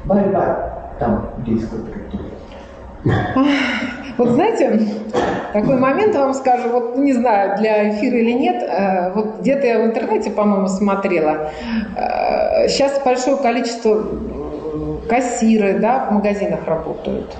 Борьба 0.06 0.96
там 0.98 1.30
близко 1.46 1.76
Вот 4.16 4.30
знаете, 4.30 4.80
такой 5.52 5.76
момент 5.78 6.14
вам 6.14 6.34
скажу, 6.34 6.70
вот 6.70 6.96
не 6.96 7.12
знаю, 7.12 7.58
для 7.58 7.90
эфира 7.90 8.16
или 8.16 8.32
нет, 8.32 8.62
э, 8.62 9.12
вот 9.12 9.40
где-то 9.40 9.66
я 9.66 9.80
в 9.80 9.84
интернете, 9.86 10.30
по-моему, 10.30 10.68
смотрела, 10.68 11.50
сейчас 12.68 13.00
большое 13.04 13.36
количество 13.36 14.06
кассиры 15.08 15.78
да, 15.78 16.06
в 16.10 16.14
магазинах 16.14 16.60
работают. 16.66 17.36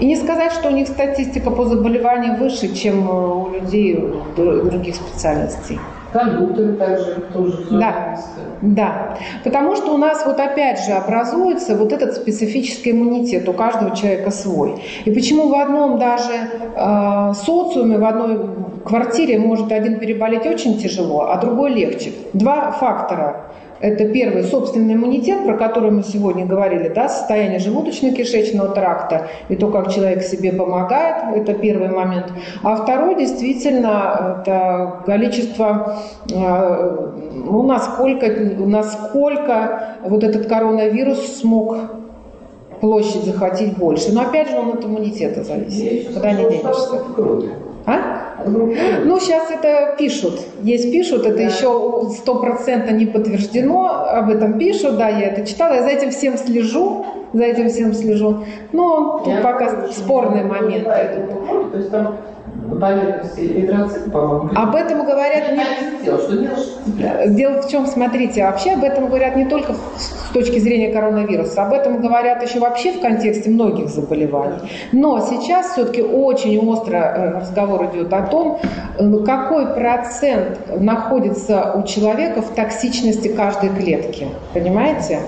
И 0.00 0.06
не 0.06 0.16
сказать, 0.16 0.52
что 0.52 0.68
у 0.68 0.72
них 0.72 0.88
статистика 0.88 1.50
по 1.50 1.64
заболеваниям 1.64 2.36
выше, 2.36 2.74
чем 2.74 3.08
у 3.08 3.50
людей 3.50 4.12
других 4.36 4.96
специальностей. 4.96 5.78
Кондукторы 6.12 6.72
также 6.74 7.16
тоже 7.32 7.66
да, 7.70 8.18
да, 8.62 9.18
потому 9.44 9.76
что 9.76 9.92
у 9.92 9.98
нас 9.98 10.24
вот 10.24 10.40
опять 10.40 10.82
же 10.84 10.92
образуется 10.92 11.76
вот 11.76 11.92
этот 11.92 12.14
специфический 12.14 12.92
иммунитет, 12.92 13.46
у 13.46 13.52
каждого 13.52 13.94
человека 13.94 14.30
свой. 14.30 14.82
И 15.04 15.10
почему 15.10 15.48
в 15.48 15.54
одном 15.54 15.98
даже 15.98 16.32
э, 16.32 17.32
социуме, 17.34 17.98
в 17.98 18.04
одной 18.04 18.40
квартире 18.86 19.38
может 19.38 19.70
один 19.70 19.98
переболеть 19.98 20.46
очень 20.46 20.78
тяжело, 20.78 21.28
а 21.30 21.36
другой 21.38 21.72
легче. 21.72 22.12
Два 22.32 22.70
фактора 22.70 23.52
это 23.80 24.08
первый 24.08 24.42
собственный 24.44 24.94
иммунитет, 24.94 25.44
про 25.44 25.56
который 25.56 25.90
мы 25.90 26.02
сегодня 26.02 26.46
говорили, 26.46 26.88
да, 26.88 27.08
состояние 27.08 27.58
желудочно-кишечного 27.58 28.74
тракта 28.74 29.28
и 29.48 29.56
то, 29.56 29.68
как 29.68 29.92
человек 29.92 30.22
себе 30.22 30.52
помогает, 30.52 31.36
это 31.36 31.54
первый 31.54 31.88
момент. 31.88 32.32
А 32.62 32.76
второй 32.76 33.16
действительно 33.16 34.40
это 34.40 35.02
количество, 35.06 35.98
э, 36.30 37.10
ну, 37.34 37.62
насколько, 37.62 38.26
насколько 38.28 39.96
вот 40.04 40.24
этот 40.24 40.46
коронавирус 40.46 41.38
смог 41.38 41.76
площадь 42.80 43.24
захватить 43.24 43.76
больше. 43.76 44.12
Но 44.12 44.22
опять 44.22 44.50
же 44.50 44.58
он 44.58 44.70
от 44.70 44.84
иммунитета 44.84 45.42
зависит. 45.44 46.14
Куда 46.14 46.32
не 46.32 46.44
денешься. 46.48 47.00
А? 47.88 48.44
Ну, 48.44 49.18
сейчас 49.18 49.50
это 49.50 49.94
пишут. 49.98 50.40
Есть 50.62 50.92
пишут, 50.92 51.24
это 51.26 51.38
да. 51.38 51.42
еще 51.42 52.10
стопроцентно 52.18 52.90
не 52.90 53.06
подтверждено. 53.06 54.06
Об 54.10 54.30
этом 54.30 54.58
пишут, 54.58 54.98
да, 54.98 55.08
я 55.08 55.28
это 55.28 55.46
читала. 55.46 55.74
Я 55.74 55.82
за 55.82 55.88
этим 55.88 56.10
всем 56.10 56.36
слежу, 56.36 57.06
за 57.32 57.44
этим 57.44 57.68
всем 57.70 57.94
слежу. 57.94 58.44
Но 58.72 59.22
тут 59.24 59.32
я 59.32 59.40
пока 59.40 59.88
спорные 59.88 60.44
моменты. 60.44 60.90
То 61.72 61.78
есть 61.78 61.90
там. 61.90 62.16
Об 64.54 64.74
этом 64.74 65.04
говорят 65.04 65.52
не... 65.52 65.64
Дело 67.34 67.62
в 67.62 67.70
чем, 67.70 67.86
смотрите, 67.86 68.44
вообще 68.44 68.72
об 68.72 68.84
этом 68.84 69.08
говорят 69.08 69.36
не 69.36 69.46
только 69.46 69.74
с 69.74 70.30
точки 70.32 70.58
зрения 70.58 70.92
коронавируса, 70.92 71.64
об 71.66 71.72
этом 71.72 72.00
говорят 72.00 72.42
еще 72.42 72.60
вообще 72.60 72.92
в 72.92 73.00
контексте 73.00 73.50
многих 73.50 73.88
заболеваний. 73.88 74.58
Но 74.92 75.20
сейчас 75.20 75.72
все-таки 75.72 76.02
очень 76.02 76.58
остро 76.58 76.96
э, 76.96 77.38
разговор 77.40 77.86
идет 77.86 78.12
о 78.12 78.22
том, 78.22 78.60
какой 79.24 79.74
процент 79.74 80.58
находится 80.78 81.72
у 81.74 81.82
человека 81.84 82.42
в 82.42 82.54
токсичности 82.54 83.28
каждой 83.28 83.70
клетки. 83.70 84.28
Понимаете? 84.54 85.20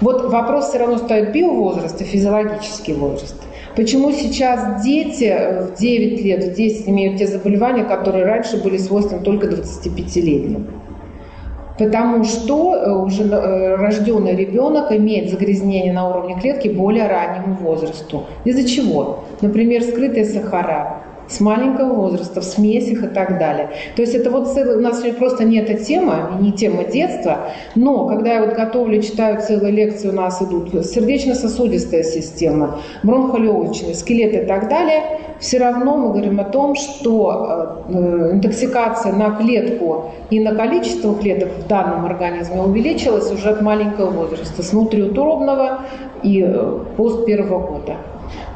Вот 0.00 0.30
вопрос 0.30 0.68
все 0.68 0.78
равно 0.78 0.96
стоит 0.96 1.32
биовозраст 1.32 2.00
и 2.00 2.04
физиологический 2.04 2.94
возраст. 2.94 3.36
Почему 3.76 4.10
сейчас 4.12 4.82
дети 4.82 5.24
э, 5.24 5.66
в 5.66 5.78
9 5.78 6.24
лет, 6.24 6.44
в 6.44 6.54
10 6.54 6.88
имеют 6.88 7.18
те 7.18 7.26
заболевания, 7.26 7.84
которые 7.84 8.24
раньше 8.24 8.62
были 8.62 8.76
свойственны 8.76 9.22
только 9.22 9.46
25-летним? 9.46 10.66
Потому 11.78 12.24
что 12.24 12.74
э, 12.74 12.92
уже 12.92 13.24
э, 13.24 13.76
рожденный 13.76 14.34
ребенок 14.34 14.90
имеет 14.92 15.30
загрязнение 15.30 15.92
на 15.92 16.08
уровне 16.08 16.36
клетки 16.40 16.68
более 16.68 17.06
раннему 17.06 17.54
возрасту. 17.54 18.24
Из-за 18.44 18.68
чего? 18.68 19.24
Например, 19.40 19.82
скрытые 19.82 20.24
сахара, 20.24 21.02
с 21.30 21.40
маленького 21.40 21.94
возраста, 21.94 22.40
в 22.40 22.44
смесях 22.44 23.04
и 23.04 23.06
так 23.06 23.38
далее. 23.38 23.70
То 23.96 24.02
есть 24.02 24.14
это 24.14 24.30
вот 24.30 24.48
целый, 24.48 24.76
у 24.76 24.80
нас 24.80 24.98
сегодня 24.98 25.18
просто 25.18 25.44
не 25.44 25.58
эта 25.58 25.74
тема, 25.74 26.32
не 26.40 26.52
тема 26.52 26.84
детства, 26.84 27.52
но 27.74 28.06
когда 28.06 28.34
я 28.34 28.44
вот 28.44 28.54
готовлю, 28.54 29.00
читаю 29.00 29.40
целые 29.40 29.72
лекции, 29.72 30.08
у 30.08 30.12
нас 30.12 30.42
идут 30.42 30.70
сердечно-сосудистая 30.84 32.02
система, 32.02 32.80
бронхолегочная, 33.02 33.94
скелет 33.94 34.34
и 34.34 34.46
так 34.46 34.68
далее, 34.68 35.02
все 35.38 35.58
равно 35.58 35.96
мы 35.96 36.10
говорим 36.10 36.38
о 36.40 36.44
том, 36.44 36.74
что 36.74 37.84
э, 37.88 38.32
интоксикация 38.32 39.12
на 39.12 39.30
клетку 39.36 40.12
и 40.28 40.40
на 40.40 40.54
количество 40.54 41.14
клеток 41.14 41.48
в 41.64 41.66
данном 41.66 42.04
организме 42.04 42.60
увеличилась 42.60 43.30
уже 43.32 43.50
от 43.50 43.62
маленького 43.62 44.10
возраста, 44.10 44.62
с 44.62 44.72
внутриутробного 44.72 45.80
и 46.22 46.44
э, 46.46 46.78
пост 46.96 47.24
первого 47.24 47.66
года. 47.66 47.96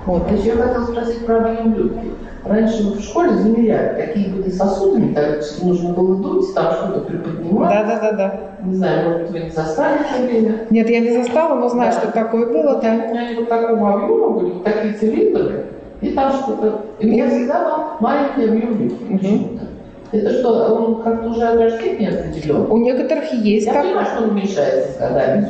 Вот. 0.07 0.31
Еще 0.31 0.49
я 0.49 0.57
хотела 0.57 0.85
спросить 0.85 1.25
про 1.27 1.39
объем 1.39 1.75
легких. 1.75 2.13
Раньше 2.45 2.83
в 2.83 3.01
школе 3.01 3.37
замеряли, 3.37 4.03
какие 4.03 4.29
были 4.29 4.51
сосуды 4.51 5.01
металлические, 5.01 5.67
нужно 5.67 5.95
было 5.95 6.17
дуть, 6.17 6.55
там 6.55 6.73
что-то 6.75 7.01
приподнимать. 7.01 7.71
Да, 7.71 7.85
да, 7.85 8.01
да, 8.01 8.13
да. 8.13 8.41
Не 8.63 8.75
знаю, 8.75 9.11
может 9.11 9.31
вы 9.31 9.39
не 9.41 9.51
застали 9.51 10.01
это 10.01 10.23
время? 10.23 10.67
Нет, 10.69 10.91
я 10.91 11.01
не 11.01 11.23
застала, 11.23 11.55
но 11.55 11.71
знаю, 11.71 11.93
да. 11.93 12.01
что 12.01 12.13
такое 12.13 12.47
было, 12.47 12.83
да. 12.83 12.93
У 12.93 13.15
меня 13.15 13.29
вот 13.39 13.49
такого 13.49 13.95
объема 13.95 14.29
были, 14.31 14.59
такие 14.63 14.93
цилиндры, 14.93 15.67
и 16.03 16.11
там 16.11 16.33
что-то... 16.35 16.83
И 16.99 17.07
у 17.07 17.11
меня 17.11 17.31
всегда 17.31 17.65
был 17.65 17.85
маленький 18.01 18.45
объем 18.45 18.79
легких 18.79 19.09
почему-то. 19.09 19.64
Это 20.15 20.31
что, 20.31 20.75
он 20.75 21.03
как-то 21.03 21.29
уже 21.29 21.43
от 21.43 21.61
определен? 21.61 22.71
У 22.71 22.77
некоторых 22.79 23.33
есть. 23.33 23.67
Я 23.67 23.73
так... 23.73 23.83
понимаю, 23.83 24.07
что 24.07 24.23
он 24.23 24.31
уменьшается 24.31 24.93
с 24.93 24.97
годами. 24.97 25.49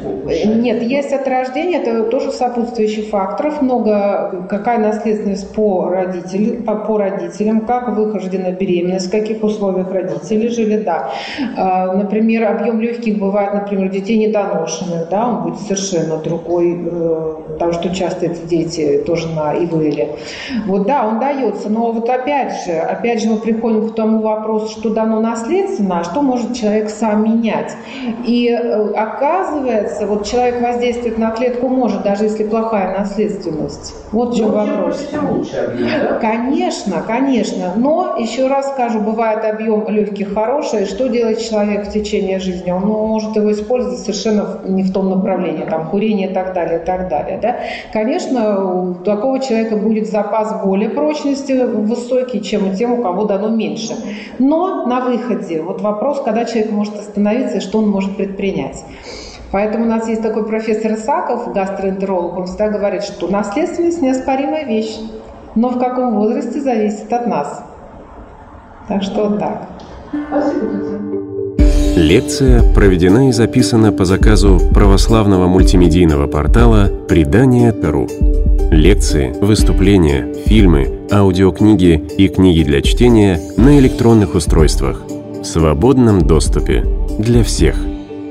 Нет, 0.60 0.82
есть 0.82 1.12
от 1.12 1.28
рождения, 1.28 1.82
это 1.82 2.04
тоже 2.04 2.32
сопутствующих 2.32 3.08
факторов. 3.08 3.60
Много, 3.60 4.46
какая 4.48 4.78
наследственность 4.78 5.52
по, 5.54 5.90
родителям, 5.90 6.62
по, 6.62 6.76
по 6.76 6.98
родителям, 6.98 7.60
как 7.66 7.94
выхождена 7.94 8.52
беременность, 8.52 9.08
в 9.08 9.10
каких 9.10 9.42
условиях 9.44 9.92
родители 9.92 10.48
жили, 10.48 10.78
да. 10.78 11.10
А, 11.56 11.92
например, 11.92 12.44
объем 12.44 12.80
легких 12.80 13.18
бывает, 13.18 13.52
например, 13.52 13.90
детей 13.90 14.16
недоношенных, 14.16 15.08
да, 15.10 15.28
он 15.28 15.42
будет 15.42 15.60
совершенно 15.60 16.16
другой, 16.16 16.78
э, 16.86 17.34
потому 17.52 17.72
что 17.72 17.94
часто 17.94 18.26
эти 18.26 18.46
дети 18.46 19.02
тоже 19.04 19.28
на 19.28 19.54
ИВЛе. 19.54 20.16
Вот 20.66 20.86
да, 20.86 21.06
он 21.06 21.20
дается, 21.20 21.68
но 21.68 21.92
вот 21.92 22.08
опять 22.08 22.64
же, 22.64 22.72
опять 22.72 23.22
же 23.22 23.28
мы 23.28 23.36
приходим 23.36 23.90
к 23.90 23.94
тому 23.94 24.22
вопросу, 24.22 24.53
вопрос, 24.54 24.72
что 24.72 24.90
дано 24.90 25.20
наследственно, 25.20 26.00
а 26.00 26.04
что 26.04 26.22
может 26.22 26.54
человек 26.54 26.90
сам 26.90 27.24
менять. 27.24 27.72
И 28.24 28.48
э, 28.48 28.92
оказывается, 28.92 30.06
вот 30.06 30.26
человек 30.26 30.60
воздействовать 30.60 31.18
на 31.18 31.30
клетку 31.30 31.68
может, 31.68 32.02
даже 32.02 32.24
если 32.24 32.44
плохая 32.44 32.98
наследственность. 32.98 33.94
Вот 34.12 34.34
в 34.34 34.36
чем 34.36 34.48
ну, 34.48 34.52
вопрос. 34.52 35.08
Конечно, 36.20 37.02
конечно. 37.06 37.72
Но, 37.76 38.16
еще 38.18 38.46
раз 38.46 38.70
скажу, 38.72 39.00
бывает 39.00 39.44
объем 39.44 39.86
легких 39.88 40.32
хороший. 40.34 40.86
Что 40.86 41.08
делает 41.08 41.40
человек 41.40 41.88
в 41.88 41.92
течение 41.92 42.38
жизни? 42.38 42.70
Он 42.70 42.82
может 42.82 43.36
его 43.36 43.50
использовать 43.52 43.98
совершенно 43.98 44.60
не 44.64 44.82
в 44.82 44.92
том 44.92 45.10
направлении, 45.10 45.64
там, 45.64 45.90
курение 45.90 46.30
и 46.30 46.34
так 46.34 46.54
далее, 46.54 46.80
и 46.80 46.84
так 46.84 47.08
далее. 47.08 47.38
Да? 47.42 47.56
Конечно, 47.92 48.64
у 48.64 48.94
такого 48.94 49.40
человека 49.40 49.76
будет 49.76 50.08
запас 50.08 50.62
более 50.64 50.90
прочности 50.90 51.52
высокий, 51.52 52.40
чем 52.40 52.70
у 52.70 52.74
тем, 52.74 52.92
у 52.92 53.02
кого 53.02 53.24
дано 53.24 53.48
меньше. 53.48 53.94
Но 54.46 54.84
на 54.84 55.00
выходе, 55.00 55.62
вот 55.62 55.80
вопрос, 55.80 56.20
когда 56.22 56.44
человек 56.44 56.70
может 56.70 56.94
остановиться 56.98 57.56
и 57.56 57.60
что 57.60 57.78
он 57.78 57.88
может 57.88 58.14
предпринять. 58.18 58.84
Поэтому 59.50 59.86
у 59.86 59.88
нас 59.88 60.06
есть 60.06 60.20
такой 60.20 60.46
профессор 60.46 60.92
Исаков, 60.92 61.50
гастроэнтеролог, 61.54 62.36
он 62.36 62.44
всегда 62.44 62.68
говорит, 62.68 63.04
что 63.04 63.28
наследственность 63.28 64.02
неоспоримая 64.02 64.66
вещь, 64.66 64.98
но 65.54 65.70
в 65.70 65.78
каком 65.78 66.16
возрасте 66.16 66.60
зависит 66.60 67.10
от 67.10 67.26
нас. 67.26 67.64
Так 68.86 69.02
что 69.02 69.30
вот 69.30 69.38
так. 69.38 69.66
Лекция 71.96 72.60
проведена 72.74 73.30
и 73.30 73.32
записана 73.32 73.92
по 73.92 74.04
заказу 74.04 74.60
православного 74.74 75.46
мультимедийного 75.46 76.26
портала 76.26 76.90
«Предание.ру». 77.08 78.53
Лекции, 78.74 79.32
выступления, 79.40 80.34
фильмы, 80.46 81.06
аудиокниги 81.12 82.08
и 82.18 82.26
книги 82.26 82.64
для 82.64 82.82
чтения 82.82 83.40
на 83.56 83.78
электронных 83.78 84.34
устройствах 84.34 85.00
в 85.06 85.44
свободном 85.44 86.26
доступе 86.26 86.84
для 87.20 87.44
всех. 87.44 87.76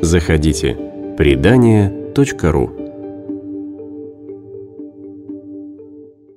Заходите. 0.02 0.76
Предание.ру 1.18 2.83